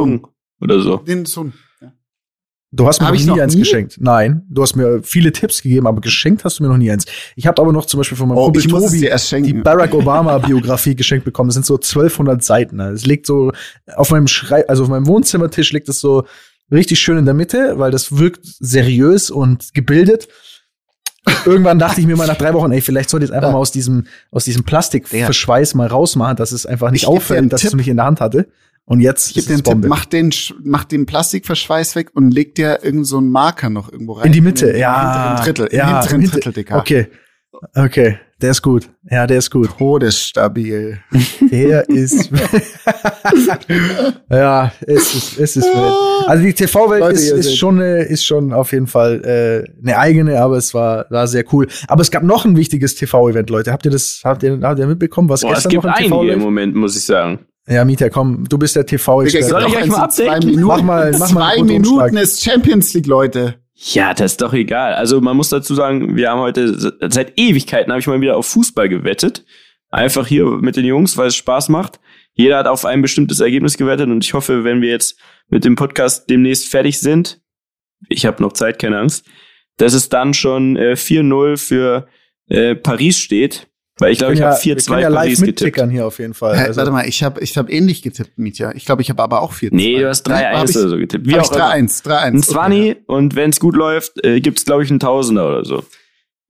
Oder 0.62 0.82
so. 0.82 0.98
Den 0.98 1.26
Sun. 1.26 1.54
Du 2.72 2.88
hast 2.88 3.02
mir 3.02 3.08
noch 3.08 3.16
nie 3.16 3.26
noch 3.26 3.40
eins 3.40 3.56
nie? 3.56 3.62
geschenkt. 3.62 3.98
Nein, 4.00 4.44
du 4.48 4.62
hast 4.62 4.76
mir 4.76 5.02
viele 5.02 5.32
Tipps 5.32 5.64
gegeben, 5.64 5.88
aber 5.88 6.02
geschenkt 6.02 6.46
hast 6.46 6.60
du 6.60 6.64
mir 6.64 6.70
noch 6.70 6.78
nie 6.78 6.92
eins. 6.92 7.06
Ich 7.36 7.48
habe 7.48 7.60
aber 7.60 7.74
noch 7.74 7.86
zum 7.86 8.00
Beispiel 8.00 8.18
von 8.18 8.30
meinem 8.30 8.38
oh, 8.38 8.46
Kumpel 8.46 8.62
Tobi 8.64 9.10
die 9.42 9.54
Barack 9.54 9.94
Obama 9.96 10.38
Biografie 10.38 10.96
geschenkt 10.96 11.26
bekommen. 11.26 11.50
Das 11.50 11.56
sind 11.56 11.66
so 11.66 11.76
1200 11.76 12.44
Seiten. 12.44 12.80
Es 12.80 13.08
liegt 13.08 13.26
so 13.26 13.52
auf 13.96 14.12
meinem 14.12 14.28
Schrei 14.28 14.68
also 14.70 14.84
auf 14.84 14.90
meinem 14.90 15.08
Wohnzimmertisch 15.08 15.72
liegt 15.74 15.90
es 15.90 16.00
so 16.00 16.26
richtig 16.72 17.00
schön 17.00 17.18
in 17.18 17.26
der 17.26 17.34
Mitte, 17.34 17.80
weil 17.80 17.90
das 17.90 18.18
wirkt 18.18 18.42
seriös 18.44 19.32
und 19.32 19.74
gebildet. 19.74 20.28
irgendwann 21.46 21.80
dachte 21.80 22.02
ich 22.02 22.08
mir 22.08 22.16
mal 22.16 22.28
nach 22.28 22.38
drei 22.38 22.54
Wochen, 22.54 22.72
ey, 22.72 22.82
vielleicht 22.82 23.10
sollte 23.10 23.26
ich 23.26 23.30
jetzt 23.30 23.36
einfach 23.36 23.52
mal 23.52 23.58
aus 23.58 23.72
diesem, 23.72 24.06
aus 24.32 24.46
diesem 24.46 24.64
Plastikverschweiß 24.64 25.74
mal 25.76 25.88
rausmachen, 25.88 26.36
dass 26.36 26.52
es 26.52 26.66
einfach 26.66 26.92
nicht 26.92 27.04
Ich 27.04 27.08
auffällt, 27.08 27.52
dass 27.52 27.62
ich 27.62 27.68
es 27.68 27.74
nicht 27.74 27.88
in 27.88 27.98
der 27.98 28.06
Hand 28.06 28.22
hatte. 28.22 28.48
Und 28.89 29.02
jetzt 29.02 29.28
Ich 29.28 29.34
gebe 29.36 29.41
ist 29.41 29.49
den 29.49 29.56
es 29.58 29.62
Tipp, 29.62 29.71
Bombe. 29.73 29.88
mach 29.88 30.06
den, 30.06 30.34
mach 30.63 30.84
den 30.84 31.06
Plastikverschweiß 31.06 31.95
weg 31.95 32.10
und 32.15 32.32
leg 32.32 32.56
dir 32.56 32.80
irgend 32.82 33.06
so 33.06 33.19
einen 33.19 33.30
Marker 33.30 33.69
noch 33.69 33.91
irgendwo 33.91 34.13
rein. 34.13 34.25
in 34.25 34.32
die 34.32 34.41
Mitte, 34.41 34.65
In 34.65 34.73
den 34.73 34.82
ja. 34.82 35.36
hinteren 35.36 35.45
Drittel, 35.45 35.78
ja, 35.78 35.89
im 35.89 35.95
hinteren 35.95 36.21
Mitte. 36.21 36.32
Drittel, 36.32 36.54
Digga. 36.54 36.80
Okay. 36.80 37.08
Okay, 37.75 38.17
der 38.41 38.52
ist 38.52 38.62
gut. 38.62 38.89
Ja, 39.12 39.28
der 39.28 39.38
ist 39.39 39.52
gut. 39.52 39.69
Todesstabil. 39.78 40.99
Der 41.52 41.88
ist. 41.89 42.32
ja, 44.30 44.71
es 44.88 45.13
ist, 45.13 45.39
es 45.39 45.58
ist 45.58 45.65
wild. 45.65 46.28
Also 46.28 46.43
die 46.43 46.54
TV-Welt 46.54 47.13
ist, 47.13 47.32
ist 47.32 47.58
schon, 47.58 47.82
äh, 47.82 48.06
ist 48.08 48.25
schon 48.25 48.54
auf 48.54 48.71
jeden 48.71 48.88
Fall 48.88 49.23
äh, 49.23 49.82
eine 49.82 49.97
eigene, 49.97 50.41
aber 50.41 50.58
es 50.58 50.73
war, 50.73 51.06
war 51.10 51.28
sehr 51.28 51.43
cool. 51.54 51.67
Aber 51.88 52.02
es 52.02 52.12
gab 52.12 52.23
noch 52.23 52.45
ein 52.45 52.56
wichtiges 52.56 52.95
TV-Event, 52.95 53.49
Leute. 53.49 53.71
Habt 53.71 53.86
ihr 53.86 53.91
das, 53.91 54.21
habt 54.23 54.41
ihr, 54.43 54.60
habt 54.62 54.80
ihr 54.80 54.88
mitbekommen, 54.88 55.28
was 55.30 55.41
Boah, 55.41 55.49
es 55.49 55.56
gestern 55.56 55.69
gibt 55.71 55.84
noch 55.84 55.89
im 55.91 55.95
einige 55.95 56.10
TV 56.10 56.21
im 56.23 56.30
lief? 56.30 56.43
Moment, 56.43 56.75
muss 56.75 56.95
ich 56.95 57.04
sagen. 57.04 57.39
Ja, 57.70 57.86
Mieter, 57.86 58.10
komm, 58.10 58.46
du 58.50 58.58
bist 58.58 58.76
der 58.76 58.86
TV-Experte. 58.86 59.48
Soll 59.48 59.62
ich 59.68 59.78
euch 59.78 59.86
mal 59.88 60.06
in 60.06 60.10
zwei 60.12 60.24
updaten? 60.30 60.50
Minuten. 60.50 60.68
Mach 60.68 60.82
mal- 60.82 61.12
mach 61.20 61.32
mal 61.32 61.54
zwei 61.56 61.64
Minuten 61.64 62.18
ist 62.18 62.44
Champions 62.44 62.94
League, 62.96 63.06
Leute. 63.06 63.56
Ja, 63.76 64.14
das 64.14 64.32
ist 64.34 64.42
doch 64.42 64.54
egal. 64.54 64.96
Also 64.96 65.22
man 65.22 65.38
muss 65.38 65.50
dazu 65.50 65.76
sagen, 65.76 66.16
wir 66.18 66.32
haben 66.32 66.42
heute 66.42 66.76
seit 67.10 67.34
Ewigkeiten 67.40 67.92
habe 67.92 68.00
ich 68.02 68.08
mal 68.08 68.20
wieder 68.22 68.38
auf 68.38 68.48
Fußball 68.48 68.90
gewettet. 68.90 69.46
Einfach 69.90 70.28
hier 70.28 70.46
mit 70.46 70.76
den 70.76 70.86
Jungs, 70.86 71.16
weil 71.16 71.28
es 71.28 71.36
Spaß 71.36 71.70
macht. 71.70 72.00
Jeder 72.34 72.58
hat 72.58 72.68
auf 72.68 72.86
ein 72.86 73.02
bestimmtes 73.02 73.40
Ergebnis 73.40 73.78
gewettet 73.78 74.08
und 74.10 74.24
ich 74.24 74.34
hoffe, 74.34 74.64
wenn 74.64 74.82
wir 74.82 74.90
jetzt 74.90 75.18
mit 75.50 75.64
dem 75.64 75.76
Podcast 75.76 76.30
demnächst 76.30 76.68
fertig 76.68 77.00
sind, 77.00 77.40
ich 78.08 78.26
habe 78.26 78.42
noch 78.42 78.54
Zeit, 78.54 78.80
keine 78.80 78.98
Angst, 79.00 79.26
dass 79.78 79.94
es 79.94 80.10
dann 80.10 80.34
schon 80.34 80.76
äh, 80.76 80.94
4-0 80.94 81.58
für 81.58 82.08
äh, 82.50 82.76
Paris 82.76 83.20
steht. 83.20 83.68
Weil 84.00 84.12
ich 84.14 84.18
glaube, 84.20 84.34
ich 84.34 84.40
ja, 84.40 84.48
habe 84.52 84.58
wir 84.64 84.76
können 84.76 84.80
4-2 84.80 85.00
ja 85.02 85.08
live 85.10 85.16
Paris 85.24 85.42
getippt. 85.42 85.92
hier 85.92 86.08
auf 86.08 86.20
jeden 86.20 86.34
Fall. 86.34 86.58
Hä, 86.58 86.64
Also, 86.68 86.78
Warte 86.78 86.92
mal, 86.92 87.08
ich 87.08 87.24
habe 87.24 87.42
ich 87.42 87.58
hab 87.58 87.70
ähnlich 87.70 88.02
getippt, 88.02 88.38
Mietja. 88.38 88.72
Ich 88.74 88.86
glaube, 88.86 89.02
ich 89.02 89.10
habe 89.10 89.22
aber 89.22 89.42
auch 89.42 89.52
4 89.54 89.70
Nee, 89.74 90.00
du 90.00 90.08
hast 90.08 90.28
3-1 90.28 90.54
Hab 90.58 90.70
ich- 90.70 90.78
oder 90.78 90.90
so 90.90 90.98
getippt. 90.98 91.28
Wie 91.28 91.34
Hab 91.34 91.42
auch 91.46 91.52
immer. 91.52 91.66
3-1, 91.74 92.04
3-1. 92.04 92.22
Ein 92.36 92.44
20 92.44 92.98
und 93.08 93.36
wenn 93.36 93.50
es 93.50 93.60
gut 93.60 93.76
läuft, 93.76 94.24
äh, 94.26 94.40
gibt's 94.40 94.66
glaube 94.66 94.84
ich 94.84 94.90
einen 94.90 95.00
Tausender 95.00 95.48
oder 95.48 95.66
so. 95.66 95.84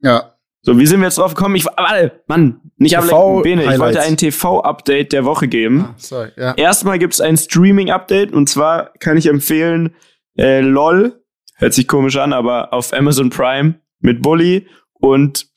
Ja. 0.01 0.35
So, 0.61 0.77
wie 0.77 0.85
sind 0.85 0.99
wir 0.99 1.05
jetzt 1.07 1.17
drauf 1.17 1.33
gekommen? 1.35 1.55
Ich, 1.55 1.65
warte, 1.65 2.21
Mann, 2.27 2.59
nicht 2.77 2.93
TV 2.93 3.05
ablenken, 3.05 3.43
Bene. 3.43 3.61
Ich 3.63 3.79
wollte 3.79 3.99
Highlights. 3.99 4.07
ein 4.09 4.17
TV-Update 4.17 5.13
der 5.13 5.23
Woche 5.25 5.47
geben. 5.47 5.85
Ah, 5.89 5.95
sorry, 5.97 6.29
ja. 6.37 6.53
Erstmal 6.55 6.99
gibt's 6.99 7.21
ein 7.21 7.37
Streaming-Update 7.37 8.33
und 8.33 8.49
zwar 8.49 8.91
kann 8.99 9.15
ich 9.15 9.27
empfehlen, 9.27 9.95
äh, 10.37 10.59
LOL, 10.59 11.21
hört 11.55 11.73
sich 11.73 11.87
komisch 11.87 12.17
an, 12.17 12.33
aber 12.33 12.73
auf 12.73 12.91
Amazon 12.93 13.29
Prime 13.29 13.75
mit 14.01 14.21
Bully 14.21 14.67
und 14.93 15.47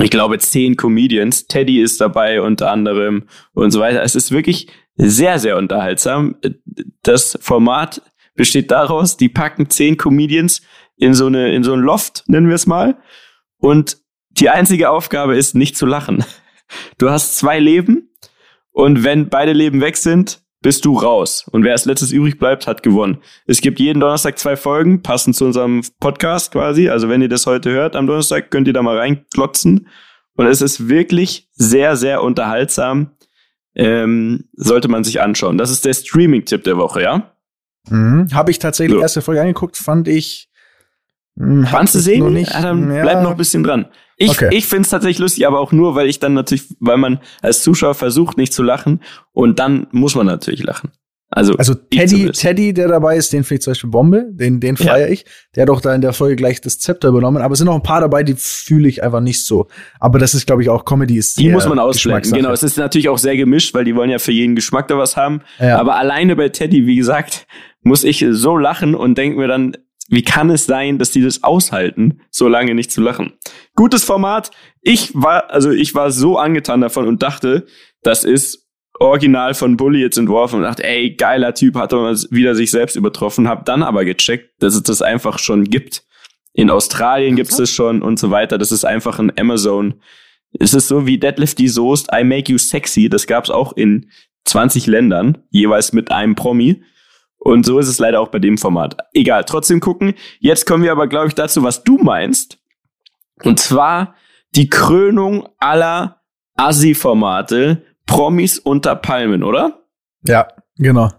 ich 0.00 0.10
glaube 0.10 0.38
zehn 0.38 0.76
Comedians. 0.76 1.46
Teddy 1.46 1.80
ist 1.80 2.00
dabei 2.00 2.40
unter 2.40 2.70
anderem 2.70 3.24
und 3.52 3.70
so 3.70 3.80
weiter. 3.80 4.02
Es 4.02 4.14
ist 4.14 4.30
wirklich 4.30 4.68
sehr, 4.96 5.38
sehr 5.38 5.56
unterhaltsam. 5.56 6.36
Das 7.02 7.38
Format 7.40 8.02
besteht 8.34 8.70
daraus, 8.70 9.16
die 9.16 9.28
packen 9.28 9.70
zehn 9.70 9.96
Comedians 9.96 10.62
in 10.96 11.14
so 11.14 11.26
eine, 11.26 11.52
in 11.54 11.64
so 11.64 11.72
ein 11.72 11.80
Loft, 11.80 12.24
nennen 12.26 12.48
wir 12.48 12.54
es 12.54 12.66
mal. 12.66 12.98
Und 13.58 13.98
die 14.30 14.50
einzige 14.50 14.90
Aufgabe 14.90 15.36
ist, 15.36 15.54
nicht 15.54 15.76
zu 15.76 15.86
lachen. 15.86 16.24
Du 16.98 17.08
hast 17.08 17.38
zwei 17.38 17.58
Leben 17.58 18.10
und 18.72 19.02
wenn 19.02 19.30
beide 19.30 19.52
Leben 19.52 19.80
weg 19.80 19.96
sind, 19.96 20.42
bist 20.60 20.84
du 20.84 20.96
raus. 20.96 21.46
Und 21.50 21.64
wer 21.64 21.72
als 21.72 21.84
letztes 21.84 22.10
übrig 22.12 22.38
bleibt, 22.38 22.66
hat 22.66 22.82
gewonnen. 22.82 23.18
Es 23.46 23.60
gibt 23.60 23.78
jeden 23.78 24.00
Donnerstag 24.00 24.38
zwei 24.38 24.56
Folgen, 24.56 25.02
passend 25.02 25.36
zu 25.36 25.44
unserem 25.44 25.82
Podcast 26.00 26.52
quasi. 26.52 26.88
Also 26.88 27.08
wenn 27.08 27.22
ihr 27.22 27.28
das 27.28 27.46
heute 27.46 27.70
hört 27.70 27.94
am 27.94 28.06
Donnerstag, 28.06 28.50
könnt 28.50 28.66
ihr 28.66 28.72
da 28.72 28.82
mal 28.82 28.98
reinklotzen. 28.98 29.88
Und 30.34 30.46
es 30.46 30.60
ist 30.60 30.88
wirklich 30.88 31.48
sehr, 31.52 31.96
sehr 31.96 32.22
unterhaltsam. 32.22 33.12
Ähm, 33.74 34.48
sollte 34.54 34.88
man 34.88 35.04
sich 35.04 35.20
anschauen. 35.20 35.58
Das 35.58 35.70
ist 35.70 35.84
der 35.84 35.94
Streaming-Tipp 35.94 36.64
der 36.64 36.76
Woche, 36.78 37.02
ja? 37.02 37.32
Mhm. 37.88 38.28
Habe 38.32 38.50
ich 38.50 38.58
tatsächlich 38.58 38.96
So. 38.96 39.02
erste 39.02 39.22
Folge 39.22 39.40
angeguckt, 39.40 39.76
fand 39.76 40.08
ich. 40.08 40.50
hab 41.38 41.68
Fandst 41.68 41.94
du 41.94 42.00
sehen? 42.00 42.32
Nicht. 42.32 42.52
Ja, 42.52 42.62
dann 42.62 42.88
bleib 42.88 43.22
noch 43.22 43.30
ein 43.32 43.36
bisschen 43.36 43.62
dran. 43.62 43.86
Ich, 44.20 44.30
Okay. 44.30 44.48
ich 44.52 44.66
finde 44.66 44.82
es 44.82 44.90
tatsächlich 44.90 45.18
lustig, 45.20 45.46
aber 45.46 45.60
auch 45.60 45.70
nur, 45.72 45.94
weil 45.94 46.08
ich 46.08 46.18
dann 46.18 46.34
natürlich, 46.34 46.64
weil 46.80 46.98
man 46.98 47.20
als 47.40 47.62
Zuschauer 47.62 47.94
versucht, 47.94 48.36
nicht 48.36 48.52
zu 48.52 48.62
lachen 48.62 49.00
und 49.32 49.58
dann 49.60 49.86
muss 49.92 50.14
man 50.16 50.26
natürlich 50.26 50.62
lachen. 50.64 50.90
Also, 51.30 51.52
Also 51.56 51.74
Teddy. 51.74 52.30
Teddy, 52.32 52.72
der 52.72 52.88
dabei 52.88 53.16
ist, 53.18 53.34
den 53.34 53.44
finde 53.44 53.56
ich 53.58 53.62
zum 53.62 53.72
Beispiel 53.72 53.90
Bombe, 53.90 54.24
den, 54.30 54.60
den 54.60 54.76
Ja. 54.76 54.92
feiere 54.92 55.10
ich. 55.10 55.26
Der 55.54 55.62
hat 55.64 55.70
auch 55.70 55.82
da 55.82 55.94
in 55.94 56.00
der 56.00 56.14
Folge 56.14 56.36
gleich 56.36 56.62
das 56.62 56.78
Zepter 56.78 57.08
übernommen. 57.08 57.42
Aber 57.42 57.52
es 57.52 57.58
sind 57.58 57.66
noch 57.66 57.74
ein 57.74 57.82
paar 57.82 58.00
dabei, 58.00 58.22
die 58.22 58.34
fühle 58.34 58.88
ich 58.88 59.02
einfach 59.02 59.20
nicht 59.20 59.44
so. 59.44 59.68
Aber 60.00 60.18
das 60.18 60.32
ist, 60.34 60.46
glaube 60.46 60.62
ich, 60.62 60.70
auch 60.70 60.86
Comedy 60.86 61.18
ist 61.18 61.38
Die 61.38 61.50
muss 61.50 61.68
man. 61.68 61.78
Geschmackssache. 61.86 62.40
Genau, 62.40 62.50
es 62.50 62.62
ist 62.62 62.78
natürlich 62.78 63.10
auch 63.10 63.18
sehr 63.18 63.36
gemischt, 63.36 63.74
weil 63.74 63.84
die 63.84 63.94
wollen 63.94 64.08
ja 64.08 64.18
für 64.18 64.32
jeden 64.32 64.54
Geschmack 64.56 64.88
da 64.88 64.96
was 64.96 65.18
haben. 65.18 65.42
Ja. 65.60 65.78
Aber 65.78 65.96
alleine 65.96 66.34
bei 66.34 66.48
Teddy, 66.48 66.86
wie 66.86 66.96
gesagt, 66.96 67.46
muss 67.82 68.04
ich 68.04 68.24
so 68.30 68.56
lachen 68.56 68.94
und 68.94 69.18
denke 69.18 69.38
mir 69.38 69.48
dann, 69.48 69.76
wie 70.08 70.22
kann 70.22 70.50
es 70.50 70.64
sein, 70.64 70.98
dass 70.98 71.10
die 71.10 71.22
das 71.22 71.44
aushalten, 71.44 72.22
so 72.30 72.48
lange 72.48 72.74
nicht 72.74 72.90
zu 72.90 73.00
lachen? 73.00 73.34
Gutes 73.74 74.04
Format. 74.04 74.50
Ich 74.80 75.10
war, 75.14 75.50
also 75.50 75.70
ich 75.70 75.94
war 75.94 76.10
so 76.10 76.38
angetan 76.38 76.80
davon 76.80 77.06
und 77.06 77.22
dachte, 77.22 77.66
das 78.02 78.24
ist 78.24 78.66
original 78.98 79.54
von 79.54 79.76
Bully 79.76 80.00
jetzt 80.00 80.16
entworfen 80.16 80.56
und 80.56 80.62
dachte, 80.62 80.82
ey, 80.82 81.14
geiler 81.14 81.54
Typ, 81.54 81.76
hat 81.76 81.92
er 81.92 82.00
mal 82.00 82.16
wieder 82.30 82.54
sich 82.54 82.70
selbst 82.70 82.96
übertroffen, 82.96 83.48
hab 83.48 83.66
dann 83.66 83.82
aber 83.82 84.04
gecheckt, 84.04 84.62
dass 84.62 84.74
es 84.74 84.82
das 84.82 85.02
einfach 85.02 85.38
schon 85.38 85.64
gibt. 85.64 86.04
In 86.54 86.70
Australien 86.70 87.36
gibt's 87.36 87.56
das 87.56 87.70
schon 87.70 88.02
und 88.02 88.18
so 88.18 88.30
weiter. 88.30 88.58
Das 88.58 88.72
ist 88.72 88.84
einfach 88.84 89.18
ein 89.18 89.32
Amazon. 89.38 90.00
Es 90.58 90.74
ist 90.74 90.88
so 90.88 91.06
wie 91.06 91.18
Deadlift 91.18 91.58
die 91.58 91.68
Soest, 91.68 92.08
I 92.12 92.24
Make 92.24 92.50
You 92.50 92.58
Sexy. 92.58 93.08
Das 93.08 93.26
gab's 93.26 93.50
auch 93.50 93.74
in 93.76 94.10
20 94.46 94.86
Ländern, 94.86 95.38
jeweils 95.50 95.92
mit 95.92 96.10
einem 96.10 96.34
Promi. 96.34 96.82
Und 97.48 97.64
so 97.64 97.78
ist 97.78 97.88
es 97.88 97.98
leider 97.98 98.20
auch 98.20 98.28
bei 98.28 98.40
dem 98.40 98.58
Format. 98.58 98.98
Egal, 99.14 99.44
trotzdem 99.44 99.80
gucken. 99.80 100.12
Jetzt 100.38 100.66
kommen 100.66 100.82
wir 100.82 100.92
aber, 100.92 101.06
glaube 101.06 101.28
ich, 101.28 101.34
dazu, 101.34 101.62
was 101.62 101.82
du 101.82 101.96
meinst. 101.96 102.58
Und 103.42 103.58
zwar 103.58 104.14
die 104.54 104.68
Krönung 104.68 105.48
aller 105.58 106.20
Assi-Formate, 106.56 107.86
Promis 108.04 108.58
unter 108.58 108.96
Palmen, 108.96 109.42
oder? 109.42 109.82
Ja, 110.26 110.48
genau. 110.76 111.10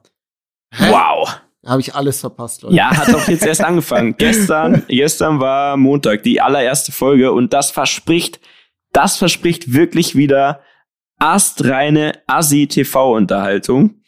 Wow. 0.77 1.41
Habe 1.65 1.81
ich 1.81 1.95
alles 1.95 2.19
verpasst, 2.19 2.61
Leute. 2.61 2.75
Ja, 2.75 2.95
hat 2.95 3.11
doch 3.11 3.27
jetzt 3.27 3.45
erst 3.45 3.63
angefangen. 3.63 4.15
gestern, 4.19 4.83
gestern 4.87 5.39
war 5.39 5.77
Montag, 5.77 6.21
die 6.21 6.41
allererste 6.41 6.91
Folge 6.91 7.31
und 7.31 7.53
das 7.53 7.71
verspricht, 7.71 8.39
das 8.91 9.17
verspricht 9.17 9.73
wirklich 9.73 10.15
wieder 10.15 10.61
astreine 11.17 12.21
Assi-TV-Unterhaltung 12.27 13.98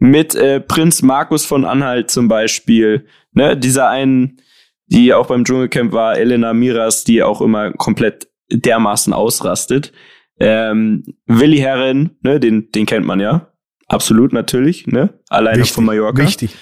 mit 0.00 0.34
äh, 0.34 0.60
Prinz 0.60 1.02
Markus 1.02 1.44
von 1.44 1.64
Anhalt 1.64 2.10
zum 2.10 2.26
Beispiel, 2.26 3.06
ne, 3.32 3.56
dieser 3.56 3.88
einen, 3.88 4.40
die 4.86 5.14
auch 5.14 5.26
beim 5.26 5.44
Dschungelcamp 5.44 5.92
war, 5.92 6.16
Elena 6.16 6.52
Miras, 6.52 7.04
die 7.04 7.22
auch 7.22 7.40
immer 7.40 7.72
komplett 7.72 8.28
dermaßen 8.50 9.12
ausrastet. 9.12 9.92
Ähm, 10.40 11.04
Willi 11.26 11.58
Herren, 11.58 12.16
ne, 12.22 12.40
den, 12.40 12.72
den 12.72 12.86
kennt 12.86 13.06
man 13.06 13.20
ja. 13.20 13.52
Absolut 13.86 14.32
natürlich, 14.32 14.86
ne? 14.86 15.20
Alleine 15.28 15.64
von 15.66 15.84
Mallorca. 15.84 16.22
Wichtig. 16.22 16.56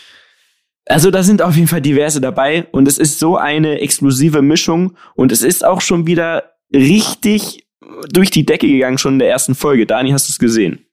Also 0.87 1.11
da 1.11 1.23
sind 1.23 1.43
auf 1.43 1.55
jeden 1.55 1.69
Fall 1.69 1.83
diverse 1.83 2.21
dabei 2.21 2.67
und 2.73 2.89
es 2.89 2.99
ist 2.99 3.19
so 3.19 3.37
eine 3.37 3.81
explosive 3.81 4.43
Mischung 4.43 4.97
und 5.15 5.31
es 5.31 5.43
ist 5.43 5.65
auch 5.65 5.83
schon 5.83 6.07
wieder 6.07 6.55
richtig 6.75 7.67
durch 8.11 8.31
die 8.31 8.47
Decke 8.47 8.67
gegangen 8.67 8.99
schon 8.99 9.15
in 9.15 9.19
der 9.19 9.31
ersten 9.31 9.55
Folge. 9.55 9.87
Dani, 9.87 10.11
hast 10.11 10.29
du 10.29 10.33
es 10.33 10.39
gesehen? 10.39 10.88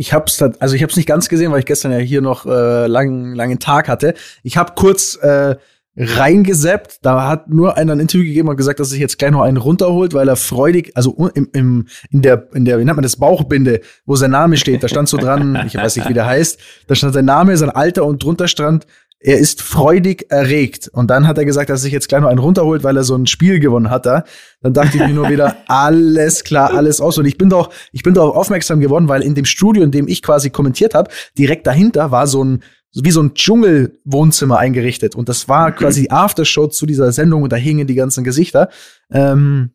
Ich 0.00 0.14
hab's 0.14 0.38
da, 0.38 0.50
also 0.60 0.74
ich 0.74 0.82
hab's 0.82 0.96
nicht 0.96 1.04
ganz 1.04 1.28
gesehen, 1.28 1.52
weil 1.52 1.58
ich 1.58 1.66
gestern 1.66 1.92
ja 1.92 1.98
hier 1.98 2.22
noch 2.22 2.46
äh, 2.46 2.86
lang, 2.86 3.34
langen 3.34 3.58
Tag 3.58 3.86
hatte. 3.86 4.14
Ich 4.42 4.56
habe 4.56 4.72
kurz 4.74 5.16
äh, 5.16 5.56
reingeseppt. 5.94 7.00
Da 7.02 7.28
hat 7.28 7.50
nur 7.50 7.76
einer 7.76 7.92
ein 7.92 8.00
Interview 8.00 8.24
gegeben 8.24 8.48
und 8.48 8.56
gesagt, 8.56 8.80
dass 8.80 8.88
sich 8.88 8.98
jetzt 8.98 9.18
gleich 9.18 9.30
noch 9.30 9.42
einen 9.42 9.58
runterholt, 9.58 10.14
weil 10.14 10.26
er 10.26 10.36
freudig, 10.36 10.92
also 10.94 11.28
im, 11.34 11.50
im, 11.52 11.86
in 12.10 12.22
der, 12.22 12.48
in 12.54 12.64
der, 12.64 12.78
wie 12.78 12.84
nennt 12.86 12.96
man 12.96 13.02
das, 13.02 13.16
Bauchbinde, 13.16 13.82
wo 14.06 14.16
sein 14.16 14.30
Name 14.30 14.56
steht, 14.56 14.82
da 14.82 14.88
stand 14.88 15.10
so 15.10 15.18
dran, 15.18 15.64
ich 15.66 15.74
weiß 15.74 15.96
nicht, 15.96 16.08
wie 16.08 16.14
der 16.14 16.24
heißt, 16.24 16.58
da 16.86 16.94
stand 16.94 17.12
sein 17.12 17.26
Name, 17.26 17.54
sein 17.58 17.68
Alter 17.68 18.06
und 18.06 18.22
drunter 18.22 18.48
stand, 18.48 18.86
er 19.22 19.38
ist 19.38 19.60
freudig 19.60 20.26
erregt. 20.30 20.88
Und 20.88 21.08
dann 21.10 21.26
hat 21.26 21.36
er 21.36 21.44
gesagt, 21.44 21.68
dass 21.68 21.80
er 21.80 21.84
sich 21.84 21.92
jetzt 21.92 22.08
gleich 22.08 22.22
noch 22.22 22.28
einen 22.28 22.38
runterholt, 22.38 22.82
weil 22.82 22.96
er 22.96 23.04
so 23.04 23.14
ein 23.14 23.26
Spiel 23.26 23.60
gewonnen 23.60 23.90
hat 23.90 24.06
da. 24.06 24.24
Dann 24.62 24.72
dachte 24.72 24.96
ich 24.96 25.02
mir 25.02 25.12
nur 25.12 25.28
wieder, 25.28 25.56
alles 25.68 26.42
klar, 26.42 26.72
alles 26.72 27.02
aus. 27.02 27.18
Und 27.18 27.26
ich 27.26 27.36
bin 27.36 27.50
doch, 27.50 27.70
ich 27.92 28.02
bin 28.02 28.14
darauf 28.14 28.34
aufmerksam 28.34 28.80
geworden, 28.80 29.08
weil 29.08 29.22
in 29.22 29.34
dem 29.34 29.44
Studio, 29.44 29.82
in 29.82 29.90
dem 29.90 30.08
ich 30.08 30.22
quasi 30.22 30.48
kommentiert 30.48 30.94
habe, 30.94 31.10
direkt 31.36 31.66
dahinter 31.66 32.10
war 32.10 32.26
so 32.26 32.42
ein, 32.42 32.62
wie 32.94 33.10
so 33.10 33.22
ein 33.22 33.34
Dschungelwohnzimmer 33.34 34.58
eingerichtet. 34.58 35.14
Und 35.14 35.28
das 35.28 35.48
war 35.48 35.72
quasi 35.72 36.02
die 36.02 36.10
Aftershow 36.10 36.68
zu 36.68 36.86
dieser 36.86 37.12
Sendung 37.12 37.42
und 37.42 37.52
da 37.52 37.56
hingen 37.56 37.86
die 37.86 37.94
ganzen 37.94 38.24
Gesichter. 38.24 38.70
Ähm, 39.12 39.72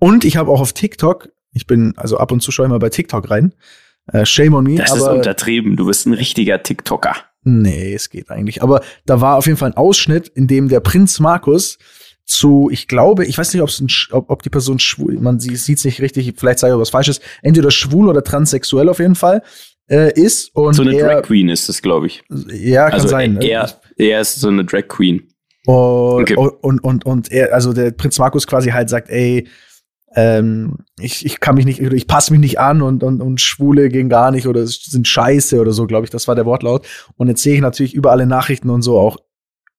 und 0.00 0.24
ich 0.24 0.36
habe 0.36 0.50
auch 0.50 0.60
auf 0.60 0.72
TikTok, 0.72 1.28
ich 1.52 1.68
bin 1.68 1.94
also 1.96 2.18
ab 2.18 2.32
und 2.32 2.40
zu 2.40 2.50
schaue 2.50 2.66
ich 2.66 2.70
mal 2.70 2.78
bei 2.78 2.90
TikTok 2.90 3.30
rein. 3.30 3.54
Äh, 4.12 4.26
shame 4.26 4.54
on 4.54 4.64
me. 4.64 4.74
Das 4.74 4.94
ist 4.94 5.02
untertrieben. 5.02 5.76
Du 5.76 5.86
bist 5.86 6.06
ein 6.06 6.14
richtiger 6.14 6.62
TikToker. 6.62 7.14
Nee, 7.42 7.94
es 7.94 8.10
geht 8.10 8.30
eigentlich. 8.30 8.62
Aber 8.62 8.82
da 9.06 9.20
war 9.20 9.36
auf 9.36 9.46
jeden 9.46 9.58
Fall 9.58 9.70
ein 9.70 9.76
Ausschnitt, 9.76 10.28
in 10.28 10.46
dem 10.46 10.68
der 10.68 10.80
Prinz 10.80 11.20
Markus 11.20 11.78
zu, 12.26 12.68
ich 12.70 12.86
glaube, 12.86 13.24
ich 13.24 13.36
weiß 13.38 13.52
nicht, 13.54 13.62
ob's 13.62 13.80
ein, 13.80 13.88
ob, 14.12 14.30
ob 14.30 14.42
die 14.42 14.50
Person 14.50 14.78
schwul, 14.78 15.18
man 15.20 15.40
sieht 15.40 15.54
es 15.54 15.84
nicht 15.84 16.00
richtig, 16.00 16.32
vielleicht 16.36 16.58
sage 16.60 16.72
ich 16.72 16.76
auch 16.76 16.80
was 16.80 16.90
Falsches, 16.90 17.20
entweder 17.42 17.70
schwul 17.70 18.08
oder 18.08 18.22
transsexuell 18.22 18.88
auf 18.88 19.00
jeden 19.00 19.16
Fall 19.16 19.42
äh, 19.88 20.12
ist. 20.12 20.54
Und 20.54 20.74
So 20.74 20.82
eine 20.82 20.94
er, 20.96 21.06
Drag 21.14 21.22
Queen 21.22 21.48
ist 21.48 21.68
das, 21.68 21.82
glaube 21.82 22.06
ich. 22.06 22.22
Ja, 22.52 22.84
kann 22.84 22.94
Also 23.00 23.08
sein. 23.08 23.34
ne? 23.34 23.44
er, 23.48 23.68
er 23.96 24.20
ist 24.20 24.36
so 24.36 24.48
eine 24.48 24.64
Drag 24.64 24.86
Queen. 24.86 25.22
Und, 25.66 26.22
Okay. 26.22 26.36
und, 26.36 26.50
und, 26.62 26.84
und, 26.84 27.06
und 27.06 27.32
er, 27.32 27.52
also 27.52 27.72
der 27.72 27.90
Prinz 27.90 28.18
Markus 28.18 28.46
quasi 28.46 28.70
halt 28.70 28.88
sagt, 28.90 29.08
ey, 29.10 29.48
ähm, 30.14 30.78
ich, 30.98 31.24
ich 31.24 31.40
kann 31.40 31.54
mich 31.54 31.64
nicht, 31.64 31.80
ich 31.80 32.06
passe 32.06 32.32
mich 32.32 32.40
nicht 32.40 32.58
an 32.58 32.82
und, 32.82 33.02
und, 33.02 33.20
und 33.20 33.40
Schwule 33.40 33.88
gehen 33.88 34.08
gar 34.08 34.30
nicht 34.30 34.46
oder 34.46 34.66
sind 34.66 35.06
scheiße 35.06 35.60
oder 35.60 35.72
so, 35.72 35.86
glaube 35.86 36.04
ich, 36.04 36.10
das 36.10 36.26
war 36.26 36.34
der 36.34 36.46
Wortlaut. 36.46 36.86
Und 37.16 37.28
jetzt 37.28 37.42
sehe 37.42 37.54
ich 37.54 37.60
natürlich 37.60 37.94
über 37.94 38.10
alle 38.10 38.26
Nachrichten 38.26 38.70
und 38.70 38.82
so 38.82 38.98
auch 38.98 39.18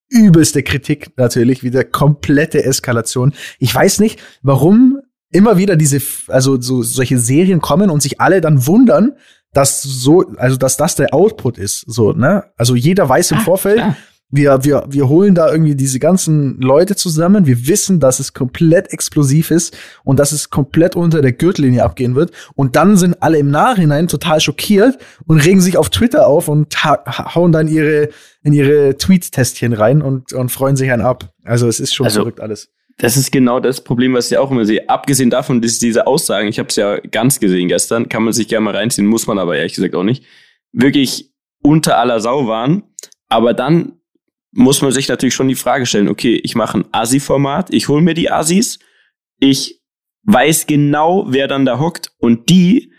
übelste 0.09 0.63
Kritik 0.63 1.11
natürlich, 1.17 1.63
wieder 1.63 1.83
komplette 1.83 2.63
Eskalation. 2.63 3.33
Ich 3.59 3.73
weiß 3.73 3.99
nicht, 3.99 4.21
warum 4.41 4.99
immer 5.31 5.57
wieder 5.57 5.75
diese, 5.77 6.01
also 6.27 6.59
so 6.59 6.83
solche 6.83 7.17
Serien 7.17 7.61
kommen 7.61 7.89
und 7.89 8.01
sich 8.01 8.19
alle 8.19 8.41
dann 8.41 8.67
wundern, 8.67 9.13
dass 9.53 9.81
so, 9.81 10.25
also 10.37 10.57
dass 10.57 10.77
das 10.77 10.95
der 10.95 11.13
Output 11.13 11.57
ist, 11.57 11.83
so, 11.87 12.13
ne? 12.13 12.45
Also 12.57 12.75
jeder 12.75 13.07
weiß 13.07 13.31
im 13.31 13.37
Ah, 13.39 13.41
Vorfeld, 13.41 13.77
klar. 13.77 13.97
Wir, 14.31 14.63
wir, 14.63 14.85
wir 14.87 15.09
holen 15.09 15.35
da 15.35 15.51
irgendwie 15.51 15.75
diese 15.75 15.99
ganzen 15.99 16.59
Leute 16.61 16.95
zusammen. 16.95 17.45
Wir 17.45 17.67
wissen, 17.67 17.99
dass 17.99 18.19
es 18.19 18.33
komplett 18.33 18.93
explosiv 18.93 19.51
ist 19.51 19.77
und 20.03 20.19
dass 20.19 20.31
es 20.31 20.49
komplett 20.49 20.95
unter 20.95 21.21
der 21.21 21.33
Gürtellinie 21.33 21.83
abgehen 21.83 22.15
wird. 22.15 22.31
Und 22.55 22.75
dann 22.75 22.95
sind 22.97 23.21
alle 23.21 23.37
im 23.39 23.51
Nachhinein 23.51 24.07
total 24.07 24.39
schockiert 24.39 24.97
und 25.27 25.39
regen 25.39 25.59
sich 25.61 25.77
auf 25.77 25.89
Twitter 25.89 26.27
auf 26.27 26.47
und 26.47 26.83
ha 26.83 27.35
hauen 27.35 27.51
dann 27.51 27.67
ihre, 27.67 28.09
in 28.41 28.53
ihre 28.53 28.97
Tweet-Testchen 28.97 29.73
rein 29.73 30.01
und, 30.01 30.31
und 30.33 30.49
freuen 30.49 30.75
sich 30.77 30.91
einen 30.91 31.01
ab. 31.03 31.33
Also 31.43 31.67
es 31.67 31.79
ist 31.79 31.93
schon 31.93 32.05
Also- 32.05 32.21
verrückt 32.21 32.39
alles. 32.39 32.69
Das 32.97 33.17
ist 33.17 33.31
genau 33.31 33.59
das 33.59 33.81
Problem, 33.83 34.13
was 34.13 34.29
ich 34.31 34.37
auch 34.37 34.51
immer 34.51 34.63
sehe. 34.63 34.87
Abgesehen 34.87 35.31
davon, 35.31 35.59
dass 35.61 35.79
diese 35.79 36.05
Aussagen, 36.05 36.47
ich 36.47 36.59
habe 36.59 36.69
es 36.69 36.75
ja 36.75 36.99
ganz 36.99 37.39
gesehen 37.39 37.67
gestern, 37.67 38.09
kann 38.09 38.21
man 38.21 38.31
sich 38.33 38.47
gerne 38.47 38.65
mal 38.65 38.75
reinziehen, 38.75 39.07
muss 39.07 39.25
man 39.25 39.39
aber 39.39 39.57
ehrlich 39.57 39.73
gesagt 39.73 39.95
auch 39.95 40.03
nicht, 40.03 40.23
wirklich 40.71 41.31
unter 41.63 41.97
aller 41.97 42.19
Sau 42.19 42.47
waren. 42.47 42.83
Aber 43.27 43.53
dann 43.55 43.93
muss 44.51 44.81
man 44.81 44.91
sich 44.91 45.07
natürlich 45.07 45.33
schon 45.33 45.47
die 45.47 45.55
Frage 45.55 45.85
stellen, 45.85 46.09
okay, 46.09 46.39
ich 46.43 46.55
mache 46.55 46.79
ein 46.79 46.85
Asi-Format, 46.91 47.73
ich 47.73 47.87
hole 47.87 48.01
mir 48.01 48.13
die 48.13 48.31
Asis, 48.31 48.79
ich 49.39 49.81
weiß 50.23 50.67
genau, 50.67 51.25
wer 51.29 51.47
dann 51.47 51.65
da 51.65 51.79
hockt 51.79 52.11
und 52.19 52.49
die, 52.49 52.91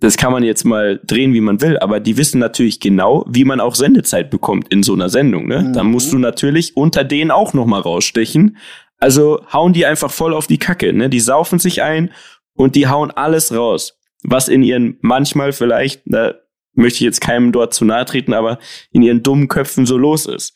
das 0.00 0.16
kann 0.16 0.32
man 0.32 0.44
jetzt 0.44 0.64
mal 0.64 1.00
drehen, 1.04 1.34
wie 1.34 1.40
man 1.40 1.60
will, 1.60 1.78
aber 1.78 1.98
die 1.98 2.16
wissen 2.16 2.38
natürlich 2.38 2.78
genau, 2.78 3.24
wie 3.28 3.44
man 3.44 3.60
auch 3.60 3.74
Sendezeit 3.74 4.30
bekommt 4.30 4.68
in 4.72 4.82
so 4.82 4.94
einer 4.94 5.08
Sendung. 5.08 5.48
Ne? 5.48 5.60
Mhm. 5.60 5.72
Da 5.72 5.82
musst 5.82 6.12
du 6.12 6.18
natürlich 6.18 6.76
unter 6.76 7.02
denen 7.02 7.32
auch 7.32 7.52
noch 7.52 7.66
mal 7.66 7.80
rausstechen. 7.80 8.56
Also 8.98 9.44
hauen 9.52 9.72
die 9.72 9.86
einfach 9.86 10.10
voll 10.10 10.34
auf 10.34 10.46
die 10.46 10.58
Kacke. 10.58 10.92
Ne? 10.92 11.08
Die 11.08 11.20
saufen 11.20 11.58
sich 11.58 11.82
ein 11.82 12.12
und 12.54 12.76
die 12.76 12.86
hauen 12.86 13.10
alles 13.10 13.52
raus, 13.52 13.98
was 14.22 14.48
in 14.48 14.62
ihren 14.62 14.98
manchmal 15.00 15.52
vielleicht, 15.52 16.02
da 16.06 16.34
möchte 16.74 16.98
ich 16.98 17.02
jetzt 17.02 17.20
keinem 17.20 17.50
dort 17.50 17.74
zu 17.74 17.84
nahe 17.84 18.04
treten, 18.04 18.32
aber 18.32 18.58
in 18.92 19.02
ihren 19.02 19.24
dummen 19.24 19.48
Köpfen 19.48 19.84
so 19.84 19.98
los 19.98 20.26
ist. 20.26 20.54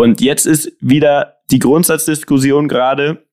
Und 0.00 0.22
jetzt 0.22 0.46
ist 0.46 0.72
wieder 0.80 1.40
die 1.50 1.58
Grundsatzdiskussion 1.58 2.68
gerade 2.68 3.26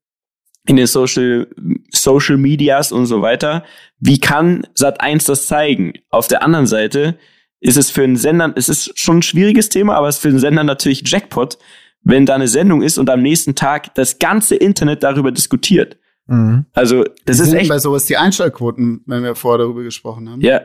in 0.65 0.75
den 0.75 0.85
Social, 0.85 1.47
Social 1.91 2.35
Medias 2.35 2.91
und 2.91 3.05
so 3.05 3.21
weiter. 3.21 3.63
Wie 3.99 4.19
kann 4.19 4.67
Sat1 4.77 5.27
das 5.27 5.47
zeigen? 5.47 5.93
Auf 6.09 6.27
der 6.27 6.43
anderen 6.43 6.67
Seite 6.67 7.17
ist 7.61 7.77
es 7.77 7.89
für 7.89 8.03
einen 8.03 8.17
Sender, 8.17 8.51
es 8.57 8.67
ist 8.67 8.99
schon 8.99 9.19
ein 9.19 9.21
schwieriges 9.21 9.69
Thema, 9.69 9.95
aber 9.95 10.09
es 10.09 10.17
ist 10.17 10.21
für 10.21 10.27
einen 10.27 10.39
Sender 10.39 10.65
natürlich 10.65 11.03
Jackpot, 11.05 11.57
wenn 12.01 12.25
da 12.25 12.35
eine 12.35 12.49
Sendung 12.49 12.81
ist 12.81 12.97
und 12.97 13.09
am 13.09 13.21
nächsten 13.21 13.55
Tag 13.55 13.95
das 13.95 14.19
ganze 14.19 14.55
Internet 14.55 15.03
darüber 15.03 15.31
diskutiert. 15.31 15.97
Mhm. 16.25 16.65
Also, 16.73 17.05
das 17.23 17.39
ist 17.39 17.51
sind 17.51 17.59
echt, 17.59 17.69
bei 17.69 17.79
sowas 17.79 18.03
die 18.07 18.17
Einschaltquoten, 18.17 19.03
wenn 19.05 19.23
wir 19.23 19.35
vorher 19.35 19.59
darüber 19.59 19.83
gesprochen 19.83 20.29
haben. 20.29 20.41
ja, 20.41 20.63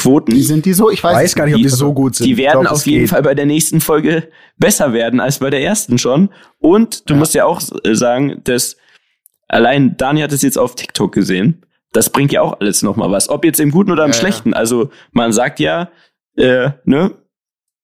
Quoten. 0.00 0.32
Wie 0.32 0.42
sind 0.42 0.64
die 0.66 0.72
so? 0.72 0.90
Ich 0.90 1.02
weiß, 1.04 1.14
Weiß 1.16 1.34
gar 1.34 1.44
nicht, 1.46 1.54
ob 1.54 1.58
die 1.58 1.62
die- 1.64 1.68
so 1.68 1.92
gut 1.92 2.16
sind. 2.16 2.26
Die 2.26 2.36
werden 2.36 2.62
glaub, 2.62 2.72
auf 2.74 2.86
jeden 2.86 3.00
geht. 3.02 3.10
Fall 3.10 3.22
bei 3.22 3.34
der 3.34 3.46
nächsten 3.46 3.80
Folge 3.80 4.28
besser 4.58 4.92
werden 4.92 5.20
als 5.20 5.38
bei 5.38 5.50
der 5.50 5.62
ersten 5.62 5.98
schon. 5.98 6.30
Und 6.58 7.08
du 7.08 7.14
Ja. 7.14 7.18
musst 7.18 7.34
ja 7.34 7.44
auch 7.44 7.60
äh, 7.84 7.94
sagen, 7.94 8.40
dass 8.44 8.76
allein 9.48 9.96
Dani 9.96 10.20
hat 10.20 10.32
es 10.32 10.42
jetzt 10.42 10.58
auf 10.58 10.74
TikTok 10.74 11.12
gesehen. 11.12 11.64
Das 11.92 12.10
bringt 12.10 12.32
ja 12.32 12.40
auch 12.42 12.60
alles 12.60 12.82
nochmal 12.82 13.10
was. 13.10 13.28
Ob 13.28 13.44
jetzt 13.44 13.58
im 13.60 13.70
Guten 13.72 13.90
oder 13.90 14.04
im 14.04 14.10
Ja, 14.10 14.16
ja. 14.16 14.20
Schlechten. 14.20 14.54
Also 14.54 14.90
man 15.12 15.32
sagt 15.32 15.58
ja, 15.60 15.90
äh, 16.36 16.70
ne, 16.84 17.12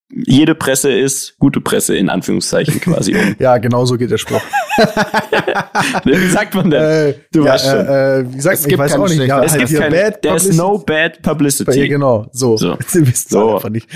jede 0.09 0.55
Presse 0.55 0.91
ist 0.93 1.37
gute 1.39 1.61
Presse 1.61 1.97
in 1.97 2.09
Anführungszeichen 2.09 2.81
quasi. 2.81 3.17
Ja, 3.39 3.59
genau 3.59 3.85
so 3.85 3.97
geht 3.97 4.11
der 4.11 4.19
Spruch. 4.19 4.41
Wie 6.05 6.29
sagt 6.29 6.55
man 6.55 6.71
denn? 6.71 6.83
äh, 6.83 7.15
Du 7.33 7.45
ja, 7.45 7.53
weißt 7.55 7.67
schon. 7.67 7.87
äh, 7.87 8.19
äh, 8.21 8.25
wie 8.35 8.41
sagt 8.41 8.55
Es 8.57 8.61
man? 8.63 8.67
Ich 8.67 8.69
gibt 8.69 8.79
weiß 8.79 8.91
keine 8.93 9.03
auch 9.03 9.09
nicht. 9.09 9.17
schlechte- 9.17 9.29
Ja, 9.37 9.45
es 9.45 9.51
halt 9.53 9.59
gibt 9.61 9.71
hier 9.71 9.81
keine, 9.81 9.97
Bad 9.97 10.23
there's 10.23 10.43
Publicity. 10.43 10.57
no 10.57 10.79
bad 10.79 11.23
publicity. 11.23 11.81
Ja, 11.81 11.87
genau, 11.89 12.27
so. 12.33 12.57
So. 12.57 12.77
Sie 12.87 13.07
wissen 13.07 13.29
So. 13.31 13.55
einfach 13.57 13.69
nicht. 13.71 13.89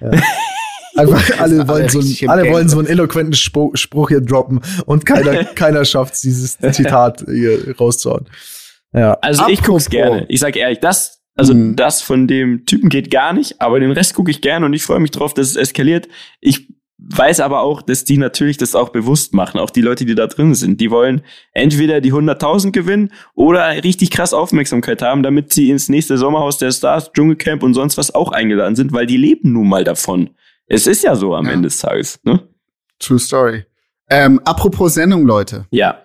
Ja. 0.00 0.10
Einfach 0.96 1.40
alle 1.40 1.60
alle 1.60 1.68
wollen, 1.68 1.88
so 1.88 2.00
im 2.00 2.30
alle 2.30 2.50
wollen 2.52 2.68
so 2.68 2.78
einen 2.78 2.86
eloquenten 2.86 3.32
Spruch, 3.34 3.74
Spruch 3.76 4.10
hier 4.10 4.20
droppen 4.20 4.60
und 4.86 5.04
keiner, 5.04 5.44
keiner 5.44 5.84
schafft 5.84 6.22
dieses 6.22 6.56
Zitat 6.58 7.24
hier 7.28 7.74
rauszuhauen. 7.80 8.26
Ja. 8.92 9.14
Also 9.20 9.48
ich 9.48 9.60
guck's 9.62 9.86
Apropos. 9.86 9.90
gerne. 9.90 10.26
Ich 10.28 10.38
sag 10.38 10.54
ehrlich, 10.54 10.78
das, 10.78 11.13
also 11.34 11.54
Mhm. 11.54 11.76
das 11.76 12.02
von 12.02 12.26
dem 12.26 12.66
Typen 12.66 12.88
geht 12.88 13.10
gar 13.10 13.32
nicht, 13.32 13.60
aber 13.60 13.80
den 13.80 13.90
Rest 13.92 14.14
gucke 14.14 14.30
ich 14.30 14.40
gerne 14.40 14.66
und 14.66 14.72
ich 14.74 14.82
freue 14.82 15.00
mich 15.00 15.10
drauf, 15.10 15.34
dass 15.34 15.48
es 15.48 15.56
eskaliert. 15.56 16.08
Ich 16.40 16.68
weiß 16.98 17.40
aber 17.40 17.60
auch, 17.60 17.82
dass 17.82 18.04
die 18.04 18.16
natürlich 18.16 18.56
das 18.56 18.74
auch 18.74 18.88
bewusst 18.90 19.34
machen, 19.34 19.58
auch 19.60 19.70
die 19.70 19.82
Leute, 19.82 20.04
die 20.06 20.14
da 20.14 20.26
drin 20.26 20.54
sind. 20.54 20.80
Die 20.80 20.90
wollen 20.90 21.22
entweder 21.52 22.00
die 22.00 22.12
100.000 22.12 22.72
gewinnen 22.72 23.12
oder 23.34 23.82
richtig 23.84 24.10
krass 24.10 24.32
Aufmerksamkeit 24.32 25.02
haben, 25.02 25.22
damit 25.22 25.52
sie 25.52 25.70
ins 25.70 25.88
nächste 25.88 26.16
Sommerhaus 26.16 26.56
der 26.58 26.70
Stars, 26.70 27.12
Dschungelcamp 27.12 27.62
und 27.62 27.74
sonst 27.74 27.98
was 27.98 28.14
auch 28.14 28.32
eingeladen 28.32 28.76
sind, 28.76 28.92
weil 28.92 29.06
die 29.06 29.16
leben 29.18 29.52
nun 29.52 29.68
mal 29.68 29.84
davon. 29.84 30.30
Es 30.66 30.86
ist 30.86 31.02
ja 31.04 31.14
so 31.14 31.34
am 31.34 31.46
Ja. 31.46 31.52
Ende 31.52 31.66
des 31.66 31.78
Tages, 31.78 32.20
ne? 32.24 32.48
True 33.00 33.18
Story. 33.18 33.64
Ähm, 34.08 34.40
apropos 34.44 34.94
Sendung, 34.94 35.26
Leute. 35.26 35.66
Ja. 35.70 36.00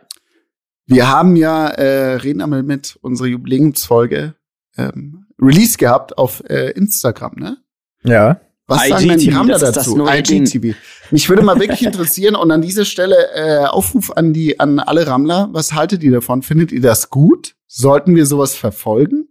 Wir 0.85 1.07
haben 1.09 1.35
ja, 1.35 1.67
äh, 1.67 2.15
reden 2.15 2.41
einmal 2.41 2.63
mit 2.63 2.97
unserer 3.01 3.27
Jubiläumsfolge 3.27 4.33
ähm, 4.79 5.25
Release 5.41 5.77
gehabt 5.77 6.17
auf 6.17 6.43
äh, 6.49 6.71
Instagram, 6.71 7.33
ne? 7.35 7.57
Ja. 8.03 8.41
Was 8.67 8.87
sagen 8.87 9.07
denn 9.07 9.19
die 9.19 9.31
das 9.31 9.61
dazu? 9.61 10.07
IGTV. 10.07 10.75
Mich 11.09 11.27
würde 11.27 11.41
mal 11.41 11.59
wirklich 11.59 11.83
interessieren 11.83 12.35
und 12.35 12.51
an 12.51 12.61
dieser 12.61 12.85
Stelle 12.85 13.15
äh, 13.33 13.65
Aufruf 13.65 14.11
an 14.15 14.31
die 14.31 14.59
an 14.59 14.77
alle 14.79 15.07
Rammler. 15.07 15.49
Was 15.53 15.73
haltet 15.73 16.03
ihr 16.03 16.11
davon? 16.11 16.43
Findet 16.43 16.71
ihr 16.71 16.81
das 16.81 17.09
gut? 17.09 17.55
Sollten 17.65 18.15
wir 18.15 18.27
sowas 18.27 18.55
verfolgen? 18.55 19.27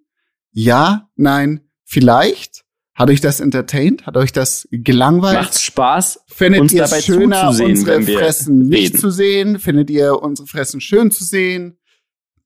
Ja, 0.50 1.08
nein, 1.14 1.60
vielleicht. 1.84 2.64
Hat 2.94 3.10
euch 3.10 3.20
das 3.20 3.38
entertained? 3.38 4.06
Hat 4.06 4.16
euch 4.16 4.32
das 4.32 4.66
gelangweilt? 4.72 5.38
Macht's 5.38 5.62
Spaß. 5.62 6.24
Findet 6.26 6.62
uns 6.62 6.72
ihr 6.72 6.82
dabei 6.82 6.98
es 6.98 7.04
schöner, 7.04 7.42
zuzusehen, 7.42 7.70
unsere 7.70 7.96
wenn 7.96 8.06
wir 8.08 8.18
Fressen 8.18 8.68
nicht 8.68 8.94
reden? 8.94 8.98
zu 8.98 9.10
sehen? 9.10 9.58
Findet 9.60 9.90
ihr 9.90 10.20
unsere 10.20 10.48
Fressen 10.48 10.80
schön 10.80 11.12
zu 11.12 11.22
sehen? 11.22 11.78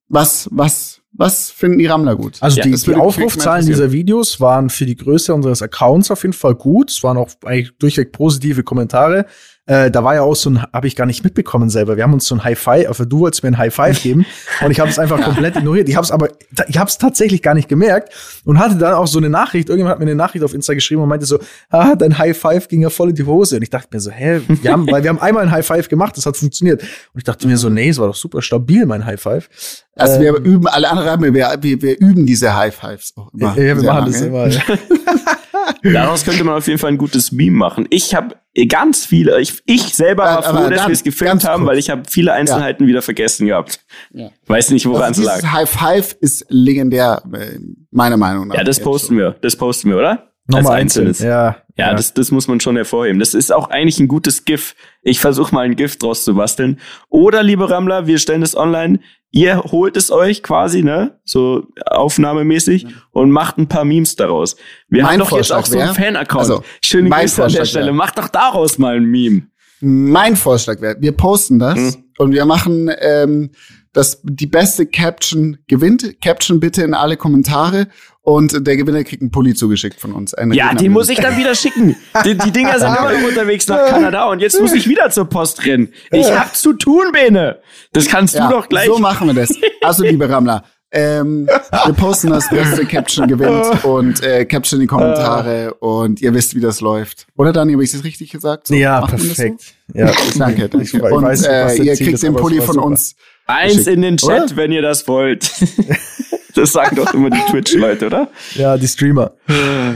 Was, 0.09 0.50
was, 0.53 1.00
was 1.15 1.51
finden 1.51 1.79
die 1.79 1.87
Rammler 1.87 2.17
gut? 2.17 2.39
Also 2.41 2.59
Ja, 2.59 2.65
die, 2.65 2.75
die 2.75 2.95
Aufrufzahlen 2.95 3.67
dieser 3.67 3.93
Videos 3.93 4.41
waren 4.41 4.71
für 4.71 4.87
die 4.87 4.97
Größe 4.97 5.35
unseres 5.35 5.61
Accounts 5.61 6.11
auf 6.11 6.23
jeden 6.23 6.33
Fall 6.33 6.55
gut. 6.55 6.91
Es 6.91 7.03
waren 7.03 7.19
auch 7.19 7.29
eigentlich 7.45 7.73
durchweg 7.79 8.13
positive 8.13 8.63
Kommentare. 8.63 9.27
Äh, 9.67 9.93
da 9.93 10.03
war 10.03 10.15
ja 10.17 10.23
auch 10.23 10.35
so 10.35 10.51
ein, 10.51 10.61
habe 10.73 10.89
ich 10.89 10.97
gar 10.97 11.07
nicht 11.07 11.23
mitbekommen 11.23 11.71
selber. 11.71 11.97
Wir 11.97 12.03
haben 12.03 12.13
uns 12.13 12.27
so 12.27 12.35
ein 12.35 12.43
High 12.43 12.59
Five, 12.59 12.89
also 12.89 13.05
du 13.05 13.21
wolltest 13.21 13.45
mir 13.45 13.51
ein 13.51 13.59
High 13.59 13.73
Five 13.73 14.03
geben 14.03 14.27
und 14.65 14.73
ich 14.73 14.81
habe 14.81 14.91
es 14.91 14.99
einfach 14.99 15.21
komplett 15.25 15.55
ignoriert. 15.57 15.89
Ich 15.89 15.95
habe 15.95 16.05
es 16.05 16.11
aber, 16.11 16.31
ich 16.67 16.79
habe 16.79 16.89
es 16.89 16.99
tatsächlich 16.99 17.43
gar 17.43 17.55
nicht 17.55 17.69
gemerkt 17.69 18.13
und 18.45 18.59
hatte 18.59 18.75
dann 18.77 18.95
auch 18.95 19.07
so 19.07 19.19
eine 19.19 19.29
Nachricht. 19.29 19.69
Irgendjemand 19.69 19.93
hat 19.93 19.99
mir 20.01 20.07
eine 20.07 20.17
Nachricht 20.17 20.45
auf 20.45 20.53
Insta 20.53 20.75
geschrieben 20.75 21.03
und 21.03 21.09
meinte 21.09 21.27
so, 21.27 21.39
ah, 21.71 21.95
dein 21.95 22.19
High 22.19 22.37
Five 22.37 22.67
ging 22.67 22.83
ja 22.83 22.91
voll 22.91 23.11
in 23.11 23.15
die 23.15 23.25
Hose. 23.25 23.55
Und 23.57 23.63
ich 23.63 23.71
dachte 23.71 23.87
mir 23.93 24.01
so, 24.01 24.11
hä, 24.11 24.41
wir 24.49 24.73
haben, 24.73 24.91
weil 24.91 25.05
wir 25.05 25.11
haben 25.11 25.21
einmal 25.21 25.45
ein 25.45 25.53
High 25.53 25.65
Five 25.65 25.89
gemacht, 25.89 26.17
das 26.17 26.27
hat 26.27 26.37
funktioniert. 26.37 26.83
Und 26.83 27.19
ich 27.19 27.25
dachte 27.25 27.47
mir 27.47 27.57
so, 27.57 27.69
nee, 27.69 27.89
es 27.89 27.99
war 27.99 28.09
doch 28.09 28.17
super 28.17 28.43
stabil, 28.43 28.85
mein 28.85 29.07
High 29.07 29.21
Five. 29.21 29.49
Also 29.95 30.19
wir 30.21 30.37
Ähm, 30.37 30.45
üben, 30.45 30.67
alle 30.67 30.91
anderen 30.91 31.23
wir, 31.23 31.35
wir, 31.35 31.83
wir 31.83 32.01
üben 32.01 32.27
diese 32.27 32.57
High 32.57 32.75
Fives 32.75 33.13
auch 33.17 33.33
immer. 33.33 33.57
ja, 33.57 33.77
wir 33.77 33.83
machen 33.85 34.11
das 34.11 34.21
lange. 34.23 34.27
immer. 34.27 34.51
Daraus 35.83 36.25
könnte 36.25 36.45
man 36.45 36.57
auf 36.57 36.67
jeden 36.67 36.79
Fall 36.79 36.91
ein 36.91 36.99
gutes 36.99 37.33
Meme 37.33 37.57
machen. 37.57 37.87
Ich 37.91 38.15
habe 38.15 38.37
ganz 38.69 39.07
viele, 39.07 39.41
ich, 39.41 39.63
ich 39.67 39.95
selber 39.95 40.25
war 40.25 40.43
froh, 40.43 40.69
dass 40.69 40.87
wir 40.87 40.93
es 40.93 41.03
gefilmt 41.03 41.45
haben, 41.45 41.67
weil 41.67 41.79
ich 41.79 41.91
habe 41.91 42.03
viele 42.09 42.33
Einzelheiten 42.33 42.87
wieder 42.87 43.03
vergessen 43.03 43.47
gehabt. 43.47 43.81
Ja. 44.13 44.31
Weiß 44.47 44.71
nicht, 44.71 44.87
woran 44.87 45.05
Also 45.05 45.23
es 45.23 45.27
lag. 45.27 45.53
High 45.53 45.71
Five 45.71 46.17
ist 46.21 46.47
legendär, 46.49 47.23
äh, 47.33 47.59
meiner 47.91 48.17
Meinung 48.17 48.49
nach. 48.49 48.57
Ja, 48.57 48.65
das 48.65 48.81
posten 48.81 49.17
wir. 49.17 49.37
Das 49.41 49.57
posten 49.57 49.91
wir, 49.91 49.99
oder? 49.99 50.32
Nochmal 50.53 50.80
einzeln. 50.80 51.14
Ja, 51.18 51.57
Ja, 51.76 51.94
Das, 51.94 52.14
das 52.14 52.30
muss 52.30 52.48
man 52.48 52.61
schon 52.61 52.76
hervorheben. 52.76 53.18
Das 53.18 53.34
ist 53.34 53.53
auch 53.53 53.70
eigentlich 53.70 53.98
ein 54.00 54.09
gutes 54.09 54.44
GIF. 54.44 54.74
Ich 55.03 55.18
versuche 55.20 55.55
mal 55.55 55.62
ein 55.64 55.76
GIF 55.76 55.98
draus 55.98 56.24
zu 56.24 56.34
basteln. 56.34 56.78
Oder, 57.09 57.42
liebe 57.42 57.68
Rammler, 57.70 58.07
wir 58.07 58.18
stellen 58.18 58.42
es 58.42 58.57
online. 58.57 59.00
Ihr 59.30 59.62
holt 59.64 59.96
es 59.96 60.11
euch 60.11 60.42
quasi, 60.42 60.82
ne? 60.82 61.18
So 61.24 61.66
aufnahmemäßig 61.86 62.86
und 63.12 63.30
macht 63.30 63.57
ein 63.59 63.66
paar 63.68 63.84
Memes 63.84 64.14
daraus. 64.16 64.57
Wir 64.88 65.03
Mein 65.03 65.12
haben 65.12 65.18
doch 65.20 65.36
jetzt 65.36 65.53
auch 65.53 65.64
so 65.64 65.78
einen 65.78 65.86
Vorschlag 65.88 66.05
Fan-Account. 66.05 66.40
also, 66.40 66.64
Schöne 66.84 67.09
Grüße 67.09 67.14
an 67.16 67.20
der 67.26 67.28
Vorschlag 67.44 67.64
Stelle. 67.66 67.86
wär- 67.86 67.92
Macht 67.94 68.18
doch 68.18 68.28
daraus 68.28 68.78
mal 68.78 68.96
ein 68.96 69.05
Meme. 69.05 69.42
Mein 69.80 70.36
Vorschlag 70.36 70.80
wäre, 70.80 70.96
wir 71.00 71.12
posten 71.12 71.59
das 71.59 71.76
Hm. 71.76 72.05
und 72.18 72.32
wir 72.32 72.44
machen 72.44 72.90
ähm, 73.00 73.50
das, 73.92 74.20
die 74.22 74.46
beste 74.46 74.86
Caption 74.86 75.59
gewinnt. 75.66 76.20
Caption 76.22 76.61
bitte 76.61 76.82
in 76.82 76.94
alle 76.94 77.16
Kommentare. 77.16 77.88
Und 78.25 78.66
der 78.66 78.77
Gewinner 78.77 79.03
kriegt 79.03 79.20
einen 79.20 79.33
Pulli 79.33 79.55
zugeschickt 79.55 80.01
von 80.01 80.12
uns. 80.12 80.33
Einen 80.33 80.53
Ja, 80.53 80.73
den 80.75 80.93
muss 80.93 81.09
ich 81.09 81.18
dann 81.18 81.37
wieder 81.37 81.57
schicken. 81.57 81.97
Die, 82.25 82.39
die 82.39 82.53
Dinger 82.53 82.79
sind 82.79 82.89
immer 82.99 83.12
noch 83.12 83.29
unterwegs 83.29 83.66
nach 83.66 83.89
Kanada 83.89 84.27
und 84.27 84.41
jetzt 84.41 84.61
muss 84.61 84.73
ich 84.73 84.89
wieder 84.89 85.11
zur 85.11 85.25
Post 85.25 85.66
rennen. 85.66 85.93
Ich 86.12 86.31
hab 86.31 86.55
zu 86.55 86.73
tun, 86.73 87.11
Bene. 87.12 87.59
Das 87.93 88.07
kannst 88.07 88.37
ja, 88.37 88.47
du 88.47 88.55
doch 88.55 88.68
gleich. 88.68 88.87
So 88.87 88.99
machen 88.99 89.27
wir 89.27 89.35
das. 89.35 89.53
Also, 89.83 90.05
liebe 90.05 90.29
Rammler, 90.31 90.62
ähm, 90.93 91.47
wir 91.47 91.95
posten 91.95 92.31
das 92.31 92.49
beste 92.49 92.85
Caption 92.85 93.27
gewinnt 93.27 93.85
und 93.85 94.23
äh, 94.23 94.45
Caption 94.45 94.79
in 94.79 94.83
die 94.83 94.87
Kommentare 94.87 95.75
und 95.81 96.20
ihr 96.20 96.33
wisst, 96.35 96.55
wie 96.55 96.61
das 96.61 96.81
läuft. 96.81 97.27
Oder 97.37 97.53
Dani, 97.53 97.73
habe 97.73 97.83
ich 97.83 97.91
das 97.91 98.05
richtig 98.05 98.31
gesagt? 98.31 98.68
So, 98.68 98.75
ja, 98.75 99.01
macht 99.01 99.18
man 99.18 99.27
das 99.27 99.37
perfekt. 99.37 99.75
So? 99.89 99.99
Ja, 99.99 100.12
danke, 100.39 100.68
danke. 100.68 100.83
Ich, 100.83 100.95
ich 100.95 101.03
und 101.03 101.23
weiß, 101.25 101.47
äh, 101.47 101.83
ihr 101.83 101.97
kriegt 101.97 102.23
den 102.23 102.37
Pulli 102.37 102.61
von 102.61 102.75
super. 102.75 102.87
uns. 102.87 103.16
Eins 103.47 103.87
in 103.87 104.03
den 104.03 104.18
Chat, 104.18 104.53
Oder? 104.53 104.57
wenn 104.57 104.70
ihr 104.70 104.83
das 104.83 105.09
wollt. 105.09 105.51
Das 106.55 106.72
sagen 106.72 106.96
doch 106.96 107.12
immer 107.14 107.30
die 107.30 107.40
Twitch-Leute, 107.50 108.07
oder? 108.07 108.28
Ja, 108.55 108.76
die 108.76 108.86
Streamer. 108.88 109.32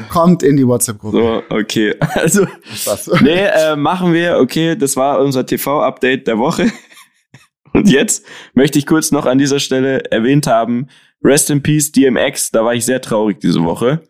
Kommt 0.08 0.42
in 0.42 0.56
die 0.56 0.66
WhatsApp-Gruppe. 0.66 1.16
So, 1.16 1.42
okay. 1.54 1.94
Also, 2.14 2.46
Was? 2.84 3.10
nee, 3.20 3.44
äh, 3.44 3.76
machen 3.76 4.12
wir. 4.12 4.38
Okay, 4.38 4.76
das 4.76 4.96
war 4.96 5.20
unser 5.20 5.44
TV-Update 5.46 6.26
der 6.26 6.38
Woche. 6.38 6.70
Und 7.72 7.90
jetzt 7.90 8.24
möchte 8.54 8.78
ich 8.78 8.86
kurz 8.86 9.10
noch 9.12 9.26
an 9.26 9.36
dieser 9.38 9.60
Stelle 9.60 10.10
erwähnt 10.10 10.46
haben, 10.46 10.86
Rest 11.22 11.50
in 11.50 11.62
Peace 11.62 11.92
DMX, 11.92 12.50
da 12.50 12.64
war 12.64 12.74
ich 12.74 12.84
sehr 12.86 13.00
traurig 13.02 13.38
diese 13.40 13.62
Woche. 13.64 14.02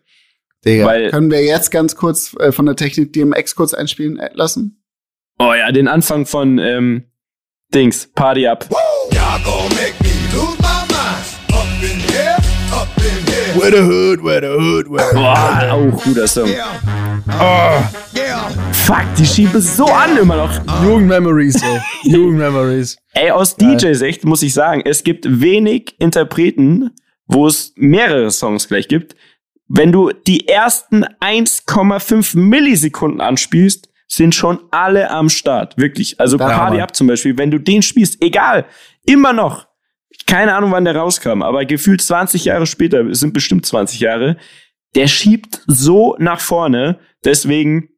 Digga, 0.65 0.85
Weil- 0.85 1.09
können 1.11 1.31
wir 1.31 1.43
jetzt 1.43 1.69
ganz 1.71 1.95
kurz 1.95 2.33
äh, 2.39 2.51
von 2.51 2.65
der 2.65 2.75
Technik 2.75 3.11
DMX 3.13 3.55
kurz 3.55 3.73
einspielen 3.73 4.17
äh, 4.19 4.29
lassen? 4.33 4.83
Oh 5.39 5.53
ja, 5.53 5.71
den 5.71 5.87
Anfang 5.87 6.25
von 6.25 6.57
ähm, 6.59 7.03
Dings, 7.73 8.09
Party 8.15 8.47
Up. 8.47 8.67
Y'all 9.11 9.39
gon' 9.43 9.69
make 9.75 9.93
me 10.01 10.09
lose 10.33 10.57
my 10.59 10.85
mind. 10.87 11.25
Up 11.51 11.67
in 11.81 11.99
here. 12.11 12.26
Where 13.59 13.71
the 13.71 13.83
hood, 13.83 14.23
where 14.23 14.41
the 14.41 14.47
hood, 14.47 14.87
where 14.87 15.09
the 15.09 15.15
Boah, 15.15 15.71
auch 15.71 16.03
guter 16.03 16.27
Song. 16.27 16.47
Yeah. 16.47 17.81
Fuck, 18.71 19.15
die 19.17 19.25
schieben 19.25 19.61
so 19.61 19.85
an 19.85 20.15
immer 20.17 20.37
noch. 20.37 20.51
Jugendmemories, 20.83 21.61
ey. 21.61 21.79
Jugendmemories. 22.03 22.97
Ey, 23.13 23.31
aus 23.31 23.55
DJ-Sicht 23.55 24.23
muss 24.25 24.43
ich 24.43 24.53
sagen, 24.53 24.83
es 24.85 25.03
gibt 25.03 25.25
wenig 25.27 25.95
Interpreten, 25.99 26.91
wo 27.25 27.47
es 27.47 27.73
mehrere 27.75 28.31
Songs 28.31 28.67
gleich 28.67 28.87
gibt. 28.87 29.15
Wenn 29.67 29.91
du 29.91 30.11
die 30.11 30.47
ersten 30.47 31.03
1,5 31.19 32.37
Millisekunden 32.37 33.19
anspielst, 33.19 33.89
sind 34.07 34.33
schon 34.33 34.59
alle 34.71 35.09
am 35.09 35.29
Start. 35.29 35.77
Wirklich. 35.77 36.19
Also 36.19 36.37
Ja, 36.37 36.47
Party 36.47 36.75
Mann. 36.77 36.81
Up 36.81 36.95
zum 36.95 37.07
Beispiel, 37.07 37.37
wenn 37.37 37.51
du 37.51 37.59
den 37.59 37.81
spielst, 37.81 38.21
egal, 38.21 38.65
immer 39.05 39.33
noch. 39.33 39.66
Keine 40.25 40.55
Ahnung, 40.55 40.71
wann 40.71 40.85
der 40.85 40.95
rauskam, 40.95 41.41
aber 41.41 41.65
gefühlt 41.65 42.01
20 42.01 42.45
Jahre 42.45 42.65
später, 42.65 43.05
es 43.05 43.19
sind 43.19 43.33
bestimmt 43.33 43.65
20 43.65 43.99
Jahre, 43.99 44.37
der 44.95 45.07
schiebt 45.07 45.61
so 45.67 46.15
nach 46.19 46.39
vorne. 46.41 46.99
Deswegen, 47.23 47.89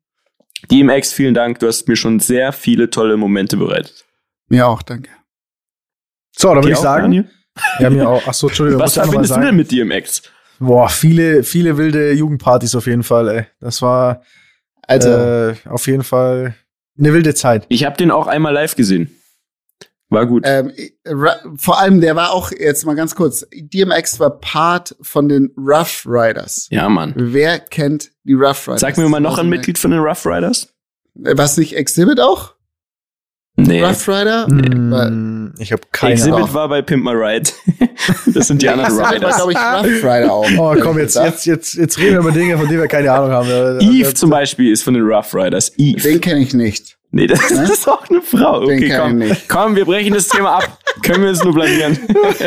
DMX, 0.70 1.14
vielen 1.14 1.34
Dank. 1.34 1.60
Du 1.60 1.68
hast 1.68 1.88
mir 1.88 1.96
schon 1.96 2.20
sehr 2.20 2.52
viele 2.52 2.90
tolle 2.90 3.18
Momente 3.18 3.58
bereitet. 3.58 4.06
Mir 4.48 4.68
auch, 4.68 4.82
danke. 4.82 5.10
So, 6.38 6.50
dann 6.50 6.58
würde 6.58 6.72
ich 6.72 6.78
auch, 6.78 6.82
sagen, 6.84 7.04
Daniel? 7.04 7.30
ja, 7.80 7.90
mir 7.90 8.10
auch. 8.10 8.24
Ach 8.28 8.34
so, 8.34 8.48
Entschuldigung, 8.48 8.82
Was 8.82 8.94
verbindest 8.96 9.36
du 9.36 9.40
denn 9.40 9.56
mit 9.56 9.72
DMX? 9.72 10.24
Boah, 10.60 10.90
viele, 10.90 11.44
viele 11.44 11.78
wilde 11.78 12.12
Jugendpartys 12.12 12.76
auf 12.76 12.86
jeden 12.86 13.04
Fall, 13.04 13.28
ey. 13.30 13.46
Das 13.60 13.82
war 13.82 14.24
Also, 14.84 15.10
äh, 15.10 15.56
auf 15.66 15.88
jeden 15.88 16.04
Fall 16.04 16.56
eine 16.98 17.14
wilde 17.14 17.34
Zeit. 17.34 17.66
Ich 17.70 17.86
habe 17.86 17.96
den 17.96 18.12
auch 18.12 18.28
einmal 18.28 18.54
live 18.54 18.76
gesehen. 18.76 19.10
War 20.10 20.26
gut. 20.26 20.44
ähm, 20.46 20.72
vor 21.58 21.80
allem, 21.80 22.02
der 22.02 22.16
war 22.16 22.32
auch, 22.32 22.52
jetzt 22.52 22.86
mal 22.86 22.96
ganz 22.96 23.14
kurz, 23.14 23.46
DMX 23.54 24.20
war 24.20 24.40
Part 24.40 24.96
von 25.02 25.30
den 25.30 25.52
Rough 25.56 26.04
Riders. 26.08 26.68
ja, 26.72 26.90
Mann. 26.90 27.14
Wer 27.16 27.60
kennt 27.60 28.12
die 28.24 28.34
Rough 28.34 28.68
Riders? 28.68 28.82
Sag 28.82 28.98
mir 28.98 29.08
mal 29.08 29.20
noch 29.20 29.32
Also, 29.32 29.42
ein 29.42 29.50
Mitglied 29.50 29.78
von 29.78 29.92
den 29.92 30.00
Rough 30.00 30.26
Riders. 30.26 30.70
äh, 31.24 31.34
Was 31.38 31.58
nicht 31.58 31.76
Exhibit 31.76 32.20
auch? 32.20 32.56
Nee. 33.56 33.84
Rough 33.84 34.08
Rider? 34.08 34.48
Mm, 34.48 35.54
ich 35.60 35.74
habe 35.74 35.82
keine 35.92 36.14
Exhibit 36.14 36.34
Ahnung. 36.36 36.54
war 36.54 36.70
bei 36.70 36.82
Pimp 36.82 37.04
My 37.04 37.12
Ride. 37.12 37.52
das 38.34 38.48
sind 38.48 38.62
die 38.62 38.70
anderen 38.70 38.98
Riders. 39.06 39.36
glaube 39.36 39.52
ich, 39.52 39.58
Rough 39.58 40.04
Rider 40.04 40.32
auch. 40.32 40.48
Oh, 40.58 40.76
komm, 40.82 40.98
jetzt, 40.98 41.16
jetzt, 41.18 41.46
jetzt, 41.46 41.74
jetzt 41.74 42.00
reden 42.00 42.14
wir 42.14 42.20
über 42.20 42.32
Dinge, 42.32 42.58
von 42.58 42.68
denen 42.70 42.80
wir 42.80 42.88
keine 42.88 43.12
Ahnung 43.12 43.32
haben. 43.32 43.50
Eve 43.82 44.14
zum 44.14 44.30
Beispiel 44.30 44.72
ist 44.72 44.84
von 44.84 44.94
den 44.94 45.04
Rough 45.04 45.36
Riders. 45.36 45.74
Eve. 45.78 46.02
Den 46.02 46.22
kenne 46.22 46.40
ich 46.40 46.54
nicht. 46.54 46.98
Nee, 47.12 47.26
das 47.26 47.50
ist 47.50 47.88
auch 47.90 48.08
eine 48.08 48.22
Frau. 48.22 48.62
Okay, 48.62 48.94
komm. 48.96 49.24
Komm, 49.48 49.76
wir 49.76 49.86
brechen 49.86 50.14
das 50.14 50.28
Thema 50.28 50.58
ab. 50.58 50.78
Können 51.04 51.24
wir 51.24 51.32
es 51.32 51.44
nur 51.44 51.54
blamieren. 51.54 51.98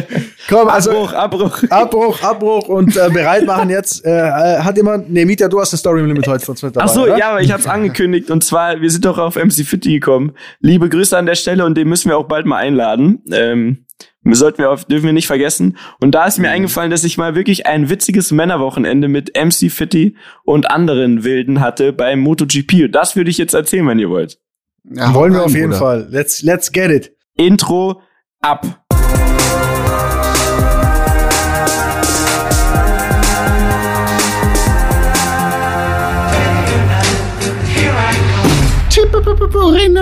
Komm, 0.48 0.68
also 0.68 0.90
Abbruch, 0.90 1.12
Abbruch. 1.14 1.62
Abbruch, 1.70 2.22
Abbruch 2.22 2.68
und 2.68 2.96
äh, 2.96 3.08
bereit 3.10 3.46
machen 3.46 3.70
jetzt. 3.70 4.04
Äh, 4.04 4.10
äh, 4.10 4.58
hat 4.60 4.76
jemand, 4.76 5.10
nee, 5.10 5.24
Mieter, 5.24 5.48
du 5.48 5.58
hast 5.60 5.72
eine 5.72 5.78
Story 5.78 6.00
im 6.00 6.06
Limit 6.06 6.28
heute 6.28 6.44
von 6.44 6.54
dabei, 6.60 6.82
Ach 6.82 6.88
so, 6.88 7.04
oder? 7.04 7.16
ja, 7.18 7.30
aber 7.30 7.40
ich 7.40 7.50
hab's 7.50 7.66
angekündigt. 7.66 8.30
Und 8.30 8.44
zwar, 8.44 8.80
wir 8.80 8.90
sind 8.90 9.04
doch 9.04 9.18
auf 9.18 9.36
MC 9.36 9.64
Fitty 9.66 9.94
gekommen. 9.94 10.32
Liebe 10.60 10.88
Grüße 10.88 11.16
an 11.16 11.26
der 11.26 11.34
Stelle 11.34 11.64
und 11.64 11.76
den 11.76 11.88
müssen 11.88 12.08
wir 12.08 12.18
auch 12.18 12.28
bald 12.28 12.46
mal 12.46 12.58
einladen. 12.58 13.22
Ähm, 13.32 13.86
sollten 14.24 14.58
wir 14.58 14.70
auf, 14.70 14.84
dürfen 14.84 15.06
wir 15.06 15.12
nicht 15.12 15.26
vergessen. 15.26 15.76
Und 16.00 16.14
da 16.14 16.26
ist 16.26 16.38
Mhm. 16.38 16.42
mir 16.42 16.50
eingefallen, 16.50 16.90
dass 16.90 17.02
ich 17.04 17.18
mal 17.18 17.34
wirklich 17.34 17.66
ein 17.66 17.88
witziges 17.88 18.30
Männerwochenende 18.32 19.08
mit 19.08 19.32
MC 19.36 19.70
Fitty 19.70 20.16
und 20.44 20.70
anderen 20.70 21.24
Wilden 21.24 21.60
hatte 21.60 21.92
beim 21.92 22.20
MotoGP. 22.20 22.84
Und 22.84 22.92
das 22.92 23.16
würde 23.16 23.30
ich 23.30 23.38
jetzt 23.38 23.54
erzählen, 23.54 23.86
wenn 23.88 23.98
ihr 23.98 24.10
wollt. 24.10 24.38
Ja, 24.84 25.14
Wollen 25.14 25.32
wir 25.32 25.44
auf 25.44 25.52
jeden 25.54 25.66
Bruder. 25.70 25.78
Fall. 25.78 26.08
Let's, 26.10 26.42
let's 26.42 26.72
get 26.72 26.90
it. 26.90 27.16
Intro 27.36 28.02
ab. 28.40 28.66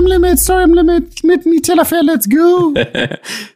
Im 0.01 0.07
Limit, 0.07 0.39
Story 0.39 0.65
im 0.65 0.75
Limit, 0.75 1.25
mit 1.25 1.45
Nutella 1.47 1.85
Fair, 1.85 2.03
let's 2.03 2.29
go. 2.29 2.73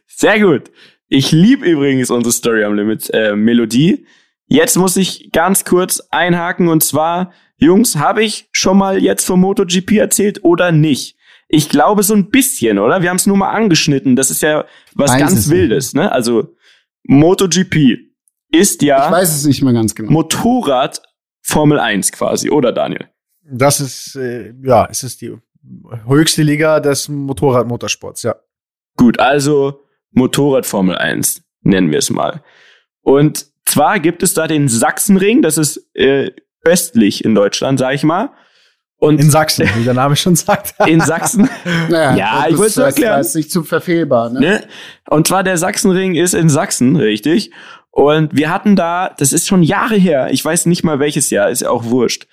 Sehr 0.07 0.39
gut. 0.39 0.69
Ich 1.07 1.31
liebe 1.31 1.65
übrigens 1.65 2.11
unsere 2.11 2.31
Story 2.31 2.63
am 2.63 2.75
Limit 2.75 3.09
äh, 3.13 3.35
Melodie. 3.35 4.05
Jetzt 4.47 4.77
muss 4.77 4.95
ich 4.97 5.31
ganz 5.31 5.65
kurz 5.65 6.01
einhaken 6.11 6.67
und 6.67 6.83
zwar, 6.83 7.31
Jungs, 7.57 7.95
habe 7.95 8.23
ich 8.23 8.47
schon 8.51 8.77
mal 8.77 9.01
jetzt 9.01 9.25
vom 9.25 9.41
MotoGP 9.41 9.93
erzählt 9.93 10.43
oder 10.43 10.71
nicht? 10.71 11.14
Ich 11.47 11.69
glaube 11.69 12.03
so 12.03 12.13
ein 12.13 12.29
bisschen, 12.29 12.79
oder? 12.79 13.01
Wir 13.01 13.09
haben 13.09 13.17
es 13.17 13.27
nur 13.27 13.37
mal 13.37 13.51
angeschnitten. 13.51 14.15
Das 14.15 14.31
ist 14.31 14.41
ja 14.41 14.65
was 14.95 15.11
Weiß 15.11 15.19
ganz 15.19 15.35
nicht. 15.35 15.49
Wildes, 15.49 15.93
ne? 15.93 16.11
Also 16.11 16.55
MotoGP 17.03 17.99
ist 18.51 18.81
Ich 18.81 18.87
ja 18.87 19.11
weiß 19.11 19.35
es 19.35 19.45
nicht 19.45 19.61
mehr 19.61 19.73
ganz 19.73 19.95
genau. 19.95 20.11
Motorrad 20.11 21.01
Formel 21.41 21.79
1 21.79 22.11
quasi, 22.11 22.49
oder 22.49 22.71
Daniel? 22.71 23.09
Das 23.43 23.79
ist, 23.79 24.15
äh, 24.15 24.53
ja, 24.63 24.87
es 24.89 25.03
ist 25.03 25.21
die 25.21 25.35
höchste 26.07 26.41
Liga 26.41 26.79
des 26.79 27.07
Motorradmotorsports, 27.09 28.23
ja. 28.23 28.35
Gut, 28.97 29.19
also 29.19 29.81
Motorrad 30.11 30.65
Formel 30.65 30.97
1 30.97 31.43
nennen 31.61 31.91
wir 31.91 31.99
es 31.99 32.09
mal. 32.09 32.41
Und 33.01 33.47
zwar 33.65 33.99
gibt 33.99 34.23
es 34.23 34.33
da 34.33 34.47
den 34.47 34.67
Sachsenring, 34.67 35.41
das 35.41 35.57
ist 35.57 35.89
äh, 35.93 36.31
östlich 36.63 37.23
in 37.23 37.35
Deutschland, 37.35 37.77
sag 37.77 37.93
ich 37.93 38.03
mal. 38.03 38.31
Und 39.05 39.19
In 39.19 39.29
Sachsen, 39.29 39.69
wie 39.77 39.83
der 39.83 39.93
Name 39.93 40.15
schon 40.15 40.35
sagt. 40.35 40.73
in 40.87 40.99
Sachsen, 41.01 41.49
Naja, 41.89 42.15
Ja, 42.15 42.35
das 42.35 42.45
ich 42.47 42.51
ist- 42.53 42.57
nur 42.57 42.65
das 42.65 42.77
erklären. 42.95 43.11
war 43.11 43.17
jetzt 43.21 43.35
nicht 43.35 43.51
zu 43.51 43.63
verfehlbar, 43.63 44.29
ne? 44.31 44.39
ne? 44.39 44.63
Und 45.09 45.27
zwar 45.27 45.43
der 45.43 45.57
Sachsenring 45.57 46.15
ist 46.15 46.33
in 46.33 46.49
Sachsen, 46.49 46.95
richtig. 46.95 47.51
Und 47.91 48.35
wir 48.35 48.49
hatten 48.51 48.75
da, 48.75 49.11
das 49.17 49.31
ist 49.31 49.47
schon 49.47 49.63
Jahre 49.63 49.95
her, 49.95 50.27
ich 50.31 50.43
weiß 50.43 50.65
nicht 50.65 50.83
mal 50.83 50.99
welches 50.99 51.29
Jahr, 51.29 51.49
ist 51.49 51.61
ja 51.61 51.69
auch 51.69 51.85
wurscht, 51.85 52.27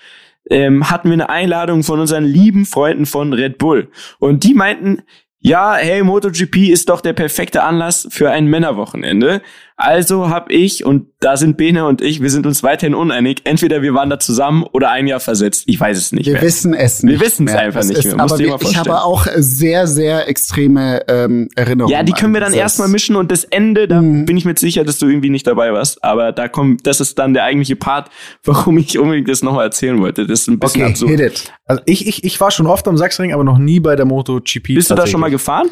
ähm, 0.51 0.91
hatten 0.91 1.09
wir 1.09 1.13
eine 1.15 1.29
Einladung 1.29 1.83
von 1.85 2.01
unseren 2.01 2.25
lieben 2.25 2.65
Freunden 2.67 3.07
von 3.07 3.33
Red 3.33 3.59
Bull. 3.59 3.91
Und 4.19 4.43
die 4.43 4.55
meinten, 4.55 5.03
ja, 5.39 5.75
hey, 5.75 6.03
MotoGP 6.03 6.69
ist 6.71 6.89
doch 6.89 7.01
der 7.01 7.13
perfekte 7.13 7.63
Anlass 7.65 8.09
für 8.11 8.31
ein 8.31 8.47
Männerwochenende. 8.47 9.43
Also 9.85 10.29
hab 10.31 10.51
ich, 10.53 10.85
und 10.85 11.07
da 11.19 11.37
sind 11.37 11.57
Bene 11.57 11.87
und 11.87 12.01
ich, 12.03 12.23
wir 12.23 12.31
sind 12.31 12.47
uns 12.47 12.63
weiterhin 12.63 12.95
uneinig, 12.95 13.41
entweder 13.45 13.83
wir 13.83 13.95
waren 13.95 14.11
da 14.11 14.21
zusammen 14.21 14.63
oder 14.73 14.91
ein 14.91 15.09
Jahr 15.09 15.19
versetzt. 15.19 15.65
Ich 15.67 15.79
weiß 15.81 15.99
es 15.99 16.13
nicht 16.13 16.27
Wir 16.27 16.35
mehr. 16.35 16.43
wissen 16.43 16.73
es 16.73 17.03
Wir 17.03 17.11
nicht. 17.11 17.21
wissen's 17.21 17.51
mehr. 17.51 17.61
einfach 17.61 17.81
Es 17.81 17.89
nicht 17.89 17.99
ist, 17.99 18.05
mehr. 18.07 18.17
Musst 18.17 18.35
Aber 18.35 18.39
wir, 18.39 18.57
ich 18.71 18.77
habe 18.79 19.03
auch 19.03 19.27
sehr, 19.35 19.89
sehr 19.89 20.29
extreme 20.29 21.03
ähm, 21.09 21.49
Erinnerungen. 21.57 21.93
Ja, 21.93 22.05
die 22.05 22.13
können 22.13 22.33
wir 22.33 22.41
dann 22.41 22.53
erstmal 22.55 22.87
mischen 22.89 23.17
und 23.17 23.33
das 23.33 23.43
Ende, 23.45 23.89
da 23.89 24.01
Mhm. 24.01 24.25
bin 24.25 24.37
ich 24.37 24.45
mir 24.45 24.57
sicher, 24.57 24.85
dass 24.85 24.99
du 24.99 25.07
irgendwie 25.09 25.31
nicht 25.31 25.47
dabei 25.49 25.73
warst. 25.73 26.03
Aber 26.05 26.31
da 26.33 26.47
kommt, 26.47 26.87
das 26.87 27.01
ist 27.01 27.19
dann 27.19 27.35
der 27.35 27.43
eigentliche 27.45 27.75
Part, 27.77 28.09
warum 28.45 28.79
ich 28.79 28.99
unbedingt 28.99 29.29
das 29.29 29.43
nochmal 29.43 29.65
erzählen 29.67 30.01
wollte. 30.01 30.27
Das 30.27 30.43
ist 30.43 30.49
ein 30.49 30.59
bisschen 30.61 30.83
Okay, 30.83 30.91
absurd. 30.91 31.11
hit 31.11 31.21
it. 31.21 31.53
Also 31.67 31.83
ich, 31.87 32.07
ich, 32.07 32.23
ich 32.25 32.41
war 32.41 32.51
schon 32.53 32.67
oft 32.69 32.87
am 32.87 32.97
Sachsenring, 32.97 33.33
aber 33.33 33.43
noch 33.45 33.59
nie 33.59 33.81
bei 33.81 33.97
der 33.97 34.05
MotoGP. 34.07 34.75
Bist 34.75 34.91
du 34.91 34.95
da 34.95 35.07
schon 35.09 35.21
mal 35.21 35.31
gefahren? 35.31 35.69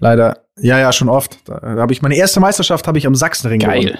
Leider. 0.00 0.44
Ja, 0.58 0.78
ja, 0.78 0.92
schon 0.92 1.08
oft. 1.08 1.38
Da 1.46 1.60
habe 1.62 1.92
ich 1.92 2.02
meine 2.02 2.16
erste 2.16 2.40
Meisterschaft 2.40 2.86
habe 2.86 2.98
ich 2.98 3.06
am 3.06 3.14
Sachsenring 3.14 3.60
gewonnen. 3.60 3.98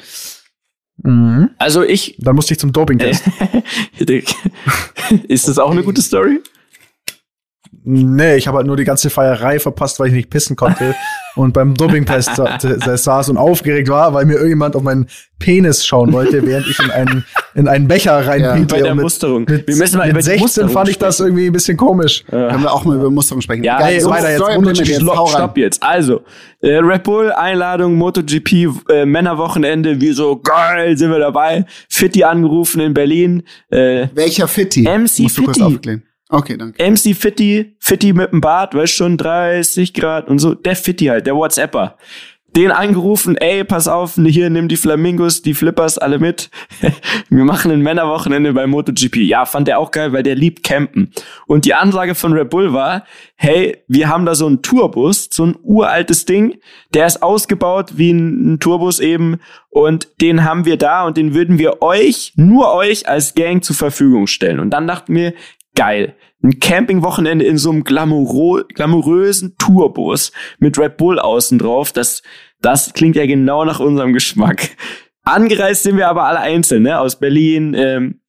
Mhm. 1.02 1.50
Also 1.58 1.82
ich, 1.82 2.16
Dann 2.18 2.36
musste 2.36 2.54
ich 2.54 2.60
zum 2.60 2.72
Dopingtest. 2.72 3.24
ist 5.28 5.48
das 5.48 5.58
auch 5.58 5.70
eine 5.70 5.82
gute 5.82 6.02
Story? 6.02 6.40
Nee, 7.82 8.36
ich 8.36 8.46
habe 8.46 8.58
halt 8.58 8.66
nur 8.66 8.76
die 8.76 8.84
ganze 8.84 9.10
Feierei 9.10 9.58
verpasst, 9.58 10.00
weil 10.00 10.08
ich 10.08 10.14
nicht 10.14 10.30
pissen 10.30 10.56
konnte. 10.56 10.94
und 11.36 11.52
beim 11.52 11.74
Dopingtest 11.74 12.36
sa- 12.36 12.58
sa- 12.60 12.96
saß 12.96 13.28
und 13.30 13.36
aufgeregt 13.36 13.88
war, 13.88 14.12
weil 14.14 14.24
mir 14.24 14.34
irgendjemand 14.34 14.76
auf 14.76 14.82
meinen 14.82 15.06
Penis 15.38 15.84
schauen 15.84 16.12
wollte, 16.12 16.46
während 16.46 16.66
ich 16.68 16.78
in 16.78 16.90
einen, 16.90 17.24
in 17.54 17.68
einen 17.68 17.86
Becher 17.88 18.26
reinpinkle. 18.26 18.76
bei 18.78 18.82
der 18.82 18.94
mit, 18.94 19.02
Musterung. 19.02 19.44
Mit, 19.48 19.66
Wir 19.66 19.76
müssen 19.76 19.98
mal 19.98 20.04
mit 20.04 20.12
über 20.12 20.20
die 20.20 20.24
16 20.26 20.40
Musterung 20.42 20.70
fand 20.70 20.88
ich 20.88 20.98
das 20.98 21.20
irgendwie 21.20 21.46
ein 21.46 21.52
bisschen 21.52 21.76
komisch. 21.76 22.24
Können 22.30 22.62
wir 22.62 22.72
auch 22.72 22.84
mal 22.84 22.96
über 22.96 23.10
Musterung 23.10 23.40
sprechen. 23.42 23.64
Ja, 23.64 23.78
Geil, 23.78 24.00
so, 24.00 24.10
weiter 24.10 24.30
jetzt. 24.30 24.60
mit 24.60 24.78
jetzt. 24.88 25.02
Stopp, 25.02 25.56
jetzt. 25.58 25.82
Also, 25.82 26.22
äh, 26.62 26.76
Red 26.76 27.02
Bull, 27.02 27.30
Einladung, 27.32 27.96
MotoGP, 27.96 28.68
äh, 28.90 29.04
Männerwochenende, 29.04 30.00
wir 30.00 30.14
so, 30.14 30.36
geil, 30.36 30.96
sind 30.96 31.10
wir 31.10 31.18
dabei. 31.18 31.66
Fitti 31.88 32.24
angerufen 32.24 32.80
in 32.80 32.94
Berlin. 32.94 33.42
Äh, 33.70 34.06
Welcher 34.14 34.48
Fitti? 34.48 34.82
MC 34.82 35.22
Musst 35.24 35.38
du 35.38 35.44
kurz 35.44 35.58
Fitti. 35.58 35.74
aufklären. 35.74 36.02
Okay, 36.34 36.56
danke. 36.56 36.82
MC 36.82 37.14
Fitti, 37.14 37.76
Fitti 37.78 38.12
mit 38.12 38.32
dem 38.32 38.40
Bart, 38.40 38.74
weißt 38.74 38.92
schon, 38.92 39.16
30 39.16 39.94
Grad 39.94 40.28
und 40.28 40.40
so. 40.40 40.54
Der 40.54 40.74
Fitti 40.74 41.06
halt, 41.06 41.28
der 41.28 41.36
WhatsApper. 41.36 41.96
Den 42.56 42.72
angerufen, 42.72 43.36
ey, 43.36 43.62
pass 43.64 43.86
auf, 43.88 44.14
hier, 44.14 44.50
nimm 44.50 44.66
die 44.68 44.76
Flamingos, 44.76 45.42
die 45.42 45.54
Flippers, 45.54 45.96
alle 45.96 46.18
mit. 46.18 46.50
Wir 47.28 47.44
machen 47.44 47.70
ein 47.70 47.82
Männerwochenende 47.82 48.52
bei 48.52 48.66
MotoGP. 48.66 49.16
Ja, 49.18 49.44
fand 49.44 49.68
der 49.68 49.78
auch 49.78 49.92
geil, 49.92 50.12
weil 50.12 50.24
der 50.24 50.34
liebt 50.34 50.64
Campen. 50.64 51.12
Und 51.46 51.66
die 51.66 51.74
Ansage 51.74 52.16
von 52.16 52.32
Red 52.32 52.50
Bull 52.50 52.72
war, 52.72 53.04
hey, 53.36 53.78
wir 53.88 54.08
haben 54.08 54.24
da 54.24 54.34
so 54.34 54.46
einen 54.46 54.62
Tourbus, 54.62 55.28
so 55.32 55.46
ein 55.46 55.56
uraltes 55.62 56.26
Ding, 56.26 56.58
der 56.94 57.06
ist 57.06 57.22
ausgebaut 57.22 57.92
wie 57.96 58.12
ein, 58.12 58.54
ein 58.54 58.60
Tourbus 58.60 59.00
eben 59.00 59.38
und 59.70 60.08
den 60.20 60.44
haben 60.44 60.64
wir 60.64 60.76
da 60.76 61.04
und 61.04 61.16
den 61.16 61.34
würden 61.34 61.58
wir 61.58 61.82
euch, 61.82 62.32
nur 62.36 62.72
euch 62.74 63.08
als 63.08 63.34
Gang 63.34 63.64
zur 63.64 63.74
Verfügung 63.74 64.28
stellen. 64.28 64.60
Und 64.60 64.70
dann 64.70 64.86
dachten 64.86 65.14
wir, 65.14 65.32
geil. 65.74 66.14
Ein 66.42 66.60
Campingwochenende 66.60 67.44
in 67.44 67.58
so 67.58 67.70
einem 67.70 67.84
glamourösen 67.84 69.56
Tourbus 69.58 70.32
mit 70.58 70.78
Red 70.78 70.96
Bull 70.96 71.18
außen 71.18 71.58
drauf. 71.58 71.92
Das, 71.92 72.22
das 72.60 72.92
klingt 72.92 73.16
ja 73.16 73.26
genau 73.26 73.64
nach 73.64 73.80
unserem 73.80 74.12
Geschmack. 74.12 74.70
Angereist 75.22 75.84
sind 75.84 75.96
wir 75.96 76.08
aber 76.08 76.24
alle 76.24 76.40
einzeln, 76.40 76.82
ne? 76.82 77.00
Aus 77.00 77.18
Berlin, 77.18 77.74
ähm, 77.74 78.20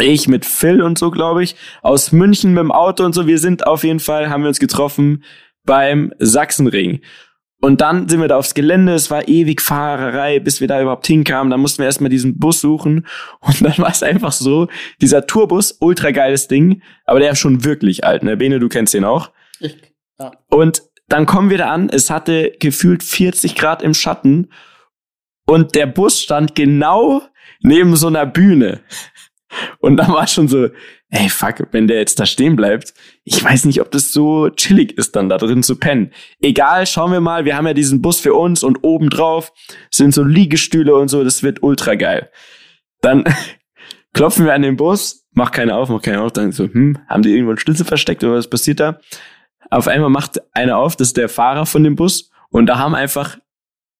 ich 0.00 0.26
mit 0.26 0.44
Phil 0.44 0.82
und 0.82 0.98
so, 0.98 1.10
glaube 1.12 1.44
ich. 1.44 1.54
Aus 1.82 2.10
München 2.10 2.54
mit 2.54 2.62
dem 2.62 2.72
Auto 2.72 3.04
und 3.04 3.12
so. 3.12 3.28
Wir 3.28 3.38
sind 3.38 3.66
auf 3.66 3.84
jeden 3.84 4.00
Fall, 4.00 4.30
haben 4.30 4.42
wir 4.42 4.48
uns 4.48 4.58
getroffen 4.58 5.22
beim 5.64 6.12
Sachsenring. 6.18 7.00
Und 7.64 7.80
dann 7.80 8.10
sind 8.10 8.20
wir 8.20 8.28
da 8.28 8.36
aufs 8.36 8.52
Gelände, 8.52 8.92
es 8.92 9.10
war 9.10 9.26
ewig 9.26 9.62
Fahrerei, 9.62 10.38
bis 10.38 10.60
wir 10.60 10.68
da 10.68 10.82
überhaupt 10.82 11.06
hinkamen. 11.06 11.50
Dann 11.50 11.60
mussten 11.60 11.78
wir 11.78 11.86
erstmal 11.86 12.10
diesen 12.10 12.38
Bus 12.38 12.60
suchen. 12.60 13.06
Und 13.40 13.64
dann 13.64 13.78
war 13.78 13.88
es 13.88 14.02
einfach 14.02 14.32
so, 14.32 14.68
dieser 15.00 15.26
Tourbus, 15.26 15.78
ultra 15.80 16.10
geiles 16.10 16.46
Ding, 16.46 16.82
aber 17.06 17.20
der 17.20 17.30
ist 17.30 17.38
schon 17.38 17.64
wirklich 17.64 18.04
alt, 18.04 18.22
ne? 18.22 18.36
Bene, 18.36 18.60
du 18.60 18.68
kennst 18.68 18.92
den 18.92 19.06
auch. 19.06 19.30
Ich, 19.60 19.78
ja. 20.20 20.32
Und 20.50 20.82
dann 21.08 21.24
kommen 21.24 21.48
wir 21.48 21.56
da 21.56 21.70
an, 21.70 21.88
es 21.88 22.10
hatte 22.10 22.52
gefühlt 22.60 23.02
40 23.02 23.54
Grad 23.54 23.80
im 23.80 23.94
Schatten 23.94 24.50
und 25.46 25.74
der 25.74 25.86
Bus 25.86 26.20
stand 26.20 26.54
genau 26.54 27.22
neben 27.62 27.96
so 27.96 28.08
einer 28.08 28.26
Bühne. 28.26 28.82
Und 29.78 29.96
da 29.96 30.08
war 30.08 30.26
schon 30.26 30.48
so, 30.48 30.68
ey, 31.10 31.28
fuck, 31.28 31.66
wenn 31.70 31.86
der 31.86 31.98
jetzt 31.98 32.18
da 32.18 32.26
stehen 32.26 32.56
bleibt, 32.56 32.94
ich 33.24 33.42
weiß 33.42 33.66
nicht, 33.66 33.80
ob 33.80 33.90
das 33.90 34.12
so 34.12 34.50
chillig 34.50 34.98
ist, 34.98 35.14
dann 35.16 35.28
da 35.28 35.38
drin 35.38 35.62
zu 35.62 35.76
pennen. 35.76 36.10
Egal, 36.40 36.86
schauen 36.86 37.12
wir 37.12 37.20
mal, 37.20 37.44
wir 37.44 37.56
haben 37.56 37.66
ja 37.66 37.74
diesen 37.74 38.02
Bus 38.02 38.20
für 38.20 38.34
uns 38.34 38.62
und 38.64 38.82
obendrauf 38.82 39.52
sind 39.90 40.12
so 40.12 40.22
Liegestühle 40.22 40.94
und 40.94 41.08
so, 41.08 41.22
das 41.22 41.42
wird 41.42 41.62
ultra 41.62 41.94
geil. 41.94 42.30
Dann 43.00 43.24
klopfen 44.12 44.44
wir 44.44 44.54
an 44.54 44.62
den 44.62 44.76
Bus, 44.76 45.26
mach 45.32 45.52
keine 45.52 45.76
auf, 45.76 45.88
mach 45.88 46.02
keine 46.02 46.22
auf, 46.22 46.32
dann 46.32 46.52
so, 46.52 46.64
hm, 46.64 46.98
haben 47.08 47.22
die 47.22 47.32
irgendwo 47.32 47.50
einen 47.50 47.58
Schlüssel 47.58 47.86
versteckt 47.86 48.24
oder 48.24 48.34
was 48.34 48.50
passiert 48.50 48.80
da? 48.80 49.00
Auf 49.70 49.88
einmal 49.88 50.10
macht 50.10 50.40
einer 50.52 50.78
auf, 50.78 50.96
das 50.96 51.08
ist 51.08 51.16
der 51.16 51.28
Fahrer 51.28 51.66
von 51.66 51.84
dem 51.84 51.96
Bus 51.96 52.30
und 52.50 52.66
da 52.66 52.78
haben 52.78 52.94
einfach 52.94 53.38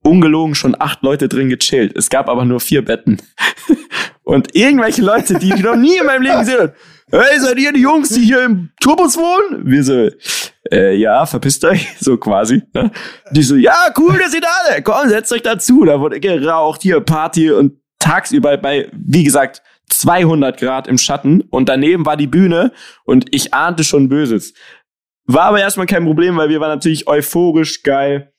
ungelogen 0.02 0.54
schon 0.54 0.76
acht 0.78 1.02
Leute 1.02 1.28
drin 1.28 1.48
gechillt. 1.48 1.96
Es 1.96 2.10
gab 2.10 2.28
aber 2.28 2.44
nur 2.44 2.60
vier 2.60 2.84
Betten. 2.84 3.20
Und 4.24 4.54
irgendwelche 4.54 5.02
Leute, 5.02 5.38
die 5.38 5.52
ich 5.54 5.62
noch 5.62 5.76
nie 5.76 5.98
in 5.98 6.06
meinem 6.06 6.22
Leben 6.22 6.40
gesehen 6.40 6.60
habe, 6.60 6.74
hey, 7.10 7.38
seid 7.38 7.58
ihr 7.58 7.72
die 7.72 7.82
Jungs, 7.82 8.08
die 8.08 8.22
hier 8.22 8.44
im 8.44 8.70
Tourbus 8.80 9.16
wohnen? 9.16 9.70
Wir 9.70 9.84
so, 9.84 10.08
äh, 10.72 10.96
ja, 10.96 11.26
verpisst 11.26 11.64
euch, 11.64 11.88
so 12.00 12.16
quasi. 12.16 12.62
Ne? 12.72 12.90
Die 13.30 13.42
so, 13.42 13.54
ja, 13.54 13.92
cool, 13.98 14.18
dass 14.18 14.34
ihr 14.34 14.40
da 14.40 14.48
seid, 14.66 14.84
komm, 14.84 15.08
setzt 15.08 15.32
euch 15.32 15.42
dazu. 15.42 15.84
Da 15.84 16.00
wurde 16.00 16.20
geraucht, 16.20 16.82
hier 16.82 17.00
Party 17.00 17.50
und 17.50 17.74
tagsüber 17.98 18.56
bei, 18.56 18.88
wie 18.92 19.24
gesagt, 19.24 19.62
200 19.90 20.58
Grad 20.58 20.88
im 20.88 20.98
Schatten 20.98 21.42
und 21.42 21.68
daneben 21.68 22.06
war 22.06 22.16
die 22.16 22.26
Bühne 22.26 22.72
und 23.04 23.26
ich 23.34 23.52
ahnte 23.52 23.84
schon 23.84 24.08
Böses. 24.08 24.54
War 25.26 25.44
aber 25.44 25.60
erstmal 25.60 25.86
kein 25.86 26.04
Problem, 26.04 26.36
weil 26.36 26.48
wir 26.48 26.60
waren 26.60 26.70
natürlich 26.70 27.06
euphorisch 27.06 27.82
geil. 27.82 28.33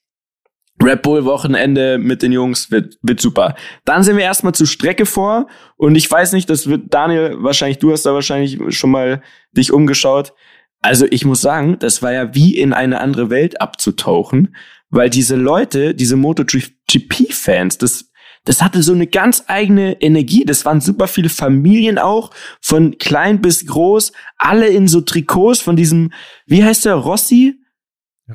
Red 0.84 1.02
Bull 1.02 1.24
Wochenende 1.26 1.98
mit 1.98 2.22
den 2.22 2.32
Jungs 2.32 2.70
wird, 2.70 2.98
wird 3.02 3.22
super. 3.22 3.56
Dann 3.86 4.04
sind 4.04 4.18
wir 4.18 4.24
erstmal 4.24 4.54
zur 4.54 4.68
Strecke 4.68 5.06
vor 5.06 5.48
und 5.78 5.96
ich 5.96 6.10
weiß 6.10 6.34
nicht, 6.34 6.50
das 6.50 6.68
wird 6.68 6.94
Daniel 6.94 7.38
wahrscheinlich, 7.40 7.80
du 7.80 7.92
hast 7.92 8.06
da 8.06 8.14
wahrscheinlich 8.14 8.60
schon 8.76 8.92
mal 8.92 9.22
dich 9.54 9.72
umgeschaut. 9.72 10.34
Also 10.82 11.08
ich 11.10 11.26
muss 11.26 11.42
sagen, 11.42 11.80
das 11.80 12.02
war 12.02 12.12
ja 12.12 12.36
wie 12.36 12.58
in 12.58 12.74
eine 12.74 13.00
andere 13.00 13.30
Welt 13.30 13.62
abzutauchen, 13.62 14.56
weil 14.90 15.10
diese 15.10 15.36
Leute, 15.36 15.96
diese 15.96 16.18
MotoGP-Fans, 16.18 17.78
das, 17.78 18.12
das 18.44 18.62
hatte 18.62 18.84
so 18.84 18.94
eine 18.94 19.08
ganz 19.08 19.46
eigene 19.48 20.00
Energie. 20.02 20.46
Das 20.46 20.66
waren 20.66 20.82
super 20.82 21.08
viele 21.08 21.30
Familien 21.30 21.98
auch, 21.98 22.32
von 22.62 22.98
klein 23.00 23.42
bis 23.42 23.66
groß, 23.66 24.12
alle 24.38 24.68
in 24.68 24.88
so 24.88 25.02
Trikots 25.02 25.62
von 25.62 25.76
diesem, 25.76 26.12
wie 26.46 26.64
heißt 26.64 26.86
der, 26.86 26.96
Rossi? 26.96 27.65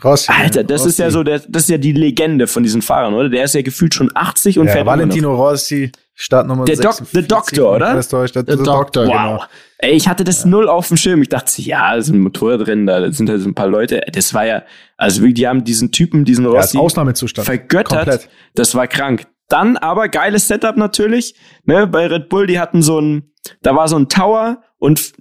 Rossi. 0.05 0.31
Alter, 0.31 0.63
das 0.65 0.81
Rossi. 0.83 0.89
ist 0.91 0.99
ja 0.99 1.11
so, 1.11 1.23
der, 1.25 1.41
das 1.41 1.65
ist 1.65 1.69
ja 1.71 1.79
die 1.79 1.93
Legende 1.93 2.47
von 2.47 2.63
diesen 2.63 2.81
Fahrern, 2.83 3.13
oder? 3.15 3.29
Der 3.29 3.45
ist 3.45 3.55
ja 3.55 3.63
gefühlt 3.63 3.93
schon 3.95 4.11
80 4.15 4.59
und 4.59 4.67
ja, 4.67 4.73
fährt. 4.75 4.87
Valentino 4.87 5.35
Rossi, 5.35 5.91
Startnummer 6.15 6.65
Der 6.65 6.77
Doc- 6.77 6.95
46, 6.95 7.23
The 7.23 7.27
Doctor, 7.29 7.75
oder? 7.77 7.95
das. 7.95 8.09
Der, 8.09 8.27
Doctor, 8.29 8.57
Doctor, 8.57 9.07
Wow. 9.07 9.13
genau. 9.13 9.45
Ey, 9.79 9.93
ich 9.97 10.07
hatte 10.07 10.23
das 10.25 10.45
null 10.45 10.69
auf 10.69 10.89
dem 10.89 10.97
Schirm. 10.97 11.23
Ich 11.23 11.29
dachte, 11.31 11.61
ja, 11.63 11.97
es 11.97 12.07
ist 12.09 12.15
ein 12.15 12.21
Motorradrennen, 12.21 12.87
da 12.87 13.11
sind 13.11 13.29
halt 13.31 13.41
so 13.41 13.49
ein 13.49 13.55
paar 13.55 13.67
Leute. 13.67 14.03
Das 14.13 14.33
war 14.35 14.45
ja, 14.47 14.63
also 14.97 15.23
wirklich, 15.23 15.35
die 15.35 15.49
haben 15.49 15.65
diesen 15.65 15.91
Typen, 15.91 16.25
diesen 16.25 16.45
Ja, 16.45 16.51
Rossi, 16.51 16.79
Ausnahmezustand. 16.79 17.47
vergöttert. 17.47 17.89
Komplett. 18.09 18.29
Das 18.55 18.75
war 18.75 18.87
krank. 18.87 19.27
Dann 19.49 19.77
aber 19.77 20.09
geiles 20.09 20.47
Setup 20.47 20.77
natürlich. 20.77 21.35
Ne, 21.65 21.87
bei 21.89 22.07
Red 22.07 22.29
Bull, 22.29 22.47
die 22.47 22.61
hatten 22.61 22.83
so 22.83 23.01
ein, 23.01 23.33
da 23.63 23.75
war 23.75 23.89
so 23.89 23.97
ein 23.99 24.09
Tower 24.09 24.63
und 24.79 25.13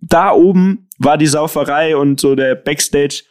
da 0.00 0.30
oben 0.32 0.88
war 0.98 1.18
die 1.18 1.26
Sauferei 1.26 1.96
und 1.96 2.20
so 2.20 2.34
der 2.34 2.54
Backstage 2.54 3.24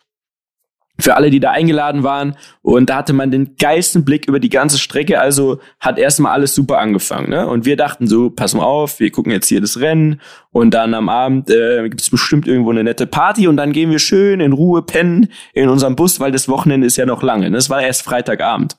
für 1.02 1.16
alle, 1.16 1.30
die 1.30 1.40
da 1.40 1.52
eingeladen 1.52 2.04
waren. 2.04 2.36
Und 2.62 2.90
da 2.90 2.98
hatte 2.98 3.14
man 3.14 3.32
den 3.32 3.56
geilsten 3.58 4.06
Blick 4.06 4.28
über 4.28 4.40
die 4.40 4.50
ganze 4.50 4.78
Strecke. 4.78 5.20
Also 5.20 5.60
hat 5.80 5.98
erstmal 5.98 6.34
alles 6.34 6.56
super 6.56 6.80
angefangen. 6.80 7.30
Ne? 7.30 7.48
Und 7.48 7.66
wir 7.66 7.76
dachten 7.76 8.08
so, 8.08 8.30
pass 8.30 8.54
mal 8.54 8.64
auf, 8.64 9.00
wir 9.00 9.12
gucken 9.12 9.32
jetzt 9.32 9.48
hier 9.48 9.62
das 9.62 9.80
Rennen. 9.80 10.22
Und 10.52 10.74
dann 10.74 10.94
am 10.94 11.10
Abend 11.10 11.50
äh, 11.50 11.84
gibt 11.90 12.02
es 12.02 12.10
bestimmt 12.10 12.48
irgendwo 12.48 12.72
eine 12.72 12.84
nette 12.84 13.08
Party. 13.08 13.48
Und 13.48 13.58
dann 13.58 13.72
gehen 13.72 13.92
wir 13.92 14.00
schön 14.00 14.40
in 14.40 14.54
Ruhe 14.54 14.82
pennen 14.82 15.30
in 15.54 15.70
unserem 15.70 15.96
Bus, 15.96 16.20
weil 16.20 16.32
das 16.32 16.48
Wochenende 16.48 16.88
ist 16.88 16.98
ja 16.98 17.06
noch 17.06 17.24
lange. 17.24 17.50
Ne? 17.50 17.58
Das 17.58 17.70
war 17.70 17.82
erst 17.82 18.04
Freitagabend. 18.04 18.78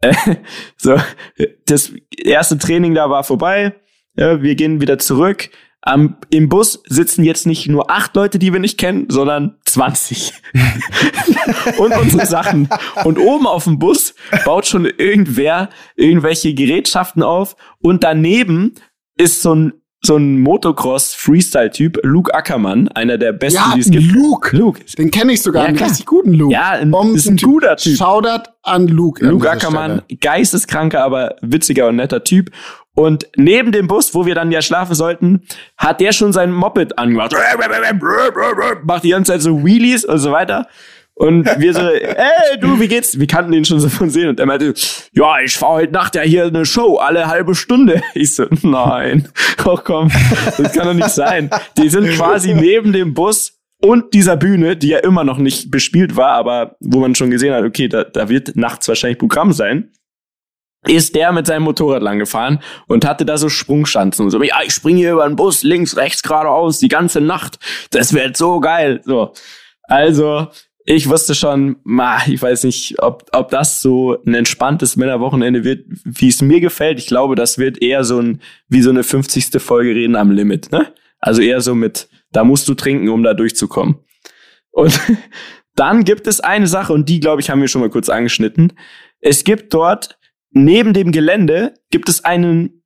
Äh, 0.00 0.14
so, 0.76 0.96
das 1.66 1.92
erste 2.16 2.58
Training 2.58 2.94
da 2.94 3.10
war 3.10 3.24
vorbei. 3.24 3.74
Ja, 4.16 4.42
wir 4.42 4.56
gehen 4.56 4.80
wieder 4.80 4.98
zurück. 4.98 5.50
Am, 5.88 6.16
Im 6.30 6.48
Bus 6.50 6.82
sitzen 6.86 7.24
jetzt 7.24 7.46
nicht 7.46 7.66
nur 7.68 7.90
acht 7.90 8.14
Leute, 8.14 8.38
die 8.38 8.52
wir 8.52 8.60
nicht 8.60 8.76
kennen, 8.78 9.06
sondern 9.08 9.56
20. 9.64 10.34
und 11.78 11.96
unsere 11.96 12.26
Sachen. 12.26 12.68
Und 13.04 13.18
oben 13.18 13.46
auf 13.46 13.64
dem 13.64 13.78
Bus 13.78 14.14
baut 14.44 14.66
schon 14.66 14.84
irgendwer 14.84 15.70
irgendwelche 15.96 16.52
Gerätschaften 16.52 17.22
auf. 17.22 17.56
Und 17.80 18.04
daneben 18.04 18.74
ist 19.16 19.40
so 19.42 19.54
ein, 19.54 19.72
so 20.02 20.16
ein 20.16 20.40
Motocross-Freestyle-Typ, 20.40 22.00
Luke 22.02 22.32
Ackermann, 22.34 22.88
einer 22.88 23.18
der 23.18 23.32
besten, 23.32 23.56
Ja, 23.56 23.72
die 23.74 23.80
es 23.80 23.90
gibt. 23.90 24.12
Luke. 24.12 24.56
Luke. 24.56 24.80
Den 24.98 25.10
kenne 25.10 25.32
ich 25.32 25.42
sogar, 25.42 25.62
Ja, 25.62 25.68
einen 25.68 25.76
klar. 25.76 25.88
richtig 25.90 26.06
guten 26.06 26.32
Luke. 26.34 26.52
Ja, 26.52 26.70
ein, 26.72 26.90
Bomben- 26.90 27.16
ist 27.16 27.26
ein 27.28 27.36
guter 27.36 27.76
Typ. 27.76 27.96
Shoutout 27.96 28.50
an 28.62 28.86
Luke. 28.88 29.24
Luke 29.26 29.50
Ackermann, 29.50 30.02
Stelle. 30.04 30.18
geisteskranker, 30.20 31.02
aber 31.02 31.36
witziger 31.40 31.88
und 31.88 31.96
netter 31.96 32.22
Typ. 32.24 32.50
Und 32.98 33.28
neben 33.36 33.70
dem 33.70 33.86
Bus, 33.86 34.12
wo 34.12 34.26
wir 34.26 34.34
dann 34.34 34.50
ja 34.50 34.60
schlafen 34.60 34.96
sollten, 34.96 35.42
hat 35.76 36.00
der 36.00 36.10
schon 36.10 36.32
sein 36.32 36.50
Moped 36.50 36.98
angemacht. 36.98 37.32
Macht 38.82 39.04
die 39.04 39.10
ganze 39.10 39.30
Zeit 39.30 39.40
so 39.40 39.64
Wheelies 39.64 40.04
und 40.04 40.18
so 40.18 40.32
weiter. 40.32 40.66
Und 41.14 41.46
wir 41.60 41.74
so, 41.74 41.80
ey, 41.90 42.58
du, 42.60 42.80
wie 42.80 42.88
geht's? 42.88 43.16
Wir 43.16 43.28
kannten 43.28 43.52
den 43.52 43.64
schon 43.64 43.78
so 43.78 43.88
von 43.88 44.10
sehen. 44.10 44.30
Und 44.30 44.40
er 44.40 44.46
meinte, 44.46 44.74
ja, 45.12 45.38
ich 45.38 45.56
fahr 45.56 45.74
heute 45.74 45.92
Nacht 45.92 46.16
ja 46.16 46.22
hier 46.22 46.46
eine 46.46 46.66
Show, 46.66 46.96
alle 46.96 47.28
halbe 47.28 47.54
Stunde. 47.54 48.02
Ich 48.14 48.34
so, 48.34 48.46
nein, 48.62 49.28
oh 49.64 49.78
komm, 49.82 50.10
das 50.56 50.72
kann 50.72 50.86
doch 50.86 50.94
nicht 50.94 51.10
sein. 51.10 51.50
Die 51.76 51.90
sind 51.90 52.10
quasi 52.16 52.52
neben 52.52 52.92
dem 52.92 53.14
Bus 53.14 53.60
und 53.80 54.12
dieser 54.12 54.36
Bühne, 54.36 54.76
die 54.76 54.88
ja 54.88 54.98
immer 54.98 55.22
noch 55.22 55.38
nicht 55.38 55.70
bespielt 55.70 56.16
war, 56.16 56.32
aber 56.32 56.74
wo 56.80 56.98
man 56.98 57.14
schon 57.14 57.30
gesehen 57.30 57.54
hat, 57.54 57.62
okay, 57.62 57.86
da, 57.86 58.02
da 58.02 58.28
wird 58.28 58.56
nachts 58.56 58.88
wahrscheinlich 58.88 59.18
Programm 59.18 59.52
sein 59.52 59.92
ist 60.88 61.14
der 61.14 61.32
mit 61.32 61.46
seinem 61.46 61.62
Motorrad 61.62 62.02
lang 62.02 62.18
gefahren 62.18 62.60
und 62.86 63.06
hatte 63.06 63.24
da 63.24 63.36
so 63.36 63.48
Sprungschanzen 63.48 64.24
und 64.24 64.30
so, 64.30 64.42
ja, 64.42 64.56
ich 64.64 64.72
springe 64.72 64.98
hier 64.98 65.12
über 65.12 65.28
den 65.28 65.36
Bus, 65.36 65.62
links, 65.62 65.96
rechts, 65.96 66.22
geradeaus, 66.22 66.78
die 66.78 66.88
ganze 66.88 67.20
Nacht. 67.20 67.58
Das 67.90 68.12
wird 68.12 68.36
so 68.36 68.60
geil. 68.60 69.00
So. 69.04 69.32
Also, 69.82 70.48
ich 70.90 71.08
wusste 71.08 71.34
schon, 71.34 71.76
ma, 71.84 72.18
ich 72.26 72.40
weiß 72.40 72.64
nicht, 72.64 73.02
ob, 73.02 73.28
ob 73.32 73.50
das 73.50 73.82
so 73.82 74.16
ein 74.26 74.34
entspanntes 74.34 74.96
Männerwochenende 74.96 75.62
wird, 75.62 75.84
wie 76.04 76.28
es 76.28 76.40
mir 76.40 76.60
gefällt. 76.60 76.98
Ich 76.98 77.06
glaube, 77.06 77.34
das 77.34 77.58
wird 77.58 77.82
eher 77.82 78.04
so 78.04 78.18
ein, 78.20 78.40
wie 78.68 78.80
so 78.80 78.88
eine 78.90 79.04
50. 79.04 79.60
Folge 79.60 79.94
Reden 79.94 80.16
am 80.16 80.30
Limit, 80.30 80.72
ne? 80.72 80.92
Also 81.20 81.42
eher 81.42 81.60
so 81.60 81.74
mit, 81.74 82.08
da 82.32 82.44
musst 82.44 82.68
du 82.68 82.74
trinken, 82.74 83.10
um 83.10 83.22
da 83.22 83.34
durchzukommen. 83.34 83.96
Und 84.70 84.98
dann 85.74 86.04
gibt 86.04 86.26
es 86.26 86.40
eine 86.40 86.66
Sache, 86.66 86.92
und 86.92 87.08
die, 87.08 87.20
glaube 87.20 87.42
ich, 87.42 87.50
haben 87.50 87.60
wir 87.60 87.68
schon 87.68 87.82
mal 87.82 87.90
kurz 87.90 88.08
angeschnitten. 88.08 88.72
Es 89.20 89.44
gibt 89.44 89.74
dort, 89.74 90.17
neben 90.50 90.92
dem 90.92 91.12
Gelände, 91.12 91.74
gibt 91.90 92.08
es 92.08 92.24
einen, 92.24 92.82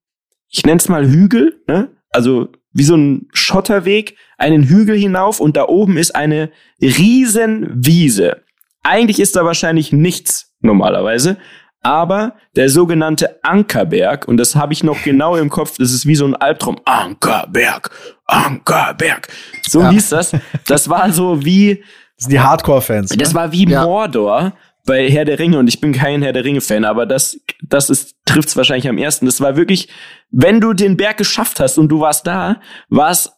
ich 0.49 0.65
nenne 0.65 0.79
es 0.79 0.89
mal 0.89 1.07
Hügel, 1.07 1.63
ne? 1.67 1.91
Also 2.11 2.49
wie 2.75 2.85
so 2.85 2.97
ein 2.97 3.29
Schotterweg, 3.33 4.17
einen 4.39 4.65
Hügel 4.65 4.97
hinauf 4.97 5.41
und 5.41 5.57
da 5.57 5.67
oben 5.69 5.97
ist 5.99 6.15
eine 6.17 6.51
riesen 6.81 7.69
Wiese. 7.75 8.43
Eigentlich 8.83 9.21
ist 9.21 9.37
da 9.37 9.45
wahrscheinlich 9.45 9.93
nichts 9.93 10.55
normalerweise, 10.61 11.37
aber 11.83 12.37
der 12.57 12.69
sogenannte 12.69 13.43
Ankerberg, 13.45 14.27
und 14.29 14.37
das 14.39 14.57
habe 14.57 14.73
ich 14.73 14.83
noch 14.85 15.03
genau 15.03 15.37
im 15.37 15.51
Kopf, 15.51 15.77
das 15.79 15.93
ist 15.93 16.07
wie 16.07 16.15
so 16.15 16.25
ein 16.27 16.35
Albtraum. 16.37 16.77
Ankerberg, 16.85 17.91
Ankerberg. 18.27 19.29
So 19.69 19.81
Ja. 19.81 19.91
hieß 19.91 20.09
das. 20.11 20.33
Das 20.67 20.89
war 20.89 21.13
so 21.13 21.45
wie, 21.45 21.77
Das 22.17 22.25
sind 22.25 22.33
die 22.33 22.41
Hardcore-Fans. 22.41 23.11
das 23.17 23.31
ne? 23.31 23.35
war 23.35 23.53
wie 23.53 23.69
Ja. 23.69 23.85
Mordor 23.85 24.53
bei 24.85 25.09
Herr 25.11 25.24
der 25.24 25.39
Ringe 25.39 25.59
und 25.59 25.68
ich 25.68 25.80
bin 25.80 25.93
kein 25.93 26.22
Herr 26.22 26.33
der 26.33 26.45
Ringe-Fan, 26.45 26.85
aber 26.85 27.07
das, 27.07 27.39
das 27.62 27.89
ist, 27.91 28.16
trifft's 28.24 28.57
wahrscheinlich 28.57 28.89
am 28.89 28.99
ersten. 28.99 29.26
Das 29.26 29.41
war 29.41 29.57
wirklich, 29.57 29.89
wenn 30.30 30.61
du 30.61 30.72
den 30.72 30.97
Berg 30.97 31.18
geschafft 31.18 31.61
hast 31.61 31.78
und 31.78 31.89
du 31.89 32.01
warst 32.01 32.26
da, 32.26 32.61
war 32.89 33.11
es 33.11 33.30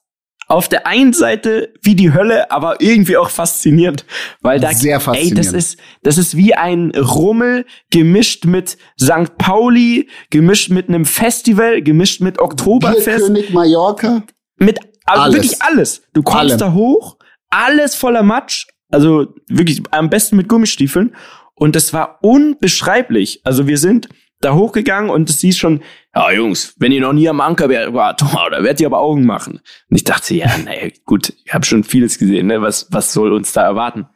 auf 0.46 0.68
der 0.68 0.86
einen 0.86 1.12
Seite 1.14 1.72
wie 1.82 1.94
die 1.94 2.12
Hölle, 2.12 2.50
aber 2.50 2.80
irgendwie 2.80 3.16
auch 3.16 3.30
faszinierend, 3.30 4.04
weil 4.42 4.60
da, 4.60 4.72
Sehr 4.72 4.96
ey, 4.96 5.00
faszinierend. 5.00 5.38
das 5.38 5.52
ist, 5.52 5.78
das 6.02 6.18
ist 6.18 6.36
wie 6.36 6.54
ein 6.54 6.90
Rummel 6.94 7.64
gemischt 7.90 8.44
mit 8.44 8.76
St. 9.00 9.38
Pauli, 9.38 10.08
gemischt 10.30 10.70
mit 10.70 10.88
einem 10.88 11.06
Festival, 11.06 11.82
gemischt 11.82 12.20
mit 12.20 12.38
Oktoberfest 12.40 13.04
Bierkönig 13.04 13.50
Mallorca. 13.54 14.22
mit 14.56 14.80
also 15.06 15.22
Alles. 15.22 15.34
wirklich 15.34 15.62
alles. 15.62 16.02
Du 16.12 16.22
kommst 16.22 16.38
Allem. 16.52 16.58
da 16.58 16.72
hoch, 16.72 17.16
alles 17.50 17.94
voller 17.94 18.22
Matsch, 18.22 18.66
also 18.90 19.34
wirklich 19.48 19.82
am 19.90 20.10
besten 20.10 20.36
mit 20.36 20.48
Gummistiefeln 20.48 21.14
und 21.54 21.76
das 21.76 21.92
war 21.92 22.18
unbeschreiblich. 22.22 23.40
Also 23.44 23.66
wir 23.66 23.78
sind 23.78 24.08
da 24.40 24.54
hochgegangen 24.54 25.10
und 25.10 25.30
es 25.30 25.40
hieß 25.40 25.56
schon, 25.56 25.82
ja 26.14 26.30
Jungs, 26.30 26.74
wenn 26.78 26.92
ihr 26.92 27.00
noch 27.00 27.12
nie 27.12 27.28
am 27.28 27.40
Ankerberg 27.40 27.94
wart, 27.94 28.22
oh, 28.34 28.50
da 28.50 28.62
werdet 28.62 28.80
ihr 28.80 28.86
aber 28.86 29.00
Augen 29.00 29.24
machen. 29.24 29.60
Und 29.88 29.96
ich 29.96 30.04
dachte, 30.04 30.34
ja, 30.34 30.56
naja, 30.58 30.90
gut, 31.04 31.32
ich 31.44 31.54
habe 31.54 31.64
schon 31.64 31.84
vieles 31.84 32.18
gesehen, 32.18 32.48
ne? 32.48 32.60
Was, 32.60 32.88
was 32.90 33.12
soll 33.12 33.32
uns 33.32 33.52
da 33.52 33.62
erwarten? 33.62 34.06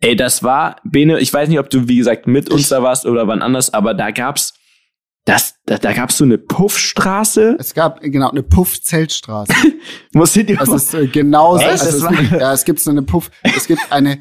Ey, 0.00 0.16
das 0.16 0.42
war, 0.42 0.76
Bene, 0.82 1.20
ich 1.20 1.32
weiß 1.32 1.48
nicht, 1.48 1.60
ob 1.60 1.70
du, 1.70 1.88
wie 1.88 1.96
gesagt, 1.96 2.26
mit 2.26 2.50
uns 2.50 2.68
da 2.68 2.82
warst 2.82 3.06
oder 3.06 3.28
wann 3.28 3.40
anders, 3.40 3.72
aber 3.72 3.94
da 3.94 4.10
gab's, 4.10 4.54
das, 5.24 5.54
da, 5.66 5.78
da 5.78 5.92
gab's 5.92 6.18
so 6.18 6.24
eine 6.24 6.38
Puffstraße. 6.38 7.56
Es 7.58 7.74
gab 7.74 8.00
genau 8.00 8.30
eine 8.30 8.42
Puff-Zeltstraße. 8.42 9.52
Muss 10.12 10.34
ich 10.36 10.46
dir 10.46 10.56
Das 10.56 10.68
ist 10.68 10.94
äh, 10.94 11.06
genau 11.06 11.56
so. 11.56 11.62
Echt? 11.62 11.82
Also 11.82 12.08
Das 12.08 12.20
es, 12.20 12.30
ja, 12.30 12.52
es 12.52 12.64
gibt 12.64 12.80
so 12.80 12.90
eine 12.90 13.02
Puff. 13.02 13.30
Es 13.42 13.66
gibt 13.66 13.80
eine 13.90 14.20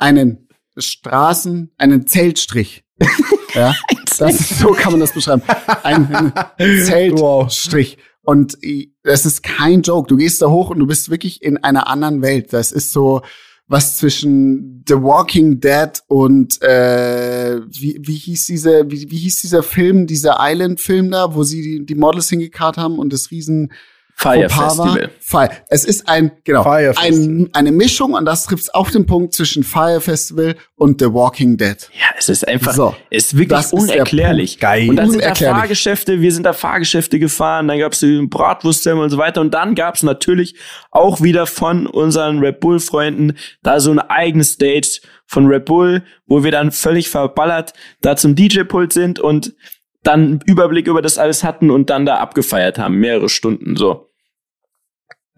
einen 0.00 0.48
Straßen, 0.76 1.70
einen 1.78 2.06
Zeltstrich. 2.06 2.84
Ja, 3.52 3.74
das 4.16 4.40
ist, 4.40 4.60
so 4.60 4.70
kann 4.70 4.92
man 4.92 5.00
das 5.00 5.12
beschreiben. 5.12 5.42
Ein, 5.82 6.32
Zeltstrich. 6.56 7.98
Und 8.22 8.56
das 9.02 9.26
ist 9.26 9.42
kein 9.42 9.82
Joke. 9.82 10.06
Du 10.06 10.16
gehst 10.16 10.40
da 10.40 10.46
hoch 10.46 10.70
und 10.70 10.78
du 10.78 10.86
bist 10.86 11.10
wirklich 11.10 11.42
in 11.42 11.56
einer 11.56 11.88
anderen 11.88 12.22
Welt. 12.22 12.52
Das 12.52 12.70
ist 12.70 12.92
so 12.92 13.22
was 13.70 13.96
zwischen 13.96 14.84
The 14.88 14.94
Walking 14.94 15.60
Dead 15.60 15.90
und 16.08 16.60
äh, 16.60 17.60
wie, 17.68 18.00
wie 18.02 18.16
hieß 18.16 18.46
diese 18.46 18.90
wie, 18.90 19.08
wie 19.12 19.18
hieß 19.18 19.42
dieser 19.42 19.62
Film, 19.62 20.08
dieser 20.08 20.38
Island-Film 20.40 21.12
da, 21.12 21.36
wo 21.36 21.44
sie 21.44 21.62
die, 21.62 21.86
die 21.86 21.94
Models 21.94 22.28
hingekarrt 22.28 22.78
haben 22.78 22.98
und 22.98 23.12
das 23.12 23.30
riesen 23.30 23.72
Fire. 24.20 24.50
Festival. 24.50 25.10
Fire. 25.18 25.50
Es 25.68 25.84
ist 25.86 26.06
ein, 26.06 26.32
genau, 26.44 26.62
Fire 26.62 26.92
ein, 26.98 27.48
eine 27.54 27.72
Mischung 27.72 28.12
und 28.12 28.26
das 28.26 28.44
trifft 28.44 28.74
auf 28.74 28.90
den 28.90 29.06
Punkt 29.06 29.32
zwischen 29.32 29.64
Fire 29.64 30.00
Festival 30.00 30.56
und 30.76 31.00
The 31.00 31.06
Walking 31.06 31.56
Dead. 31.56 31.76
Ja, 31.98 32.06
es 32.18 32.28
ist 32.28 32.46
einfach, 32.46 32.74
So, 32.74 32.94
es 33.08 33.26
ist 33.26 33.38
wirklich 33.38 33.60
ist 33.60 33.72
unerklärlich. 33.72 34.52
Punkt. 34.52 34.60
Geil. 34.60 34.90
Und 34.90 34.96
dann 34.96 35.10
sind 35.10 35.22
da. 35.22 35.34
Fahrgeschäfte, 35.34 36.20
wir 36.20 36.32
sind 36.32 36.44
da 36.44 36.52
Fahrgeschäfte 36.52 37.18
gefahren, 37.18 37.68
dann 37.68 37.78
gab's 37.78 38.00
die 38.00 38.26
Bratwurstsemmel 38.26 39.04
und 39.04 39.10
so 39.10 39.16
weiter. 39.16 39.40
Und 39.40 39.54
dann 39.54 39.74
gab's 39.74 40.02
natürlich 40.02 40.54
auch 40.90 41.22
wieder 41.22 41.46
von 41.46 41.86
unseren 41.86 42.40
Red 42.40 42.60
Bull-Freunden 42.60 43.38
da 43.62 43.80
so 43.80 43.90
eine 43.90 44.10
eigene 44.10 44.44
Stage 44.44 45.00
von 45.26 45.46
Red 45.46 45.64
Bull, 45.64 46.02
wo 46.26 46.44
wir 46.44 46.50
dann 46.50 46.72
völlig 46.72 47.08
verballert 47.08 47.72
da 48.02 48.16
zum 48.16 48.34
DJ-Pult 48.34 48.92
sind 48.92 49.18
und 49.18 49.54
dann 50.02 50.20
einen 50.20 50.40
Überblick 50.46 50.86
über 50.88 51.00
das 51.00 51.16
alles 51.16 51.42
hatten 51.42 51.70
und 51.70 51.88
dann 51.88 52.04
da 52.04 52.16
abgefeiert 52.18 52.78
haben, 52.78 52.96
mehrere 52.96 53.30
Stunden 53.30 53.76
so. 53.76 54.09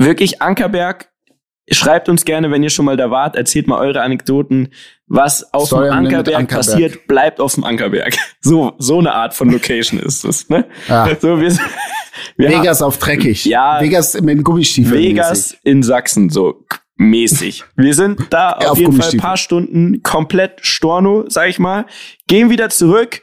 Wirklich 0.05 0.43
Ankerberg, 0.43 1.09
schreibt 1.71 2.09
uns 2.09 2.25
gerne, 2.25 2.51
wenn 2.51 2.63
ihr 2.63 2.71
schon 2.71 2.85
mal 2.85 2.97
da 2.97 3.11
wart, 3.11 3.37
erzählt 3.37 3.67
mal 3.67 3.79
eure 3.79 4.03
Anekdoten, 4.03 4.73
was 5.07 5.53
auf 5.53 5.67
Story 5.67 5.87
dem 5.87 5.93
Ankerberg, 5.95 6.37
Ankerberg. 6.37 6.49
passiert, 6.49 7.07
bleibt 7.07 7.41
auf 7.41 7.55
dem 7.55 7.65
Ankerberg. 7.65 8.17
So, 8.45 8.73
so 8.79 8.99
eine 8.99 9.13
Art 9.13 9.35
von 9.35 9.51
Location 9.51 10.01
ist 10.01 10.25
es, 10.25 10.49
ne? 10.49 10.67
Ja. 10.89 11.09
So, 11.21 11.41
wir, 11.41 11.57
wir 12.37 12.49
Vegas 12.49 12.83
auf 12.83 12.99
dreckig. 12.99 13.45
Ja. 13.45 13.81
Vegas 13.81 14.21
mit 14.21 14.43
Gummistiefeln. 14.43 15.01
Vegas 15.01 15.53
mäßig. 15.53 15.61
in 15.63 15.83
Sachsen, 15.85 16.29
so 16.29 16.65
mäßig. 16.97 17.63
Wir 17.77 17.95
sind 17.95 18.27
da 18.31 18.51
auf 18.51 18.71
auf 18.73 18.79
jeden 18.79 19.01
Fall 19.01 19.11
ein 19.13 19.19
paar 19.19 19.37
Stunden 19.37 20.03
komplett 20.03 20.59
Storno, 20.63 21.25
sag 21.29 21.49
ich 21.49 21.61
mal. 21.61 21.87
Gehen 22.27 22.51
wieder 22.51 22.69
zurück. 22.69 23.23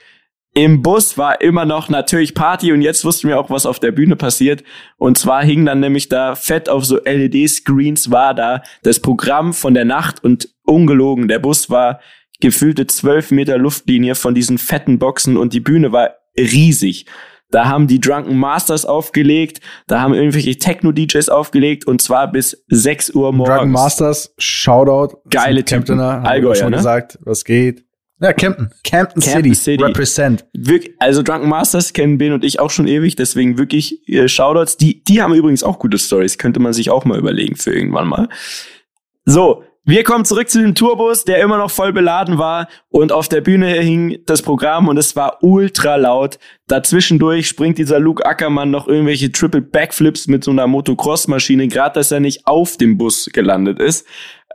Im 0.56 0.82
Bus 0.82 1.18
war 1.18 1.42
immer 1.42 1.66
noch 1.66 1.90
natürlich 1.90 2.34
Party 2.34 2.72
und 2.74 2.82
jetzt 2.82 3.06
wussten 3.06 3.28
wir 3.28 3.40
auch, 3.40 3.50
was 3.50 3.66
auf 3.66 3.80
der 3.80 3.92
Bühne 3.92 4.16
passiert. 4.16 4.64
Und 4.98 5.18
zwar 5.18 5.44
hing 5.44 5.66
dann 5.66 5.80
nämlich 5.80 6.10
da 6.10 6.36
fett 6.36 6.70
auf 6.70 6.86
so 6.86 7.00
LED-Screens 7.04 8.10
war 8.10 8.34
da 8.34 8.64
das 8.82 9.00
Programm 9.00 9.54
von 9.54 9.74
der 9.74 9.86
Nacht 9.86 10.24
und 10.24 10.50
ungelogen, 10.64 11.28
der 11.28 11.40
Bus 11.40 11.70
war 11.70 12.00
gefühlte 12.40 12.88
zwölf 12.88 13.32
Meter 13.32 13.58
Luftlinie 13.58 14.16
von 14.16 14.34
diesen 14.34 14.58
fetten 14.58 14.98
Boxen 14.98 15.38
und 15.38 15.54
die 15.54 15.60
Bühne 15.60 15.92
war 15.92 16.16
riesig. 16.38 17.06
Da 17.52 17.66
haben 17.66 17.88
die 17.88 18.00
Drunken 18.00 18.38
Masters 18.38 18.86
aufgelegt, 18.86 19.60
da 19.88 20.02
haben 20.02 20.14
irgendwelche 20.14 20.58
Techno-DJs 20.58 21.30
aufgelegt 21.30 21.86
und 21.86 22.02
zwar 22.02 22.32
bis 22.32 22.64
6 22.70 23.12
Uhr 23.12 23.34
morgens. 23.34 23.56
Dragon 23.56 23.72
Masters, 23.72 24.34
Shoutout. 24.38 25.18
Geile 25.30 25.66
Typen. 25.66 26.00
Allgäuer, 26.00 26.56
schon 26.56 26.72
ne? 26.72 26.78
gesagt, 26.78 27.18
was 27.24 27.44
geht. 27.44 27.84
Ja, 28.22 28.34
Kempten. 28.34 28.72
Campton, 28.84 29.22
Campton 29.22 29.22
City. 29.22 29.56
City. 29.56 29.84
Represent. 29.84 30.46
Wirk 30.54 30.90
also 31.00 31.24
Drunken 31.24 31.48
Masters 31.48 31.94
kennen 31.94 32.18
Ben 32.18 32.34
und 32.34 32.44
ich 32.44 32.60
auch 32.60 32.70
schon 32.70 32.88
ewig, 32.88 33.16
deswegen 33.16 33.58
wirklich 33.58 34.08
äh, 34.10 34.28
Shoutouts. 34.28 34.78
Die, 34.78 35.04
die 35.04 35.22
haben 35.22 35.34
übrigens 35.34 35.64
auch 35.64 35.80
gute 35.80 35.98
Stories, 35.98 36.38
könnte 36.38 36.60
man 36.60 36.74
sich 36.74 36.90
auch 36.90 37.06
mal 37.06 37.18
überlegen 37.18 37.56
für 37.56 37.74
irgendwann 37.74 38.08
mal. 38.08 38.28
So, 39.26 39.64
wir 39.86 40.04
kommen 40.04 40.26
zurück 40.26 40.50
zu 40.50 40.62
dem 40.62 40.76
Tourbus, 40.76 41.24
der 41.24 41.42
immer 41.42 41.58
noch 41.58 41.72
voll 41.72 41.94
beladen 41.94 42.38
war 42.38 42.68
und 42.90 43.12
auf 43.12 43.30
der 43.30 43.42
Bühne 43.42 43.72
hing 43.80 44.20
das 44.26 44.42
Programm 44.42 44.88
und 44.88 44.98
es 44.98 45.16
war 45.16 45.42
ultra 45.42 45.96
laut. 45.96 46.38
Dazwischendurch 46.68 47.48
springt 47.48 47.78
dieser 47.78 48.00
Luke 48.00 48.24
Ackermann 48.26 48.70
noch 48.70 48.88
irgendwelche 48.88 49.32
Triple 49.32 49.62
Backflips 49.62 50.28
mit 50.28 50.44
so 50.44 50.52
einer 50.52 50.68
Motocross-Maschine, 50.68 51.70
gerade 51.70 51.94
dass 51.94 52.12
er 52.12 52.20
nicht 52.20 52.46
auf 52.46 52.78
dem 52.78 52.98
Bus 52.98 53.30
gelandet 53.34 53.80
ist. 53.80 54.06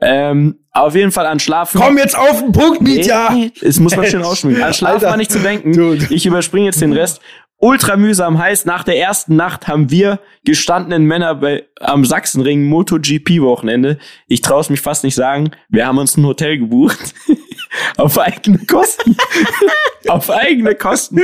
Ähm, 0.05 0.59
auf 0.73 0.95
jeden 0.95 1.13
Fall 1.13 1.27
an 1.27 1.41
Schlafen. 1.41 1.81
Komm 1.81 1.99
jetzt 1.99 2.17
auf 2.19 2.41
den 2.41 2.53
Punkt, 2.53 2.83
Mietja! 2.83 3.31
Nee, 3.33 3.53
Es 3.63 3.81
muss 3.81 3.97
man 3.97 4.07
schön 4.11 4.23
ausschminken. 4.23 4.63
An 4.63 4.75
Schlaf 4.75 4.95
Alter. 4.95 5.09
war 5.09 5.17
nicht 5.17 5.31
zu 5.31 5.39
denken. 5.39 5.73
Dude. 5.73 6.07
Ich 6.11 6.27
überspringe 6.27 6.67
jetzt 6.67 6.81
den 6.81 6.93
Rest. 6.93 7.21
Ultra 7.59 7.97
mühsam 7.97 8.39
heißt, 8.39 8.67
nach 8.67 8.85
der 8.85 8.99
ersten 8.99 9.37
Nacht 9.37 9.69
haben 9.69 9.91
wir 9.91 10.19
gestandenen 10.45 11.05
Männer 11.07 11.37
bei, 11.37 11.65
am 11.81 12.05
Sachsenring 12.05 12.65
MotoGP-Wochenende. 12.65 13.99
Ich 14.27 14.43
traue 14.43 14.61
es 14.61 14.69
mich 14.69 14.81
fast 14.81 15.05
nicht 15.05 15.15
sagen. 15.15 15.51
Wir 15.71 15.87
haben 15.87 15.97
uns 15.99 16.17
ein 16.17 16.27
Hotel 16.27 16.59
gebucht. 16.59 17.15
Auf 17.97 18.19
eigene 18.19 18.59
Kosten. 18.67 19.17
Auf 20.09 20.31
eigene 20.31 20.75
Kosten. 20.75 21.21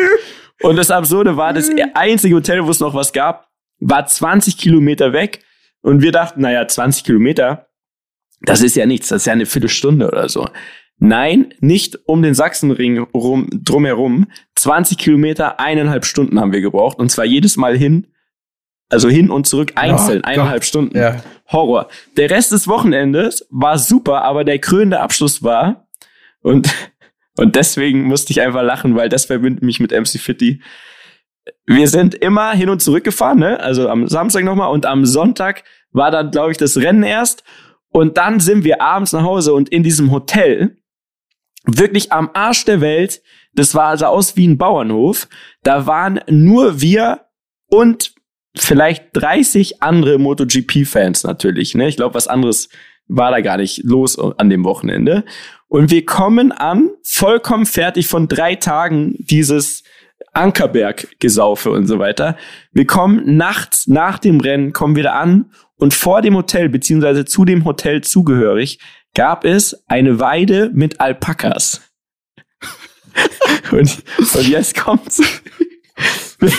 Und 0.62 0.76
das 0.76 0.91
Absurde 0.91 1.37
war, 1.37 1.53
das 1.53 1.70
einzige 1.95 2.37
Hotel, 2.37 2.64
wo 2.64 2.70
es 2.70 2.81
noch 2.81 2.95
was 2.95 3.12
gab, 3.12 3.49
war 3.81 4.07
20 4.07 4.57
Kilometer 4.57 5.12
weg. 5.12 5.41
Und 5.83 6.03
wir 6.03 6.12
dachten, 6.12 6.41
naja, 6.43 6.66
20 6.66 7.05
Kilometer, 7.05 7.66
das 8.43 8.62
ist 8.62 8.76
ja 8.76 8.86
nichts, 8.86 9.09
das 9.09 9.22
ist 9.22 9.26
ja 9.26 9.32
eine 9.32 9.47
Viertelstunde 9.47 10.09
oder 10.09 10.28
so. 10.28 10.49
Nein, 10.99 11.55
nicht 11.61 11.99
um 12.07 12.22
den 12.22 12.34
Sachsenring 12.34 12.99
rum, 13.14 13.49
drumherum. 13.53 14.26
20 14.57 14.99
Kilometer, 14.99 15.59
eineinhalb 15.59 16.05
Stunden 16.05 16.38
haben 16.38 16.53
wir 16.53 16.61
gebraucht. 16.61 16.99
Und 16.99 17.11
zwar 17.11 17.24
jedes 17.24 17.57
Mal 17.57 17.76
hin, 17.76 18.09
also 18.91 19.09
hin 19.09 19.30
und 19.30 19.47
zurück 19.47 19.72
einzeln, 19.76 20.20
Oh 20.24 20.28
eineinhalb 20.28 20.61
Gott. 20.61 20.66
Stunden. 20.66 20.99
Ja. 20.99 21.22
Horror. 21.49 21.88
Der 22.18 22.28
Rest 22.28 22.53
des 22.53 22.68
Wochenendes 22.68 23.47
war 23.51 23.78
super, 23.78 24.22
aber 24.22 24.45
der 24.45 24.59
krönende 24.59 25.01
Abschluss 25.01 25.43
war, 25.43 25.86
und, 26.43 26.74
und 27.36 27.57
deswegen 27.57 28.05
musste 28.05 28.32
ich 28.32 28.41
einfach 28.41 28.62
lachen, 28.62 28.97
weil 28.97 29.09
das 29.09 29.26
verbindet 29.26 29.62
mich 29.62 29.80
mit 29.80 29.93
MC 29.93 30.18
Fitty. 30.18 30.62
Wir 31.66 31.88
sind 31.88 32.14
immer 32.14 32.53
hin 32.53 32.68
und 32.68 32.80
zurück 32.82 33.05
gefahren, 33.05 33.38
ne? 33.38 33.61
Also 33.61 33.88
am 33.88 34.09
Samstag 34.09 34.45
nochmal 34.45 34.70
und 34.70 34.86
am 34.86 35.05
Sonntag 35.07 35.64
war 35.93 36.11
dann, 36.11 36.30
glaube 36.30 36.53
ich, 36.53 36.59
das 36.59 36.76
Rennen 36.76 37.03
erst. 37.03 37.45
Und 37.91 38.16
dann 38.16 38.41
sind 38.41 38.64
wir 38.64 38.80
abends 38.80 39.12
nach 39.12 39.24
Hause 39.24 39.53
und 39.53 39.68
in 39.68 39.82
diesem 39.82 40.11
Hotel, 40.11 40.76
wirklich 41.64 42.12
am 42.12 42.30
Arsch 42.32 42.64
der 42.64 42.80
Welt, 42.80 43.22
das 43.53 43.74
war 43.74 43.86
also 43.86 44.07
aus 44.07 44.36
wie 44.36 44.47
ein 44.47 44.59
Bauernhof, 44.59 45.28
da 45.62 45.86
waren 45.86 46.20
nur 46.28 46.80
wir 46.80 47.26
und 47.68 48.14
vielleicht 48.57 49.09
30 49.12 49.82
andere 49.82 50.18
MotoGP-Fans 50.18 51.24
natürlich. 51.24 51.74
Ne? 51.74 51.88
Ich 51.88 51.97
glaube, 51.97 52.14
was 52.14 52.28
anderes 52.28 52.68
war 53.09 53.30
da 53.30 53.41
gar 53.41 53.57
nicht 53.57 53.82
los 53.84 54.18
an 54.18 54.51
dem 54.51 54.64
Wochenende. 54.64 55.24
Und 55.68 55.91
wir 55.91 56.05
kommen 56.05 56.53
an, 56.53 56.91
vollkommen 57.03 57.66
fertig 57.66 58.07
von 58.07 58.28
drei 58.28 58.55
Tagen 58.57 59.14
dieses 59.18 59.82
Ankerberg-Gesaufe 60.33 61.70
und 61.70 61.87
so 61.87 61.99
weiter. 61.99 62.37
Wir 62.72 62.87
kommen 62.87 63.37
nachts 63.37 63.87
nach 63.87 64.18
dem 64.18 64.41
Rennen, 64.41 64.72
kommen 64.72 64.97
wieder 64.97 65.14
an 65.14 65.51
und 65.76 65.95
vor 65.95 66.22
dem 66.22 66.37
Hotel, 66.37 66.68
beziehungsweise 66.68 67.24
zu 67.24 67.45
dem 67.45 67.64
Hotel 67.64 68.03
zugehörig, 68.03 68.78
gab 69.14 69.45
es 69.45 69.85
eine 69.89 70.20
Weide 70.20 70.70
mit 70.72 71.01
Alpakas. 71.01 71.81
und, 73.72 74.03
und 74.35 74.49
jetzt 74.49 74.76
kommt's. 74.78 75.20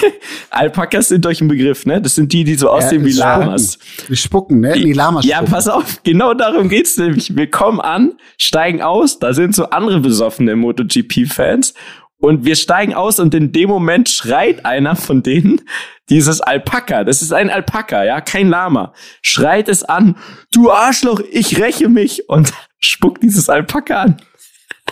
Alpakas 0.52 1.08
sind 1.08 1.26
euch 1.26 1.42
ein 1.42 1.48
Begriff, 1.48 1.86
ne? 1.86 2.02
Das 2.02 2.16
sind 2.16 2.32
die, 2.34 2.44
die 2.44 2.56
so 2.56 2.70
aussehen 2.70 3.02
Ja, 3.02 3.08
wie. 3.08 3.12
Lamas. 3.14 3.80
Die 4.08 4.16
spucken, 4.16 4.60
ne? 4.60 4.74
Die 4.74 4.94
Lamas 4.94 5.26
Ja, 5.26 5.38
spucken. 5.38 5.52
pass 5.52 5.68
auf, 5.68 6.04
genau 6.04 6.34
darum 6.34 6.70
geht's 6.70 6.98
nämlich. 6.98 7.36
Wir 7.36 7.50
kommen 7.50 7.80
an, 7.80 8.14
steigen 8.38 8.82
aus, 8.82 9.20
da 9.20 9.34
sind 9.34 9.56
so 9.56 9.66
andere 9.66 10.00
besoffene 10.00 10.56
MotoGP-Fans 10.56 11.74
und 12.22 12.46
wir 12.46 12.56
steigen 12.56 12.94
aus 12.94 13.20
und 13.20 13.34
in 13.34 13.52
dem 13.52 13.68
Moment 13.68 14.08
schreit 14.08 14.66
einer 14.66 14.96
von 14.96 15.24
denen 15.24 15.62
dieses 16.10 16.40
Alpaka, 16.40 17.04
das 17.04 17.22
ist 17.22 17.34
ein 17.34 17.50
Alpaka, 17.50 18.04
ja, 18.04 18.22
kein 18.22 18.50
Lama, 18.50 18.94
schreit 19.22 19.68
es 19.68 19.84
an, 19.84 20.18
du 20.54 20.72
Arschloch, 20.72 21.22
ich 21.32 21.60
räche 21.60 21.90
mich 21.90 22.30
und 22.30 22.54
spuckt 22.80 23.24
dieses 23.24 23.50
Alpaka 23.50 24.04
an. 24.04 24.22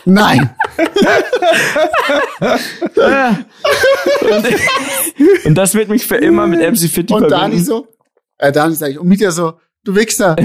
Nein. 0.06 0.56
und, 4.22 4.48
und 5.46 5.56
das 5.56 5.74
wird 5.76 5.90
mich 5.90 6.06
für 6.06 6.16
immer 6.16 6.48
mit 6.48 6.60
MC 6.62 6.90
Fitty 6.90 7.14
Und. 7.14 7.30
Dani 7.30 7.60
so, 7.60 7.88
äh, 8.38 8.52
Dani 8.52 8.76
sag 8.76 8.92
ich, 8.92 9.00
und 9.00 9.08
Mietja 9.08 9.32
so, 9.32 9.60
du 9.84 9.96
Wichser, 9.96 10.36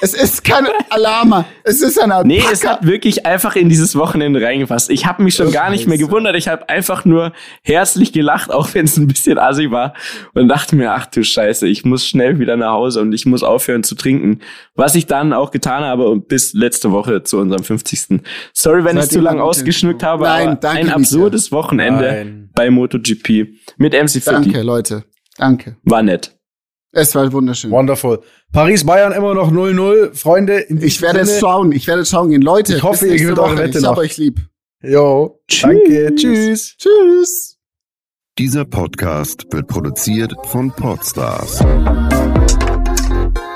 es 0.00 0.14
ist 0.14 0.44
kein 0.44 0.66
Alama, 0.90 1.44
es 1.64 1.80
ist 1.82 1.98
ein 1.98 2.10
Alpaka. 2.12 2.26
Nee, 2.28 2.42
es 2.52 2.66
hat 2.66 2.86
wirklich 2.86 3.26
einfach 3.26 3.56
in 3.56 3.68
dieses 3.68 3.96
Wochenende 3.96 4.42
reingefasst. 4.42 4.90
Ich 4.90 5.06
habe 5.06 5.22
mich 5.22 5.34
schon 5.34 5.48
Oh, 5.48 5.50
gar 5.52 5.70
nicht 5.70 5.86
mehr 5.86 5.98
gewundert. 5.98 6.36
Ich 6.36 6.48
habe 6.48 6.68
einfach 6.68 7.04
nur 7.04 7.32
herzlich 7.62 8.12
gelacht, 8.12 8.50
auch 8.50 8.74
wenn 8.74 8.84
es 8.84 8.96
ein 8.96 9.06
bisschen 9.06 9.38
assi 9.38 9.70
war. 9.70 9.94
Und 10.34 10.48
dachte 10.48 10.76
mir, 10.76 10.92
ach 10.92 11.06
du 11.06 11.22
Scheiße, 11.22 11.66
ich 11.68 11.84
muss 11.84 12.06
schnell 12.06 12.38
wieder 12.38 12.56
nach 12.56 12.72
Hause 12.72 13.00
und 13.00 13.12
ich 13.12 13.26
muss 13.26 13.42
aufhören 13.42 13.82
zu 13.82 13.94
trinken. 13.94 14.40
Was 14.74 14.94
ich 14.94 15.06
dann 15.06 15.32
auch 15.32 15.50
getan 15.50 15.84
habe 15.84 16.08
und 16.08 16.28
bis 16.28 16.52
letzte 16.52 16.90
Woche 16.92 17.22
zu 17.22 17.38
unserem 17.38 17.64
50. 17.64 18.20
Sorry, 18.52 18.84
wenn 18.84 18.96
ich 18.96 19.04
Seitdem 19.04 19.18
zu 19.18 19.24
lang 19.24 19.40
ausgeschmückt 19.40 20.02
habe, 20.02 20.24
Nein, 20.24 20.48
aber 20.48 20.56
danke, 20.56 20.80
ein 20.80 20.90
absurdes 20.90 21.52
Wochenende 21.52 22.04
Nein. 22.04 22.50
bei 22.54 22.70
MotoGP 22.70 23.48
mit 23.76 23.92
MC 23.94 24.24
Danke. 24.24 24.62
Leute. 24.62 25.04
Danke. 25.38 25.76
War 25.84 26.02
nett. 26.02 26.35
Es 26.98 27.14
war 27.14 27.30
wunderschön. 27.30 27.70
Wonderful. 27.70 28.20
Paris-Bayern 28.52 29.12
immer 29.12 29.34
noch 29.34 29.52
0-0. 29.52 30.14
Freunde, 30.14 30.60
in 30.60 30.82
Ich 30.82 31.02
werde 31.02 31.26
Sinne- 31.26 31.40
schauen, 31.40 31.72
ich 31.72 31.86
werde 31.86 32.06
schauen 32.06 32.30
gehen. 32.30 32.40
Leute, 32.40 32.76
Ich 32.76 32.82
hoffe, 32.82 33.06
ihr 33.06 33.16
gewinnt 33.18 33.38
eure. 33.38 33.58
Wette 33.58 33.78
Ich 33.80 33.84
hab 33.84 33.98
euch 33.98 34.16
lieb. 34.16 34.40
Jo, 34.82 35.38
danke. 35.60 36.14
Tschüss. 36.14 36.74
Tschüss. 36.78 37.58
Dieser 38.38 38.64
Podcast 38.64 39.44
wird 39.50 39.66
produziert 39.66 40.32
von 40.44 40.70
Podstars 40.72 41.58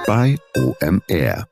bei 0.07 0.37
OMR. 0.59 1.47